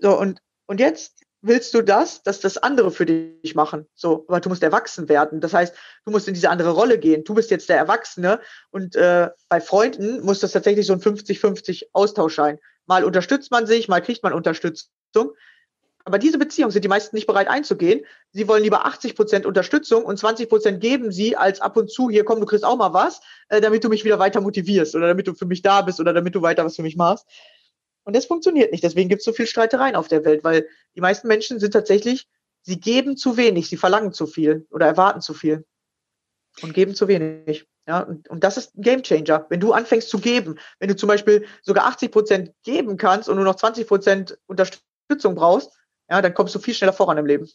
So, 0.00 0.18
und, 0.18 0.40
und 0.66 0.80
jetzt 0.80 1.23
willst 1.46 1.74
du 1.74 1.82
das, 1.82 2.22
dass 2.22 2.40
das 2.40 2.56
andere 2.58 2.90
für 2.90 3.06
dich 3.06 3.54
machen. 3.54 3.86
So, 3.94 4.24
aber 4.28 4.40
du 4.40 4.48
musst 4.48 4.62
erwachsen 4.62 5.08
werden. 5.08 5.40
Das 5.40 5.52
heißt, 5.52 5.74
du 6.04 6.10
musst 6.10 6.26
in 6.26 6.34
diese 6.34 6.50
andere 6.50 6.70
Rolle 6.70 6.98
gehen. 6.98 7.22
Du 7.24 7.34
bist 7.34 7.50
jetzt 7.50 7.68
der 7.68 7.76
Erwachsene 7.76 8.40
und 8.70 8.96
äh, 8.96 9.28
bei 9.48 9.60
Freunden 9.60 10.24
muss 10.24 10.40
das 10.40 10.52
tatsächlich 10.52 10.86
so 10.86 10.94
ein 10.94 11.00
50-50 11.00 11.88
Austausch 11.92 12.36
sein. 12.36 12.58
Mal 12.86 13.04
unterstützt 13.04 13.50
man 13.50 13.66
sich, 13.66 13.88
mal 13.88 14.00
kriegt 14.00 14.22
man 14.22 14.32
Unterstützung. 14.32 15.32
Aber 16.06 16.18
diese 16.18 16.38
Beziehung 16.38 16.70
sind 16.70 16.84
die 16.84 16.88
meisten 16.88 17.16
nicht 17.16 17.26
bereit 17.26 17.48
einzugehen. 17.48 18.04
Sie 18.32 18.46
wollen 18.46 18.62
lieber 18.62 18.84
80 18.84 19.14
Prozent 19.14 19.46
Unterstützung 19.46 20.04
und 20.04 20.18
20 20.18 20.48
Prozent 20.48 20.80
geben 20.80 21.12
sie 21.12 21.36
als 21.36 21.60
ab 21.60 21.76
und 21.76 21.90
zu, 21.90 22.10
hier 22.10 22.24
komm, 22.24 22.40
du 22.40 22.46
kriegst 22.46 22.64
auch 22.64 22.76
mal 22.76 22.92
was, 22.92 23.20
äh, 23.48 23.60
damit 23.60 23.84
du 23.84 23.88
mich 23.88 24.04
wieder 24.04 24.18
weiter 24.18 24.40
motivierst 24.42 24.94
oder 24.94 25.08
damit 25.08 25.26
du 25.26 25.34
für 25.34 25.46
mich 25.46 25.62
da 25.62 25.80
bist 25.80 26.00
oder 26.00 26.12
damit 26.12 26.34
du 26.34 26.42
weiter 26.42 26.64
was 26.64 26.76
für 26.76 26.82
mich 26.82 26.96
machst. 26.96 27.26
Und 28.04 28.14
das 28.14 28.26
funktioniert 28.26 28.70
nicht. 28.70 28.84
Deswegen 28.84 29.08
gibt 29.08 29.20
es 29.20 29.24
so 29.24 29.32
viel 29.32 29.46
Streitereien 29.46 29.96
auf 29.96 30.08
der 30.08 30.24
Welt, 30.24 30.44
weil 30.44 30.68
die 30.94 31.00
meisten 31.00 31.26
Menschen 31.26 31.58
sind 31.58 31.72
tatsächlich, 31.72 32.28
sie 32.62 32.78
geben 32.78 33.16
zu 33.16 33.36
wenig, 33.36 33.68
sie 33.68 33.76
verlangen 33.76 34.12
zu 34.12 34.26
viel 34.26 34.66
oder 34.70 34.86
erwarten 34.86 35.20
zu 35.20 35.34
viel 35.34 35.64
und 36.62 36.74
geben 36.74 36.94
zu 36.94 37.08
wenig. 37.08 37.66
Ja, 37.86 38.00
und, 38.00 38.28
und 38.28 38.44
das 38.44 38.56
ist 38.56 38.76
ein 38.76 38.82
Gamechanger. 38.82 39.46
Wenn 39.50 39.60
du 39.60 39.72
anfängst 39.72 40.08
zu 40.08 40.18
geben, 40.18 40.58
wenn 40.78 40.88
du 40.88 40.96
zum 40.96 41.08
Beispiel 41.08 41.46
sogar 41.62 41.86
80 41.86 42.10
Prozent 42.10 42.52
geben 42.62 42.96
kannst 42.96 43.28
und 43.28 43.36
nur 43.36 43.44
noch 43.44 43.56
20 43.56 43.86
Prozent 43.86 44.38
Unterstützung 44.46 45.34
brauchst, 45.34 45.70
ja, 46.08 46.22
dann 46.22 46.34
kommst 46.34 46.54
du 46.54 46.58
viel 46.58 46.74
schneller 46.74 46.92
voran 46.92 47.18
im 47.18 47.26
Leben. 47.26 47.48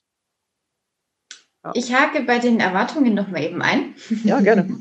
Ja. 1.64 1.72
Ich 1.74 1.94
hake 1.94 2.22
bei 2.24 2.40
den 2.40 2.60
Erwartungen 2.60 3.14
nochmal 3.14 3.44
eben 3.44 3.62
ein. 3.62 3.96
Ja, 4.24 4.40
gerne. 4.40 4.80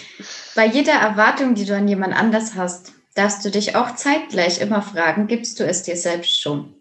bei 0.54 0.66
jeder 0.66 0.92
Erwartung, 0.92 1.54
die 1.54 1.64
du 1.64 1.74
an 1.74 1.88
jemand 1.88 2.14
anders 2.14 2.54
hast, 2.54 2.92
darfst 3.14 3.44
du 3.44 3.50
dich 3.50 3.76
auch 3.76 3.94
zeitgleich 3.94 4.60
immer 4.60 4.82
fragen, 4.82 5.26
gibst 5.26 5.60
du 5.60 5.64
es 5.64 5.82
dir 5.82 5.96
selbst 5.96 6.40
schon? 6.40 6.74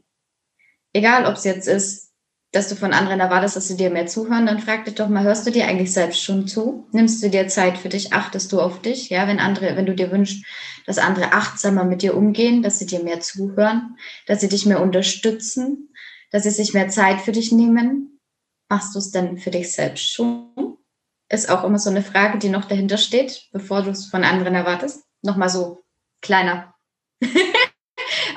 Egal, 0.94 1.26
ob 1.26 1.36
es 1.36 1.44
jetzt 1.44 1.68
ist, 1.68 2.10
dass 2.52 2.68
du 2.68 2.76
von 2.76 2.94
anderen 2.94 3.20
erwartest, 3.20 3.56
dass 3.56 3.68
sie 3.68 3.78
dir 3.78 3.92
mehr 3.92 4.08
zuhören, 4.08 4.48
dann 4.48 4.60
frag 4.60 4.86
dich 4.86 4.96
doch 4.96 5.08
mal, 5.08 5.24
hörst 5.24 5.46
du 5.46 5.52
dir 5.52 5.68
eigentlich 5.68 5.94
selbst 5.94 6.24
schon 6.24 6.48
zu? 6.48 6.88
Nimmst 6.92 7.22
du 7.22 7.30
dir 7.30 7.48
Zeit 7.48 7.78
für 7.78 7.90
dich? 7.90 8.12
Achtest 8.12 8.52
du 8.52 8.60
auf 8.60 8.82
dich? 8.82 9.10
Ja, 9.10 9.28
wenn 9.28 9.40
andere, 9.40 9.76
wenn 9.76 9.86
du 9.86 9.94
dir 9.94 10.12
wünschst, 10.12 10.44
dass 10.88 10.98
andere 10.98 11.34
achtsamer 11.34 11.84
mit 11.84 12.02
dir 12.02 12.18
umgehen, 12.18 12.64
dass 12.64 12.80
sie 12.80 12.88
dir 12.88 13.04
mehr 13.04 13.20
zuhören, 13.20 13.98
dass 14.26 14.42
sie 14.42 14.50
dich 14.50 14.66
mehr 14.66 14.82
unterstützen, 14.82 15.94
dass 16.32 16.44
sie 16.44 16.50
sich 16.50 16.74
mehr 16.74 16.90
Zeit 16.90 17.22
für 17.22 17.32
dich 17.32 17.52
nehmen, 17.52 18.20
machst 18.68 18.96
du 18.96 19.00
es 19.00 19.12
denn 19.12 19.38
für 19.38 19.52
dich 19.52 19.72
selbst 19.72 20.12
schon? 20.12 20.78
Ist 21.32 21.52
auch 21.52 21.64
immer 21.64 21.78
so 21.78 21.92
eine 21.92 22.02
Frage, 22.02 22.40
die 22.40 22.50
noch 22.50 22.66
dahinter 22.66 22.98
steht, 22.98 23.50
bevor 23.52 23.84
du 23.84 23.92
es 23.92 24.08
von 24.08 24.24
anderen 24.24 24.56
erwartest. 24.56 25.04
Nochmal 25.22 25.50
so 25.50 25.84
kleiner 26.22 26.74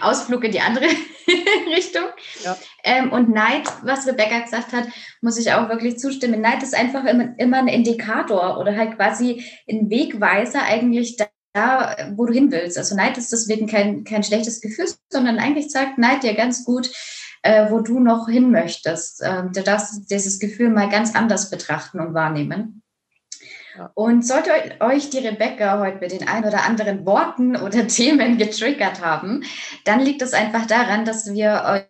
Ausflug 0.01 0.45
in 0.45 0.53
die 0.53 0.61
andere 0.61 0.87
Richtung. 1.77 2.05
Ja. 2.45 2.57
Ähm, 2.85 3.13
und 3.13 3.31
Neid, 3.31 3.69
was 3.83 4.07
Rebecca 4.07 4.41
gesagt 4.41 4.73
hat, 4.73 4.89
muss 5.21 5.39
ich 5.39 5.53
auch 5.53 5.69
wirklich 5.69 5.99
zustimmen. 5.99 6.41
Neid 6.41 6.63
ist 6.63 6.75
einfach 6.75 7.05
immer, 7.05 7.39
immer 7.39 7.59
ein 7.59 7.69
Indikator 7.69 8.59
oder 8.59 8.77
halt 8.77 8.97
quasi 8.97 9.45
ein 9.69 9.89
Wegweiser 9.91 10.63
eigentlich 10.63 11.17
da, 11.17 11.27
da, 11.53 11.97
wo 12.17 12.27
du 12.27 12.33
hin 12.33 12.51
willst. 12.51 12.79
Also 12.79 12.97
Neid 12.97 13.19
ist 13.19 13.33
deswegen 13.33 13.67
kein, 13.67 14.05
kein 14.05 14.25
schlechtes 14.25 14.61
Gefühl, 14.61 14.87
sondern 15.11 15.39
eigentlich 15.39 15.71
sagt 15.71 15.99
Neid 15.99 16.23
dir 16.23 16.35
ganz 16.35 16.65
gut, 16.65 16.91
äh, 17.43 17.71
wo 17.71 17.81
du 17.81 18.01
noch 18.01 18.29
hin 18.29 18.51
möchtest. 18.51 19.23
Ähm, 19.25 19.53
du 19.53 19.63
darfst 19.63 20.11
dieses 20.11 20.39
Gefühl 20.39 20.71
mal 20.71 20.89
ganz 20.89 21.15
anders 21.15 21.51
betrachten 21.51 22.01
und 22.01 22.15
wahrnehmen. 22.15 22.82
Und 23.95 24.27
sollte 24.27 24.51
euch 24.81 25.11
die 25.11 25.19
Rebecca 25.19 25.79
heute 25.79 25.99
mit 25.99 26.13
den 26.13 26.29
ein 26.29 26.45
oder 26.45 26.65
anderen 26.65 27.07
Worten 27.07 27.57
oder 27.57 27.87
Themen 27.87 28.39
getriggert 28.39 29.01
haben, 29.01 29.45
dann 29.85 30.01
liegt 30.01 30.23
es 30.23 30.35
einfach 30.35 30.67
daran, 30.67 31.05
dass 31.05 31.33
wir 31.33 31.87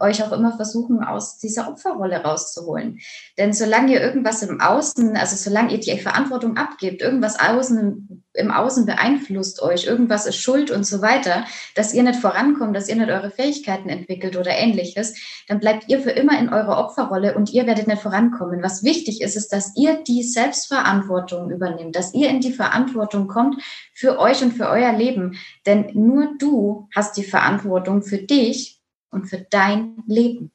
euch 0.00 0.22
auch 0.22 0.32
immer 0.32 0.56
versuchen, 0.56 1.02
aus 1.02 1.38
dieser 1.38 1.68
Opferrolle 1.68 2.22
rauszuholen. 2.22 3.00
Denn 3.38 3.52
solange 3.52 3.92
ihr 3.92 4.00
irgendwas 4.00 4.42
im 4.42 4.60
Außen, 4.60 5.16
also 5.16 5.36
solange 5.36 5.72
ihr 5.72 5.80
die 5.80 5.98
Verantwortung 5.98 6.56
abgebt, 6.56 7.02
irgendwas 7.02 7.40
außen, 7.40 8.24
im 8.34 8.50
Außen 8.50 8.86
beeinflusst 8.86 9.62
euch, 9.62 9.86
irgendwas 9.86 10.26
ist 10.26 10.36
schuld 10.36 10.70
und 10.70 10.84
so 10.84 11.02
weiter, 11.02 11.44
dass 11.74 11.92
ihr 11.92 12.02
nicht 12.02 12.20
vorankommt, 12.20 12.76
dass 12.76 12.88
ihr 12.88 12.96
nicht 12.96 13.10
eure 13.10 13.30
Fähigkeiten 13.30 13.88
entwickelt 13.88 14.36
oder 14.36 14.50
ähnliches, 14.52 15.14
dann 15.48 15.60
bleibt 15.60 15.88
ihr 15.88 16.00
für 16.00 16.10
immer 16.10 16.38
in 16.38 16.48
eurer 16.48 16.78
Opferrolle 16.78 17.34
und 17.34 17.52
ihr 17.52 17.66
werdet 17.66 17.88
nicht 17.88 18.02
vorankommen. 18.02 18.62
Was 18.62 18.84
wichtig 18.84 19.22
ist, 19.22 19.36
ist, 19.36 19.52
dass 19.52 19.72
ihr 19.76 20.02
die 20.04 20.22
Selbstverantwortung 20.22 21.50
übernimmt, 21.50 21.96
dass 21.96 22.14
ihr 22.14 22.28
in 22.28 22.40
die 22.40 22.52
Verantwortung 22.52 23.26
kommt 23.26 23.60
für 23.92 24.18
euch 24.18 24.42
und 24.42 24.52
für 24.52 24.68
euer 24.68 24.92
Leben. 24.92 25.36
Denn 25.66 25.90
nur 25.94 26.30
du 26.38 26.88
hast 26.94 27.16
die 27.16 27.24
Verantwortung 27.24 28.02
für 28.02 28.18
dich 28.18 28.73
und 29.14 29.26
für 29.26 29.46
dein 29.50 30.02
Leben. 30.06 30.52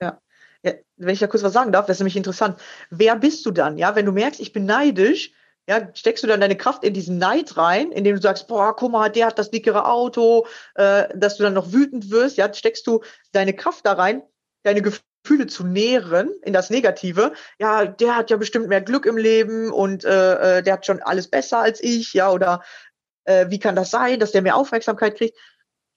Ja. 0.00 0.20
ja. 0.62 0.72
Wenn 0.96 1.14
ich 1.14 1.20
da 1.20 1.26
kurz 1.26 1.42
was 1.42 1.52
sagen 1.52 1.72
darf, 1.72 1.86
das 1.86 1.96
ist 1.96 2.00
nämlich 2.00 2.16
interessant. 2.16 2.60
Wer 2.90 3.16
bist 3.16 3.46
du 3.46 3.50
dann? 3.50 3.78
Ja, 3.78 3.94
wenn 3.94 4.06
du 4.06 4.12
merkst, 4.12 4.40
ich 4.40 4.52
bin 4.52 4.64
neidisch, 4.64 5.32
ja, 5.68 5.88
steckst 5.94 6.24
du 6.24 6.28
dann 6.28 6.40
deine 6.40 6.56
Kraft 6.56 6.82
in 6.82 6.94
diesen 6.94 7.18
Neid 7.18 7.56
rein, 7.56 7.92
indem 7.92 8.16
du 8.16 8.22
sagst, 8.22 8.48
boah, 8.48 8.74
guck 8.74 8.90
mal, 8.90 9.10
der 9.10 9.26
hat 9.26 9.38
das 9.38 9.50
dickere 9.50 9.86
Auto, 9.86 10.46
äh, 10.74 11.04
dass 11.14 11.36
du 11.36 11.44
dann 11.44 11.54
noch 11.54 11.72
wütend 11.72 12.10
wirst, 12.10 12.36
ja, 12.36 12.52
steckst 12.52 12.86
du 12.86 13.02
deine 13.30 13.54
Kraft 13.54 13.86
da 13.86 13.92
rein, 13.92 14.22
deine 14.64 14.82
Gefühle 14.82 15.46
zu 15.46 15.64
nähren 15.64 16.30
in 16.42 16.52
das 16.52 16.70
Negative. 16.70 17.32
Ja, 17.60 17.84
der 17.84 18.16
hat 18.16 18.30
ja 18.30 18.38
bestimmt 18.38 18.68
mehr 18.68 18.80
Glück 18.80 19.06
im 19.06 19.16
Leben 19.16 19.70
und 19.70 20.04
äh, 20.04 20.58
äh 20.58 20.62
der 20.62 20.74
hat 20.74 20.86
schon 20.86 21.00
alles 21.00 21.28
besser 21.28 21.58
als 21.58 21.80
ich, 21.80 22.12
ja, 22.12 22.32
oder 22.32 22.62
äh, 23.24 23.46
wie 23.50 23.60
kann 23.60 23.76
das 23.76 23.90
sein, 23.90 24.18
dass 24.18 24.32
der 24.32 24.42
mehr 24.42 24.56
Aufmerksamkeit 24.56 25.16
kriegt? 25.16 25.38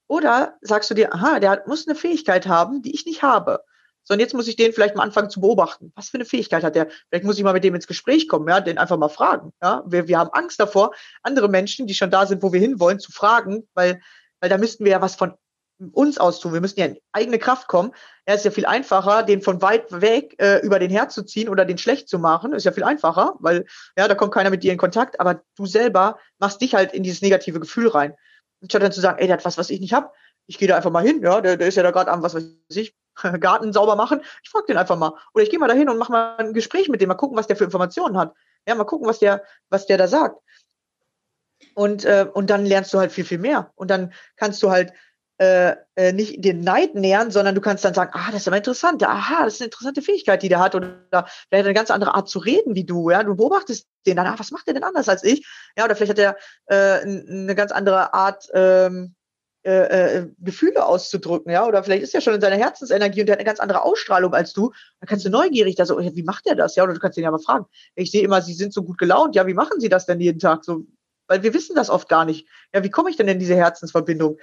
Oder 0.08 0.56
sagst 0.62 0.90
du 0.90 0.94
dir, 0.94 1.14
aha, 1.14 1.40
der 1.40 1.64
muss 1.68 1.88
eine 1.88 1.96
Fähigkeit 1.96 2.48
haben, 2.48 2.82
die 2.82 2.94
ich 2.94 3.06
nicht 3.06 3.24
habe. 3.24 3.64
So, 4.04 4.14
und 4.14 4.20
jetzt 4.20 4.36
muss 4.36 4.48
ich 4.48 4.56
den 4.56 4.72
vielleicht 4.72 4.96
mal 4.96 5.04
anfangen 5.04 5.32
zu 5.32 5.42
beobachten. 5.42 5.92
Was 5.96 6.10
für 6.10 6.18
eine 6.18 6.26
Fähigkeit 6.26 6.64
hat 6.64 6.76
der? 6.76 6.90
Vielleicht 7.10 7.26
muss 7.26 7.40
ich 7.40 7.44
mal 7.44 7.54
mit 7.54 7.64
dem 7.64 7.74
ins 7.74 7.88
Gespräch 7.88 8.28
kommen, 8.28 8.48
ja, 8.48 8.62
den 8.62 8.78
einfach 8.78 8.98
mal 8.98 9.10
fragen. 9.10 9.52
Ja, 9.64 9.84
wir, 9.88 10.08
wir 10.08 10.20
haben 10.20 10.30
Angst 10.32 10.60
davor, 10.60 10.92
andere 11.24 11.50
Menschen, 11.50 11.88
die 11.88 11.96
schon 11.96 12.12
da 12.12 12.28
sind, 12.28 12.44
wo 12.44 12.54
wir 12.54 12.60
hinwollen, 12.60 13.00
zu 13.00 13.12
fragen, 13.12 13.68
weil, 13.74 14.00
weil 14.40 14.50
da 14.50 14.60
müssten 14.60 14.86
wir 14.86 14.92
ja 14.92 15.02
was 15.02 15.16
von 15.16 15.34
uns 15.92 16.20
aus 16.20 16.40
tun. 16.40 16.54
Wir 16.54 16.62
müssen 16.62 16.80
ja 16.80 16.86
in 16.86 16.98
eigene 17.12 17.40
Kraft 17.40 17.68
kommen. 17.68 17.94
Ja, 18.28 18.36
ist 18.36 18.46
ja 18.46 18.52
viel 18.52 18.68
einfacher, 18.68 19.24
den 19.24 19.42
von 19.42 19.62
weit 19.64 19.86
weg 19.90 20.36
äh, 20.38 20.60
über 20.60 20.78
den 20.78 20.92
Herz 20.92 21.16
zu 21.16 21.24
ziehen 21.24 21.50
oder 21.50 21.66
den 21.66 21.80
schlecht 21.80 22.08
zu 22.08 22.20
machen. 22.20 22.54
Ist 22.54 22.64
ja 22.64 22.72
viel 22.72 22.84
einfacher, 22.84 23.34
weil 23.40 23.66
ja, 23.98 24.08
da 24.08 24.14
kommt 24.14 24.34
keiner 24.34 24.52
mit 24.52 24.64
dir 24.64 24.72
in 24.72 24.78
Kontakt, 24.78 25.20
aber 25.20 25.42
du 25.56 25.66
selber 25.66 26.20
machst 26.38 26.62
dich 26.62 26.76
halt 26.76 26.94
in 26.94 27.02
dieses 27.02 27.22
negative 27.22 27.60
Gefühl 27.60 27.88
rein. 27.88 28.14
Statt 28.70 28.82
dann 28.82 28.92
zu 28.92 29.02
sagen, 29.02 29.20
ey, 29.20 29.28
der 29.28 29.38
hat 29.38 29.46
was, 29.46 29.58
was 29.58 29.70
ich 29.70 29.80
nicht 29.80 29.94
hab. 29.94 30.14
Ich 30.48 30.58
gehe 30.58 30.68
da 30.68 30.76
einfach 30.76 30.92
mal 30.92 31.04
hin, 31.04 31.22
ja, 31.22 31.42
der, 31.42 31.58
der 31.58 31.68
ist 31.68 31.76
ja 31.76 31.84
da 31.84 31.92
gerade 31.92 32.12
am, 32.12 32.22
was 32.22 32.36
weiß 32.36 32.44
ich, 32.70 32.96
Garten 33.40 33.74
sauber 33.74 33.96
machen. 33.96 34.22
Ich 34.44 34.50
frage 34.50 34.66
den 34.68 34.78
einfach 34.78 34.98
mal. 34.98 35.14
Oder 35.34 35.44
ich 35.44 35.50
gehe 35.50 35.60
mal 35.60 35.68
dahin 35.68 35.90
und 35.90 35.98
mache 35.98 36.12
mal 36.12 36.36
ein 36.38 36.54
Gespräch 36.54 36.90
mit 36.90 37.02
dem, 37.02 37.08
mal 37.08 37.16
gucken, 37.16 37.38
was 37.38 37.48
der 37.48 37.56
für 37.56 37.64
Informationen 37.64 38.18
hat. 38.18 38.34
Ja, 38.68 38.76
mal 38.76 38.84
gucken, 38.84 39.08
was 39.08 39.20
der, 39.20 39.44
was 39.70 39.86
der 39.86 39.98
da 39.98 40.08
sagt. 40.08 40.40
Und, 41.74 42.06
äh, 42.06 42.28
und 42.34 42.50
dann 42.50 42.66
lernst 42.66 42.94
du 42.94 43.00
halt 43.00 43.12
viel, 43.12 43.26
viel 43.26 43.38
mehr. 43.38 43.72
Und 43.76 43.90
dann 43.90 44.14
kannst 44.38 44.62
du 44.64 44.72
halt 44.72 44.94
äh, 45.38 45.76
äh, 45.96 46.14
nicht 46.14 46.44
den 46.44 46.62
Neid 46.62 46.96
nähern, 46.96 47.30
sondern 47.30 47.56
du 47.56 47.62
kannst 47.62 47.84
dann 47.84 47.94
sagen, 47.94 48.12
ah, 48.14 48.32
das 48.32 48.42
ist 48.42 48.48
aber 48.48 48.58
interessant, 48.58 49.04
aha, 49.04 49.44
das 49.44 49.56
ist 49.56 49.62
eine 49.62 49.68
interessante 49.68 50.02
Fähigkeit, 50.02 50.42
die 50.42 50.50
der 50.50 50.60
hat, 50.60 50.76
oder 50.76 50.96
vielleicht 51.10 51.28
hat 51.52 51.66
eine 51.66 51.74
ganz 51.74 51.92
andere 51.92 52.16
Art 52.16 52.30
zu 52.30 52.40
reden 52.40 52.76
wie 52.76 52.86
du, 52.86 53.10
ja, 53.10 53.24
du 53.24 53.36
beobachtest 53.36 53.88
den 54.06 54.16
dann, 54.16 54.28
ah, 54.28 54.36
was 54.38 54.52
macht 54.52 54.68
der 54.68 54.76
denn 54.76 54.84
anders 54.84 55.10
als 55.10 55.24
ich, 55.24 55.46
ja, 55.78 55.84
oder 55.84 55.96
vielleicht 55.96 56.12
hat 56.12 56.20
er 56.20 56.38
äh, 56.68 57.02
eine 57.02 57.56
ganz 57.56 57.72
andere 57.74 58.14
Art, 58.14 58.48
ähm, 58.54 59.16
äh, 59.66 60.20
äh, 60.20 60.28
Gefühle 60.38 60.86
auszudrücken, 60.86 61.52
ja, 61.52 61.66
oder 61.66 61.84
vielleicht 61.84 62.04
ist 62.04 62.14
er 62.14 62.22
schon 62.22 62.36
in 62.36 62.42
seiner 62.42 62.56
Herzensenergie 62.56 63.22
und 63.22 63.26
der 63.26 63.34
hat 63.34 63.40
eine 63.40 63.48
ganz 63.48 63.60
andere 63.60 63.82
Ausstrahlung 63.82 64.34
als 64.34 64.54
du, 64.54 64.72
dann 65.00 65.08
kannst 65.08 65.26
du 65.26 65.30
neugierig 65.30 65.76
da 65.76 65.88
so, 65.88 66.00
wie 66.00 66.24
macht 66.24 66.46
er 66.46 66.56
das, 66.56 66.76
ja, 66.76 66.84
oder 66.84 66.94
du 66.94 67.00
kannst 67.00 67.18
ihn 67.18 67.24
ja 67.24 67.32
mal 67.32 67.40
fragen, 67.40 67.66
ich 67.96 68.12
sehe 68.12 68.22
immer, 68.22 68.42
sie 68.42 68.54
sind 68.54 68.74
so 68.74 68.84
gut 68.84 69.00
gelaunt, 69.00 69.36
ja, 69.36 69.48
wie 69.48 69.56
machen 69.56 69.80
sie 69.80 69.90
das 69.90 70.06
denn 70.06 70.22
jeden 70.22 70.40
Tag, 70.40 70.64
so, 70.64 70.86
weil 71.28 71.42
wir 71.42 71.54
wissen 71.56 71.76
das 71.76 71.90
oft 71.90 72.08
gar 72.08 72.26
nicht, 72.26 72.48
ja, 72.74 72.84
wie 72.84 72.92
komme 72.92 73.10
ich 73.10 73.18
denn 73.18 73.28
in 73.28 73.40
diese 73.40 73.56
Herzensverbindung? 73.56 74.38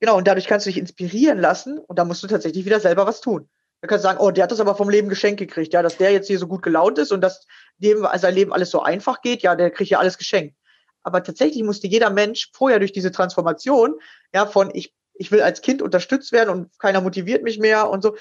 Genau, 0.00 0.16
und 0.16 0.26
dadurch 0.28 0.46
kannst 0.46 0.66
du 0.66 0.70
dich 0.70 0.78
inspirieren 0.78 1.38
lassen 1.38 1.78
und 1.78 1.98
da 1.98 2.04
musst 2.04 2.22
du 2.22 2.26
tatsächlich 2.26 2.64
wieder 2.64 2.80
selber 2.80 3.06
was 3.06 3.20
tun. 3.20 3.48
Da 3.80 3.88
kannst 3.88 4.04
du 4.04 4.08
sagen, 4.08 4.20
oh, 4.20 4.30
der 4.30 4.44
hat 4.44 4.52
das 4.52 4.60
aber 4.60 4.74
vom 4.74 4.90
Leben 4.90 5.08
geschenkt 5.08 5.38
gekriegt, 5.38 5.72
ja, 5.72 5.82
dass 5.82 5.96
der 5.96 6.10
jetzt 6.12 6.26
hier 6.26 6.38
so 6.38 6.48
gut 6.48 6.62
gelaunt 6.62 6.98
ist 6.98 7.12
und 7.12 7.20
dass 7.20 7.46
dem 7.78 8.06
sein 8.16 8.34
Leben 8.34 8.52
alles 8.52 8.70
so 8.70 8.82
einfach 8.82 9.22
geht, 9.22 9.42
ja, 9.42 9.54
der 9.54 9.70
kriegt 9.70 9.90
ja 9.90 9.98
alles 9.98 10.18
geschenkt. 10.18 10.56
Aber 11.02 11.22
tatsächlich 11.22 11.62
musste 11.62 11.86
jeder 11.86 12.10
Mensch 12.10 12.50
vorher 12.52 12.80
durch 12.80 12.92
diese 12.92 13.12
Transformation, 13.12 13.94
ja, 14.34 14.46
von 14.46 14.70
ich, 14.74 14.94
ich 15.14 15.30
will 15.30 15.42
als 15.42 15.62
Kind 15.62 15.80
unterstützt 15.80 16.32
werden 16.32 16.50
und 16.50 16.78
keiner 16.78 17.00
motiviert 17.00 17.42
mich 17.42 17.58
mehr 17.58 17.88
und 17.88 18.02
so, 18.02 18.16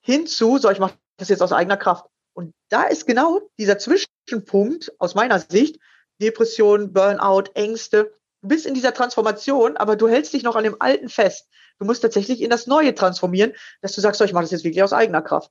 hinzu, 0.00 0.58
so, 0.58 0.70
ich 0.70 0.78
mache 0.78 0.98
das 1.16 1.28
jetzt 1.28 1.42
aus 1.42 1.52
eigener 1.52 1.76
Kraft. 1.76 2.06
Und 2.32 2.52
da 2.68 2.84
ist 2.84 3.06
genau 3.06 3.40
dieser 3.58 3.78
Zwischenpunkt 3.78 4.92
aus 4.98 5.14
meiner 5.14 5.38
Sicht, 5.38 5.78
Depression, 6.20 6.92
Burnout, 6.92 7.50
Ängste. 7.54 8.12
Du 8.44 8.48
bist 8.48 8.66
in 8.66 8.74
dieser 8.74 8.92
Transformation, 8.92 9.78
aber 9.78 9.96
du 9.96 10.06
hältst 10.06 10.34
dich 10.34 10.42
noch 10.42 10.54
an 10.54 10.64
dem 10.64 10.76
Alten 10.78 11.08
fest. 11.08 11.48
Du 11.78 11.86
musst 11.86 12.02
tatsächlich 12.02 12.42
in 12.42 12.50
das 12.50 12.66
Neue 12.66 12.94
transformieren, 12.94 13.54
dass 13.80 13.94
du 13.94 14.02
sagst, 14.02 14.18
so, 14.18 14.24
ich 14.26 14.34
mache 14.34 14.44
das 14.44 14.50
jetzt 14.50 14.64
wirklich 14.64 14.82
aus 14.82 14.92
eigener 14.92 15.22
Kraft. 15.22 15.50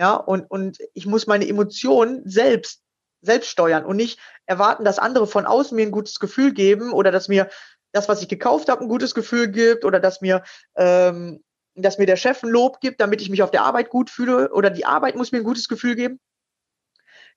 Ja, 0.00 0.16
und, 0.16 0.50
und 0.50 0.78
ich 0.92 1.06
muss 1.06 1.28
meine 1.28 1.46
Emotionen 1.46 2.28
selbst, 2.28 2.82
selbst 3.20 3.48
steuern 3.48 3.84
und 3.84 3.94
nicht 3.94 4.18
erwarten, 4.44 4.84
dass 4.84 4.98
andere 4.98 5.28
von 5.28 5.46
außen 5.46 5.76
mir 5.76 5.86
ein 5.86 5.92
gutes 5.92 6.18
Gefühl 6.18 6.52
geben 6.52 6.92
oder 6.92 7.12
dass 7.12 7.28
mir 7.28 7.48
das, 7.92 8.08
was 8.08 8.22
ich 8.22 8.28
gekauft 8.28 8.68
habe, 8.68 8.80
ein 8.80 8.88
gutes 8.88 9.14
Gefühl 9.14 9.46
gibt 9.46 9.84
oder 9.84 10.00
dass 10.00 10.20
mir, 10.20 10.42
ähm, 10.74 11.44
dass 11.76 11.98
mir 11.98 12.06
der 12.06 12.16
Chef 12.16 12.42
ein 12.42 12.50
Lob 12.50 12.80
gibt, 12.80 13.00
damit 13.00 13.22
ich 13.22 13.30
mich 13.30 13.44
auf 13.44 13.52
der 13.52 13.62
Arbeit 13.62 13.88
gut 13.88 14.10
fühle 14.10 14.50
oder 14.52 14.70
die 14.70 14.84
Arbeit 14.84 15.14
muss 15.14 15.30
mir 15.30 15.38
ein 15.38 15.44
gutes 15.44 15.68
Gefühl 15.68 15.94
geben. 15.94 16.18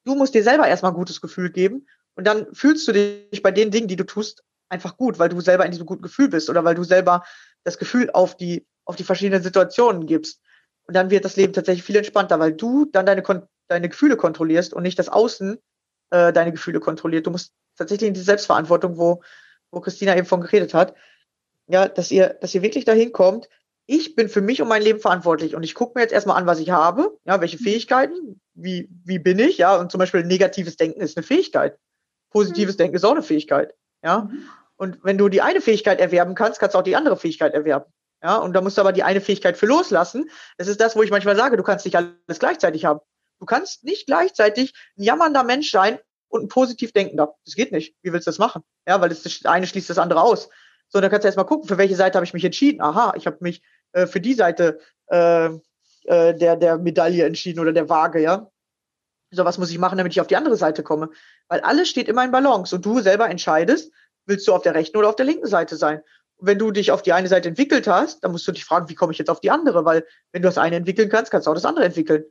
Du 0.03 0.15
musst 0.15 0.33
dir 0.33 0.41
selber 0.41 0.67
erstmal 0.67 0.93
ein 0.93 0.97
gutes 0.97 1.21
Gefühl 1.21 1.51
geben 1.51 1.85
und 2.15 2.25
dann 2.25 2.47
fühlst 2.55 2.87
du 2.87 2.91
dich 2.91 3.43
bei 3.43 3.51
den 3.51 3.69
Dingen, 3.69 3.87
die 3.87 3.97
du 3.97 4.03
tust, 4.03 4.43
einfach 4.69 4.97
gut, 4.97 5.19
weil 5.19 5.29
du 5.29 5.41
selber 5.41 5.65
in 5.65 5.71
diesem 5.71 5.85
guten 5.85 6.01
Gefühl 6.01 6.29
bist 6.29 6.49
oder 6.49 6.63
weil 6.63 6.75
du 6.75 6.83
selber 6.83 7.23
das 7.63 7.77
Gefühl 7.77 8.09
auf 8.11 8.35
die, 8.37 8.65
auf 8.85 8.95
die 8.95 9.03
verschiedenen 9.03 9.43
Situationen 9.43 10.05
gibst. 10.05 10.41
Und 10.87 10.95
dann 10.95 11.09
wird 11.09 11.25
das 11.25 11.35
Leben 11.35 11.53
tatsächlich 11.53 11.83
viel 11.83 11.95
entspannter, 11.95 12.39
weil 12.39 12.53
du 12.53 12.85
dann 12.85 13.05
deine, 13.05 13.23
deine 13.67 13.89
Gefühle 13.89 14.17
kontrollierst 14.17 14.73
und 14.73 14.83
nicht 14.83 14.99
das 14.99 15.09
Außen 15.09 15.57
äh, 16.11 16.33
deine 16.33 16.51
Gefühle 16.51 16.79
kontrolliert. 16.79 17.25
Du 17.25 17.31
musst 17.31 17.53
tatsächlich 17.77 18.07
in 18.07 18.13
die 18.13 18.21
Selbstverantwortung, 18.21 18.97
wo, 18.97 19.21
wo 19.71 19.81
Christina 19.81 20.15
eben 20.15 20.27
von 20.27 20.41
geredet 20.41 20.73
hat, 20.73 20.95
ja, 21.67 21.87
dass 21.87 22.11
ihr, 22.11 22.29
dass 22.41 22.53
ihr 22.53 22.61
wirklich 22.61 22.85
dahin 22.85 23.11
kommt, 23.11 23.49
ich 23.87 24.15
bin 24.15 24.29
für 24.29 24.41
mich 24.41 24.61
und 24.61 24.67
mein 24.67 24.81
Leben 24.81 24.99
verantwortlich 24.99 25.55
und 25.55 25.63
ich 25.63 25.75
gucke 25.75 25.93
mir 25.95 26.01
jetzt 26.01 26.13
erstmal 26.13 26.37
an, 26.37 26.47
was 26.47 26.59
ich 26.59 26.71
habe, 26.71 27.17
ja, 27.25 27.39
welche 27.39 27.57
Fähigkeiten, 27.57 28.41
wie, 28.53 28.89
wie 29.03 29.19
bin 29.19 29.37
ich, 29.37 29.57
ja, 29.59 29.75
und 29.79 29.91
zum 29.91 29.99
Beispiel 29.99 30.23
negatives 30.23 30.75
Denken 30.75 31.01
ist 31.01 31.17
eine 31.17 31.23
Fähigkeit. 31.23 31.77
Positives 32.31 32.75
mhm. 32.75 32.79
Denken 32.79 32.95
ist 32.95 33.03
auch 33.03 33.11
eine 33.11 33.23
Fähigkeit, 33.23 33.73
ja. 34.05 34.21
Mhm. 34.21 34.49
Und 34.77 34.99
wenn 35.03 35.17
du 35.17 35.29
die 35.29 35.41
eine 35.41 35.61
Fähigkeit 35.61 35.99
erwerben 35.99 36.35
kannst, 36.35 36.59
kannst 36.59 36.75
du 36.75 36.79
auch 36.79 36.83
die 36.83 36.95
andere 36.95 37.17
Fähigkeit 37.17 37.53
erwerben. 37.53 37.91
Ja, 38.23 38.37
und 38.37 38.53
da 38.53 38.61
musst 38.61 38.77
du 38.77 38.81
aber 38.81 38.93
die 38.93 39.03
eine 39.03 39.21
Fähigkeit 39.21 39.57
für 39.57 39.65
loslassen. 39.65 40.29
Das 40.57 40.67
ist 40.67 40.79
das, 40.79 40.95
wo 40.95 41.03
ich 41.03 41.11
manchmal 41.11 41.35
sage, 41.35 41.57
du 41.57 41.63
kannst 41.63 41.85
nicht 41.85 41.95
alles 41.95 42.39
gleichzeitig 42.39 42.85
haben. 42.85 42.99
Du 43.39 43.45
kannst 43.45 43.83
nicht 43.83 44.05
gleichzeitig 44.05 44.73
ein 44.97 45.03
jammernder 45.03 45.43
Mensch 45.43 45.71
sein 45.71 45.99
und 46.29 46.43
ein 46.43 46.47
positiv 46.47 46.91
denkender. 46.91 47.35
Das 47.45 47.55
geht 47.55 47.71
nicht. 47.71 47.95
Wie 48.01 48.11
willst 48.11 48.27
du 48.27 48.31
das 48.31 48.39
machen? 48.39 48.63
Ja, 48.87 48.99
weil 49.01 49.09
das, 49.09 49.23
das 49.23 49.45
eine 49.45 49.67
schließt 49.67 49.89
das 49.89 49.97
andere 49.97 50.21
aus. 50.21 50.49
So, 50.87 51.01
dann 51.01 51.09
kannst 51.09 51.23
du 51.23 51.27
erstmal 51.27 51.45
gucken, 51.45 51.67
für 51.67 51.77
welche 51.77 51.95
Seite 51.95 52.17
habe 52.17 52.25
ich 52.25 52.33
mich 52.33 52.45
entschieden. 52.45 52.81
Aha, 52.81 53.13
ich 53.15 53.27
habe 53.27 53.37
mich 53.41 53.61
äh, 53.91 54.07
für 54.07 54.21
die 54.21 54.33
Seite 54.33 54.79
äh, 55.07 55.47
äh, 56.05 56.33
der, 56.33 56.55
der 56.55 56.77
Medaille 56.77 57.25
entschieden 57.25 57.59
oder 57.59 57.73
der 57.73 57.89
Waage, 57.89 58.21
ja. 58.21 58.49
So, 59.35 59.43
was 59.43 59.57
muss 59.57 59.69
ich 59.69 59.77
machen, 59.77 59.97
damit 59.97 60.13
ich 60.13 60.21
auf 60.21 60.27
die 60.27 60.37
andere 60.37 60.55
Seite 60.55 60.81
komme? 60.81 61.09
Weil 61.49 61.59
alles 61.59 61.89
steht 61.89 62.07
immer 62.07 62.23
in 62.23 62.31
Balance 62.31 62.75
und 62.75 62.85
du 62.85 63.01
selber 63.01 63.29
entscheidest, 63.29 63.91
willst 64.25 64.47
du 64.47 64.53
auf 64.53 64.61
der 64.61 64.75
rechten 64.75 64.97
oder 64.97 65.09
auf 65.09 65.15
der 65.15 65.25
linken 65.25 65.47
Seite 65.47 65.75
sein? 65.75 66.01
Und 66.37 66.47
wenn 66.47 66.59
du 66.59 66.71
dich 66.71 66.91
auf 66.91 67.01
die 67.01 67.13
eine 67.13 67.27
Seite 67.27 67.49
entwickelt 67.49 67.87
hast, 67.87 68.23
dann 68.23 68.31
musst 68.31 68.47
du 68.47 68.51
dich 68.51 68.65
fragen, 68.65 68.89
wie 68.89 68.95
komme 68.95 69.11
ich 69.11 69.19
jetzt 69.19 69.29
auf 69.29 69.41
die 69.41 69.51
andere? 69.51 69.85
Weil 69.85 70.05
wenn 70.31 70.41
du 70.41 70.47
das 70.47 70.57
eine 70.57 70.77
entwickeln 70.77 71.09
kannst, 71.09 71.31
kannst 71.31 71.47
du 71.47 71.51
auch 71.51 71.55
das 71.55 71.65
andere 71.65 71.85
entwickeln. 71.85 72.25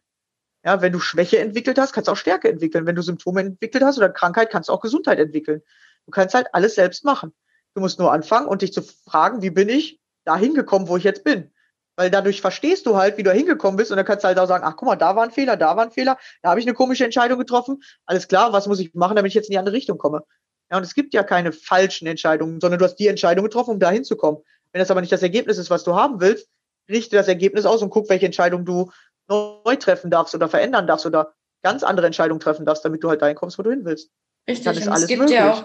Ja, 0.64 0.80
wenn 0.80 0.92
du 0.92 0.98
Schwäche 0.98 1.38
entwickelt 1.38 1.78
hast, 1.78 1.92
kannst 1.92 2.08
du 2.08 2.12
auch 2.12 2.16
Stärke 2.16 2.48
entwickeln. 2.48 2.86
Wenn 2.86 2.96
du 2.96 3.02
Symptome 3.02 3.42
entwickelt 3.42 3.84
hast 3.84 3.98
oder 3.98 4.08
Krankheit, 4.08 4.50
kannst 4.50 4.70
du 4.70 4.72
auch 4.72 4.80
Gesundheit 4.80 5.18
entwickeln. 5.18 5.62
Du 6.06 6.10
kannst 6.10 6.34
halt 6.34 6.48
alles 6.52 6.74
selbst 6.74 7.04
machen. 7.04 7.34
Du 7.74 7.80
musst 7.80 7.98
nur 7.98 8.12
anfangen 8.12 8.46
und 8.46 8.62
dich 8.62 8.72
zu 8.72 8.82
fragen, 8.82 9.42
wie 9.42 9.50
bin 9.50 9.68
ich 9.68 10.00
da 10.24 10.36
hingekommen, 10.36 10.88
wo 10.88 10.96
ich 10.96 11.04
jetzt 11.04 11.22
bin? 11.24 11.52
Weil 11.96 12.10
dadurch 12.10 12.40
verstehst 12.40 12.86
du 12.86 12.96
halt, 12.96 13.16
wie 13.18 13.22
du 13.22 13.32
hingekommen 13.32 13.76
bist 13.76 13.90
und 13.90 13.96
dann 13.96 14.06
kannst 14.06 14.24
du 14.24 14.28
halt 14.28 14.38
auch 14.38 14.48
sagen, 14.48 14.64
ach 14.66 14.74
guck 14.76 14.88
mal, 14.88 14.96
da 14.96 15.14
war 15.14 15.22
ein 15.22 15.30
Fehler, 15.30 15.56
da 15.56 15.76
war 15.76 15.84
ein 15.84 15.92
Fehler, 15.92 16.18
da 16.42 16.50
habe 16.50 16.60
ich 16.60 16.66
eine 16.66 16.74
komische 16.74 17.04
Entscheidung 17.04 17.38
getroffen. 17.38 17.82
Alles 18.06 18.26
klar, 18.26 18.52
was 18.52 18.66
muss 18.66 18.80
ich 18.80 18.94
machen, 18.94 19.16
damit 19.16 19.30
ich 19.30 19.34
jetzt 19.34 19.48
in 19.48 19.52
die 19.52 19.58
andere 19.58 19.74
Richtung 19.74 19.98
komme? 19.98 20.24
Ja, 20.70 20.78
und 20.78 20.82
es 20.82 20.94
gibt 20.94 21.14
ja 21.14 21.22
keine 21.22 21.52
falschen 21.52 22.06
Entscheidungen, 22.06 22.60
sondern 22.60 22.78
du 22.78 22.84
hast 22.84 22.96
die 22.96 23.06
Entscheidung 23.06 23.44
getroffen, 23.44 23.70
um 23.72 23.78
da 23.78 23.90
hinzukommen. 23.90 24.42
Wenn 24.72 24.80
das 24.80 24.90
aber 24.90 25.00
nicht 25.00 25.12
das 25.12 25.22
Ergebnis 25.22 25.58
ist, 25.58 25.70
was 25.70 25.84
du 25.84 25.94
haben 25.94 26.20
willst, 26.20 26.48
richte 26.88 27.16
das 27.16 27.28
Ergebnis 27.28 27.64
aus 27.64 27.82
und 27.82 27.90
guck, 27.90 28.08
welche 28.08 28.26
Entscheidung 28.26 28.64
du 28.64 28.90
neu 29.28 29.76
treffen 29.76 30.10
darfst 30.10 30.34
oder 30.34 30.48
verändern 30.48 30.86
darfst 30.86 31.06
oder 31.06 31.34
ganz 31.62 31.82
andere 31.82 32.06
Entscheidungen 32.06 32.40
treffen 32.40 32.66
darfst, 32.66 32.84
damit 32.84 33.02
du 33.02 33.08
halt 33.08 33.22
dahin 33.22 33.36
kommst, 33.36 33.58
wo 33.58 33.62
du 33.62 33.70
hin 33.70 33.84
willst. 33.84 34.10
Richtig, 34.48 34.64
Dann 34.64 34.76
ist 34.76 34.86
und 34.86 34.92
alles 34.92 35.02
es 35.02 35.08
gibt 35.08 35.20
möglich. 35.20 35.38
ja 35.38 35.52
auch 35.52 35.64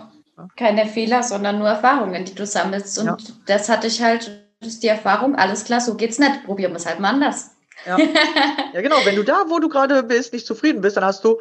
keine 0.55 0.85
Fehler, 0.85 1.23
sondern 1.23 1.59
nur 1.59 1.67
Erfahrungen, 1.67 2.23
die 2.23 2.33
du 2.33 2.45
sammelst. 2.45 2.97
Und 2.99 3.05
ja. 3.05 3.17
das 3.45 3.67
hatte 3.67 3.87
ich 3.87 4.01
halt, 4.01 4.48
die 4.62 4.88
Erfahrung, 4.88 5.36
alles 5.36 5.63
klar, 5.63 5.82
so 5.82 5.95
geht's 5.95 6.19
nicht, 6.19 6.43
probieren 6.43 6.72
wir 6.72 6.78
es 6.78 6.86
halt 6.86 7.00
mal 7.00 7.10
anders. 7.10 7.52
Ja. 7.86 7.98
ja, 8.74 8.82
genau. 8.82 8.98
Wenn 9.06 9.15
du 9.15 9.24
da, 9.24 9.45
wo 9.48 9.60
du 9.60 9.69
gerade 9.69 10.04
bist, 10.04 10.34
nicht 10.34 10.45
zufrieden 10.45 10.82
bist, 10.82 10.98
dann 10.98 11.06
hast 11.06 11.24
du 11.24 11.39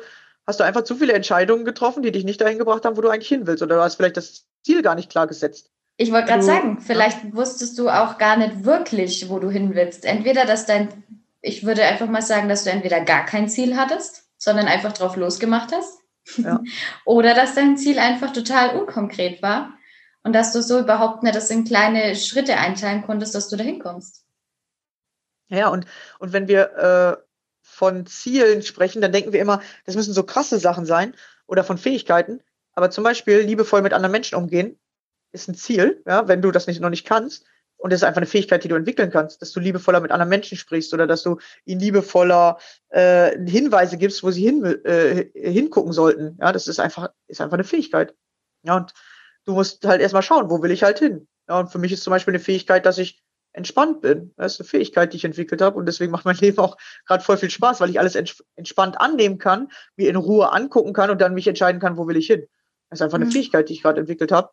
hast 0.48 0.60
du 0.60 0.64
einfach 0.64 0.82
zu 0.82 0.96
viele 0.96 1.12
Entscheidungen 1.12 1.66
getroffen, 1.66 2.02
die 2.02 2.10
dich 2.10 2.24
nicht 2.24 2.40
dahin 2.40 2.58
gebracht 2.58 2.86
haben, 2.86 2.96
wo 2.96 3.02
du 3.02 3.10
eigentlich 3.10 3.28
hin 3.28 3.46
willst. 3.46 3.62
Oder 3.62 3.76
du 3.76 3.82
hast 3.82 3.96
vielleicht 3.96 4.16
das 4.16 4.46
Ziel 4.64 4.80
gar 4.82 4.94
nicht 4.94 5.10
klar 5.10 5.26
gesetzt. 5.26 5.70
Ich 5.98 6.10
wollte 6.10 6.28
gerade 6.28 6.42
sagen, 6.42 6.80
vielleicht 6.80 7.22
ja. 7.22 7.34
wusstest 7.34 7.78
du 7.78 7.90
auch 7.90 8.16
gar 8.16 8.38
nicht 8.38 8.64
wirklich, 8.64 9.28
wo 9.28 9.40
du 9.40 9.50
hin 9.50 9.74
willst. 9.74 10.06
Entweder, 10.06 10.46
dass 10.46 10.64
dein, 10.64 10.88
ich 11.42 11.66
würde 11.66 11.82
einfach 11.82 12.08
mal 12.08 12.22
sagen, 12.22 12.48
dass 12.48 12.64
du 12.64 12.70
entweder 12.70 13.02
gar 13.02 13.26
kein 13.26 13.48
Ziel 13.48 13.76
hattest, 13.76 14.24
sondern 14.38 14.68
einfach 14.68 14.92
drauf 14.92 15.16
losgemacht 15.16 15.70
hast. 15.72 15.98
Ja. 16.38 16.60
Oder 17.04 17.34
dass 17.34 17.54
dein 17.54 17.76
Ziel 17.76 17.98
einfach 17.98 18.32
total 18.32 18.78
unkonkret 18.78 19.42
war 19.42 19.74
und 20.22 20.32
dass 20.32 20.52
du 20.52 20.62
so 20.62 20.78
überhaupt 20.80 21.22
nicht 21.22 21.34
das 21.34 21.50
in 21.50 21.64
kleine 21.64 22.14
Schritte 22.16 22.56
einteilen 22.56 23.04
konntest, 23.04 23.34
dass 23.34 23.48
du 23.48 23.56
da 23.56 23.64
hinkommst. 23.64 24.24
Ja, 25.48 25.68
und, 25.68 25.86
und 26.18 26.32
wenn 26.32 26.48
wir 26.48 26.76
äh, 26.76 27.22
von 27.62 28.06
Zielen 28.06 28.62
sprechen, 28.62 29.00
dann 29.00 29.12
denken 29.12 29.32
wir 29.32 29.40
immer, 29.40 29.62
das 29.86 29.96
müssen 29.96 30.12
so 30.12 30.22
krasse 30.22 30.58
Sachen 30.58 30.84
sein 30.84 31.14
oder 31.46 31.64
von 31.64 31.78
Fähigkeiten. 31.78 32.40
Aber 32.74 32.90
zum 32.90 33.04
Beispiel 33.04 33.38
liebevoll 33.38 33.82
mit 33.82 33.92
anderen 33.92 34.12
Menschen 34.12 34.36
umgehen 34.36 34.78
ist 35.32 35.48
ein 35.48 35.54
Ziel, 35.54 36.02
ja, 36.06 36.26
wenn 36.28 36.42
du 36.42 36.50
das 36.50 36.66
nicht, 36.66 36.80
noch 36.80 36.90
nicht 36.90 37.06
kannst. 37.06 37.44
Und 37.76 37.92
das 37.92 38.00
ist 38.00 38.04
einfach 38.04 38.18
eine 38.18 38.26
Fähigkeit, 38.26 38.64
die 38.64 38.68
du 38.68 38.74
entwickeln 38.74 39.10
kannst, 39.10 39.40
dass 39.40 39.52
du 39.52 39.60
liebevoller 39.60 40.00
mit 40.00 40.10
anderen 40.10 40.28
Menschen 40.28 40.58
sprichst 40.58 40.92
oder 40.92 41.06
dass 41.06 41.22
du 41.22 41.38
ihnen 41.64 41.80
liebevoller 41.80 42.58
äh, 42.88 43.38
Hinweise 43.48 43.98
gibst, 43.98 44.22
wo 44.24 44.32
sie 44.32 44.42
hin, 44.42 44.64
äh, 44.84 45.26
hingucken 45.34 45.92
sollten. 45.92 46.36
Ja, 46.40 46.50
das 46.50 46.66
ist 46.66 46.80
einfach, 46.80 47.10
ist 47.28 47.40
einfach 47.40 47.54
eine 47.54 47.64
Fähigkeit. 47.64 48.14
Ja, 48.64 48.76
und 48.76 48.92
du 49.48 49.54
musst 49.54 49.84
halt 49.86 50.02
erstmal 50.02 50.22
schauen, 50.22 50.50
wo 50.50 50.62
will 50.62 50.70
ich 50.70 50.82
halt 50.82 50.98
hin. 50.98 51.26
Ja, 51.48 51.58
und 51.58 51.72
für 51.72 51.78
mich 51.78 51.90
ist 51.90 52.02
zum 52.02 52.10
Beispiel 52.10 52.32
eine 52.32 52.42
Fähigkeit, 52.42 52.84
dass 52.84 52.98
ich 52.98 53.22
entspannt 53.54 54.02
bin. 54.02 54.34
Das 54.36 54.54
ist 54.54 54.60
eine 54.60 54.68
Fähigkeit, 54.68 55.12
die 55.12 55.16
ich 55.16 55.24
entwickelt 55.24 55.62
habe 55.62 55.78
und 55.78 55.86
deswegen 55.86 56.12
macht 56.12 56.26
mein 56.26 56.36
Leben 56.40 56.58
auch 56.58 56.76
gerade 57.06 57.24
voll 57.24 57.38
viel 57.38 57.48
Spaß, 57.48 57.80
weil 57.80 57.88
ich 57.88 57.98
alles 57.98 58.14
entspannt 58.14 59.00
annehmen 59.00 59.38
kann, 59.38 59.68
mir 59.96 60.10
in 60.10 60.16
Ruhe 60.16 60.52
angucken 60.52 60.92
kann 60.92 61.08
und 61.08 61.22
dann 61.22 61.32
mich 61.32 61.48
entscheiden 61.48 61.80
kann, 61.80 61.96
wo 61.96 62.06
will 62.06 62.18
ich 62.18 62.26
hin. 62.26 62.46
Das 62.90 62.98
ist 62.98 63.02
einfach 63.02 63.16
eine 63.16 63.24
mhm. 63.24 63.32
Fähigkeit, 63.32 63.70
die 63.70 63.72
ich 63.72 63.82
gerade 63.82 64.00
entwickelt 64.00 64.32
habe, 64.32 64.50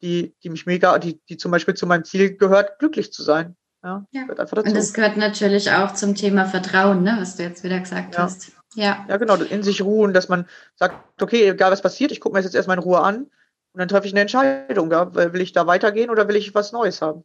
die, 0.00 0.34
die 0.42 0.48
mich 0.48 0.64
mega, 0.64 0.98
die, 0.98 1.20
die 1.28 1.36
zum 1.36 1.50
Beispiel 1.50 1.74
zu 1.74 1.86
meinem 1.86 2.04
Ziel 2.04 2.34
gehört, 2.34 2.78
glücklich 2.78 3.12
zu 3.12 3.22
sein. 3.22 3.54
Ja, 3.84 4.06
ja. 4.12 4.22
Und 4.28 4.76
das 4.76 4.94
gehört 4.94 5.18
natürlich 5.18 5.70
auch 5.72 5.92
zum 5.92 6.14
Thema 6.14 6.46
Vertrauen, 6.46 7.02
ne, 7.02 7.16
was 7.18 7.36
du 7.36 7.42
jetzt 7.42 7.64
wieder 7.64 7.80
gesagt 7.80 8.14
ja. 8.14 8.22
hast. 8.22 8.52
Ja. 8.74 9.04
Ja, 9.06 9.18
genau, 9.18 9.34
in 9.34 9.62
sich 9.62 9.82
ruhen, 9.82 10.14
dass 10.14 10.30
man 10.30 10.46
sagt, 10.76 11.20
okay, 11.20 11.50
egal 11.50 11.70
was 11.70 11.82
passiert, 11.82 12.12
ich 12.12 12.20
gucke 12.20 12.32
mir 12.32 12.38
das 12.38 12.46
jetzt 12.46 12.54
erstmal 12.54 12.78
in 12.78 12.82
Ruhe 12.82 13.00
an 13.00 13.30
und 13.72 13.78
dann 13.78 13.88
treffe 13.88 14.06
ich 14.06 14.12
eine 14.12 14.20
Entscheidung. 14.20 14.90
Ja? 14.90 15.14
Will 15.14 15.40
ich 15.40 15.52
da 15.52 15.66
weitergehen 15.66 16.10
oder 16.10 16.28
will 16.28 16.36
ich 16.36 16.54
was 16.54 16.72
Neues 16.72 17.00
haben? 17.00 17.24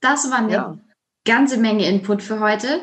Das 0.00 0.30
war 0.30 0.38
eine 0.38 0.52
ja. 0.52 0.78
ganze 1.24 1.56
Menge 1.56 1.88
Input 1.88 2.22
für 2.22 2.40
heute. 2.40 2.80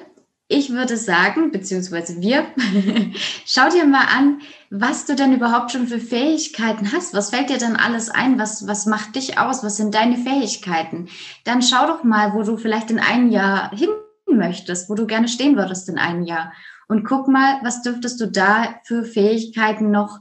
Ich 0.47 0.71
würde 0.71 0.97
sagen, 0.97 1.51
beziehungsweise 1.51 2.21
wir, 2.21 2.45
schau 3.45 3.69
dir 3.69 3.85
mal 3.85 4.05
an, 4.05 4.41
was 4.69 5.05
du 5.05 5.15
denn 5.15 5.33
überhaupt 5.33 5.71
schon 5.71 5.87
für 5.87 5.99
Fähigkeiten 5.99 6.91
hast. 6.91 7.13
Was 7.13 7.29
fällt 7.29 7.49
dir 7.49 7.57
denn 7.57 7.75
alles 7.75 8.09
ein? 8.09 8.39
Was, 8.39 8.67
was 8.67 8.85
macht 8.85 9.15
dich 9.15 9.37
aus? 9.37 9.63
Was 9.63 9.77
sind 9.77 9.93
deine 9.93 10.17
Fähigkeiten? 10.17 11.09
Dann 11.45 11.61
schau 11.61 11.87
doch 11.87 12.03
mal, 12.03 12.33
wo 12.33 12.43
du 12.43 12.57
vielleicht 12.57 12.91
in 12.91 12.99
einem 12.99 13.29
Jahr 13.29 13.69
hin 13.71 13.89
möchtest, 14.27 14.89
wo 14.89 14.95
du 14.95 15.05
gerne 15.05 15.27
stehen 15.27 15.57
würdest 15.57 15.87
in 15.89 15.97
einem 15.97 16.23
Jahr. 16.23 16.51
Und 16.87 17.05
guck 17.05 17.27
mal, 17.27 17.59
was 17.63 17.81
dürftest 17.81 18.19
du 18.19 18.27
da 18.27 18.75
für 18.83 19.03
Fähigkeiten 19.03 19.91
noch 19.91 20.19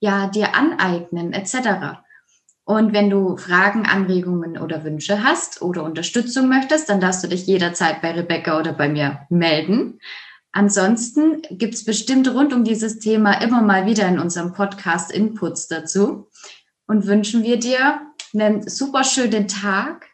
ja, 0.00 0.28
dir 0.28 0.54
aneignen, 0.54 1.32
etc. 1.32 2.00
Und 2.64 2.92
wenn 2.92 3.10
du 3.10 3.36
Fragen, 3.36 3.86
Anregungen 3.86 4.58
oder 4.58 4.82
Wünsche 4.84 5.22
hast 5.22 5.62
oder 5.62 5.84
Unterstützung 5.84 6.48
möchtest, 6.48 6.88
dann 6.88 7.00
darfst 7.00 7.22
du 7.22 7.28
dich 7.28 7.46
jederzeit 7.46 8.02
bei 8.02 8.12
Rebecca 8.12 8.58
oder 8.58 8.72
bei 8.72 8.88
mir 8.88 9.20
melden. 9.30 10.00
Ansonsten 10.52 11.42
gibt's 11.50 11.84
bestimmt 11.84 12.32
rund 12.32 12.52
um 12.52 12.64
dieses 12.64 12.98
Thema 12.98 13.40
immer 13.42 13.62
mal 13.62 13.86
wieder 13.86 14.08
in 14.08 14.18
unserem 14.18 14.52
Podcast 14.52 15.12
Inputs 15.12 15.68
dazu 15.68 16.28
und 16.86 17.06
wünschen 17.06 17.42
wir 17.42 17.58
dir 17.58 18.00
einen 18.34 18.68
super 18.68 19.04
schönen 19.04 19.48
Tag, 19.48 20.06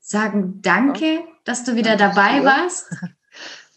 sagen 0.00 0.62
Danke, 0.62 1.24
dass 1.44 1.64
du 1.64 1.74
wieder 1.74 1.96
dabei 1.96 2.44
warst. 2.44 2.86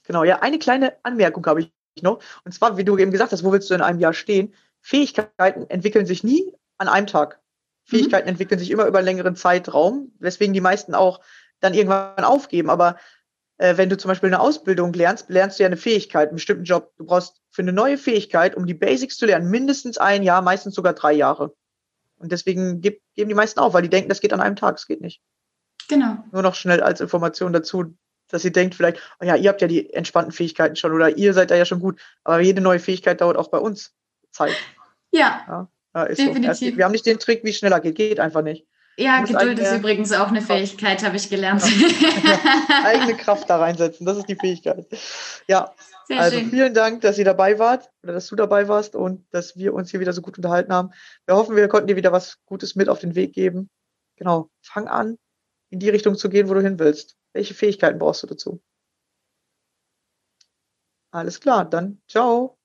Genau, 0.03 0.25
ja, 0.25 0.39
eine 0.39 0.59
kleine 0.59 0.97
Anmerkung 1.03 1.45
habe 1.45 1.61
ich 1.61 1.71
noch. 2.01 2.19
Und 2.43 2.51
zwar, 2.51 2.75
wie 2.75 2.83
du 2.83 2.97
eben 2.97 3.11
gesagt 3.11 3.31
hast, 3.31 3.45
wo 3.45 3.51
willst 3.53 3.69
du 3.69 3.75
in 3.75 3.81
einem 3.81 3.99
Jahr 3.99 4.13
stehen? 4.13 4.53
Fähigkeiten 4.81 5.69
entwickeln 5.69 6.05
sich 6.05 6.23
nie 6.23 6.53
an 6.77 6.87
einem 6.87 7.07
Tag. 7.07 7.39
Mhm. 7.85 7.89
Fähigkeiten 7.89 8.25
mhm. 8.25 8.31
entwickeln 8.31 8.59
sich 8.59 8.71
immer 8.71 8.85
über 8.85 8.99
einen 8.99 9.05
längeren 9.05 9.35
Zeitraum, 9.35 10.11
weswegen 10.19 10.53
die 10.53 10.61
meisten 10.61 10.95
auch 10.95 11.21
dann 11.59 11.73
irgendwann 11.73 12.23
aufgeben. 12.23 12.69
Aber 12.69 12.97
äh, 13.57 13.77
wenn 13.77 13.89
du 13.89 13.97
zum 13.97 14.09
Beispiel 14.09 14.29
eine 14.29 14.39
Ausbildung 14.39 14.93
lernst, 14.93 15.29
lernst 15.29 15.59
du 15.59 15.63
ja 15.63 15.67
eine 15.67 15.77
Fähigkeit, 15.77 16.29
einen 16.29 16.37
bestimmten 16.37 16.63
Job. 16.63 16.93
Du 16.97 17.05
brauchst 17.05 17.41
für 17.51 17.61
eine 17.61 17.73
neue 17.73 17.97
Fähigkeit, 17.97 18.55
um 18.55 18.65
die 18.65 18.73
Basics 18.73 19.17
zu 19.17 19.25
lernen, 19.25 19.49
mindestens 19.49 19.97
ein 19.97 20.23
Jahr, 20.23 20.41
meistens 20.41 20.75
sogar 20.75 20.93
drei 20.93 21.13
Jahre. 21.13 21.53
Und 22.17 22.31
deswegen 22.31 22.81
geben 22.81 22.99
die 23.15 23.33
meisten 23.33 23.59
auf, 23.59 23.73
weil 23.73 23.81
die 23.83 23.89
denken, 23.89 24.09
das 24.09 24.21
geht 24.21 24.33
an 24.33 24.41
einem 24.41 24.55
Tag. 24.55 24.75
Das 24.75 24.87
geht 24.87 25.01
nicht. 25.01 25.21
Genau. 25.87 26.23
Nur 26.31 26.41
noch 26.41 26.55
schnell 26.55 26.81
als 26.81 27.01
Information 27.01 27.53
dazu, 27.53 27.95
dass 28.29 28.45
ihr 28.45 28.51
denkt 28.51 28.75
vielleicht, 28.75 28.99
oh 29.19 29.25
ja, 29.25 29.35
ihr 29.35 29.49
habt 29.49 29.61
ja 29.61 29.67
die 29.67 29.93
entspannten 29.93 30.31
Fähigkeiten 30.31 30.75
schon 30.75 30.93
oder 30.93 31.17
ihr 31.17 31.33
seid 31.33 31.51
da 31.51 31.55
ja 31.55 31.65
schon 31.65 31.79
gut. 31.79 31.99
Aber 32.23 32.39
jede 32.39 32.61
neue 32.61 32.79
Fähigkeit 32.79 33.21
dauert 33.21 33.37
auch 33.37 33.49
bei 33.49 33.57
uns 33.57 33.93
Zeit. 34.31 34.55
Ja. 35.11 35.45
ja, 35.47 35.67
ja 35.95 36.05
definitiv. 36.05 36.71
So. 36.71 36.77
Wir 36.77 36.85
haben 36.85 36.91
nicht 36.91 37.05
den 37.05 37.19
Trick, 37.19 37.43
wie 37.43 37.53
schneller 37.53 37.79
geht. 37.79 37.95
Geht 37.95 38.19
einfach 38.19 38.41
nicht. 38.41 38.65
Ja, 38.97 39.23
Geduld 39.23 39.57
ist 39.57 39.73
übrigens 39.73 40.11
auch 40.11 40.27
eine 40.27 40.41
Fähigkeit, 40.41 41.03
habe 41.03 41.15
ich 41.15 41.29
gelernt. 41.29 41.63
eigene 42.83 43.15
Kraft 43.15 43.49
da 43.49 43.57
reinsetzen, 43.57 44.05
das 44.05 44.17
ist 44.17 44.27
die 44.27 44.35
Fähigkeit. 44.35 44.85
Ja, 45.47 45.73
Sehr 46.07 46.19
also 46.19 46.37
schön. 46.37 46.49
vielen 46.49 46.73
Dank, 46.73 47.01
dass 47.01 47.17
ihr 47.17 47.25
dabei 47.25 47.57
wart 47.57 47.89
oder 48.03 48.13
dass 48.13 48.27
du 48.27 48.35
dabei 48.35 48.67
warst 48.67 48.95
und 48.95 49.25
dass 49.31 49.55
wir 49.55 49.73
uns 49.73 49.91
hier 49.91 50.01
wieder 50.01 50.13
so 50.13 50.21
gut 50.21 50.37
unterhalten 50.37 50.73
haben. 50.73 50.91
Wir 51.25 51.35
hoffen, 51.35 51.55
wir 51.55 51.67
konnten 51.67 51.87
dir 51.87 51.95
wieder 51.95 52.11
was 52.11 52.37
Gutes 52.45 52.75
mit 52.75 52.89
auf 52.89 52.99
den 52.99 53.15
Weg 53.15 53.33
geben. 53.33 53.69
Genau, 54.17 54.49
fang 54.61 54.87
an, 54.87 55.17
in 55.69 55.79
die 55.79 55.89
Richtung 55.89 56.15
zu 56.15 56.29
gehen, 56.29 56.49
wo 56.49 56.53
du 56.53 56.61
hin 56.61 56.77
willst. 56.77 57.15
Welche 57.33 57.53
Fähigkeiten 57.53 57.97
brauchst 57.97 58.23
du 58.23 58.27
dazu? 58.27 58.61
Alles 61.11 61.39
klar, 61.39 61.65
dann 61.65 62.01
ciao. 62.07 62.57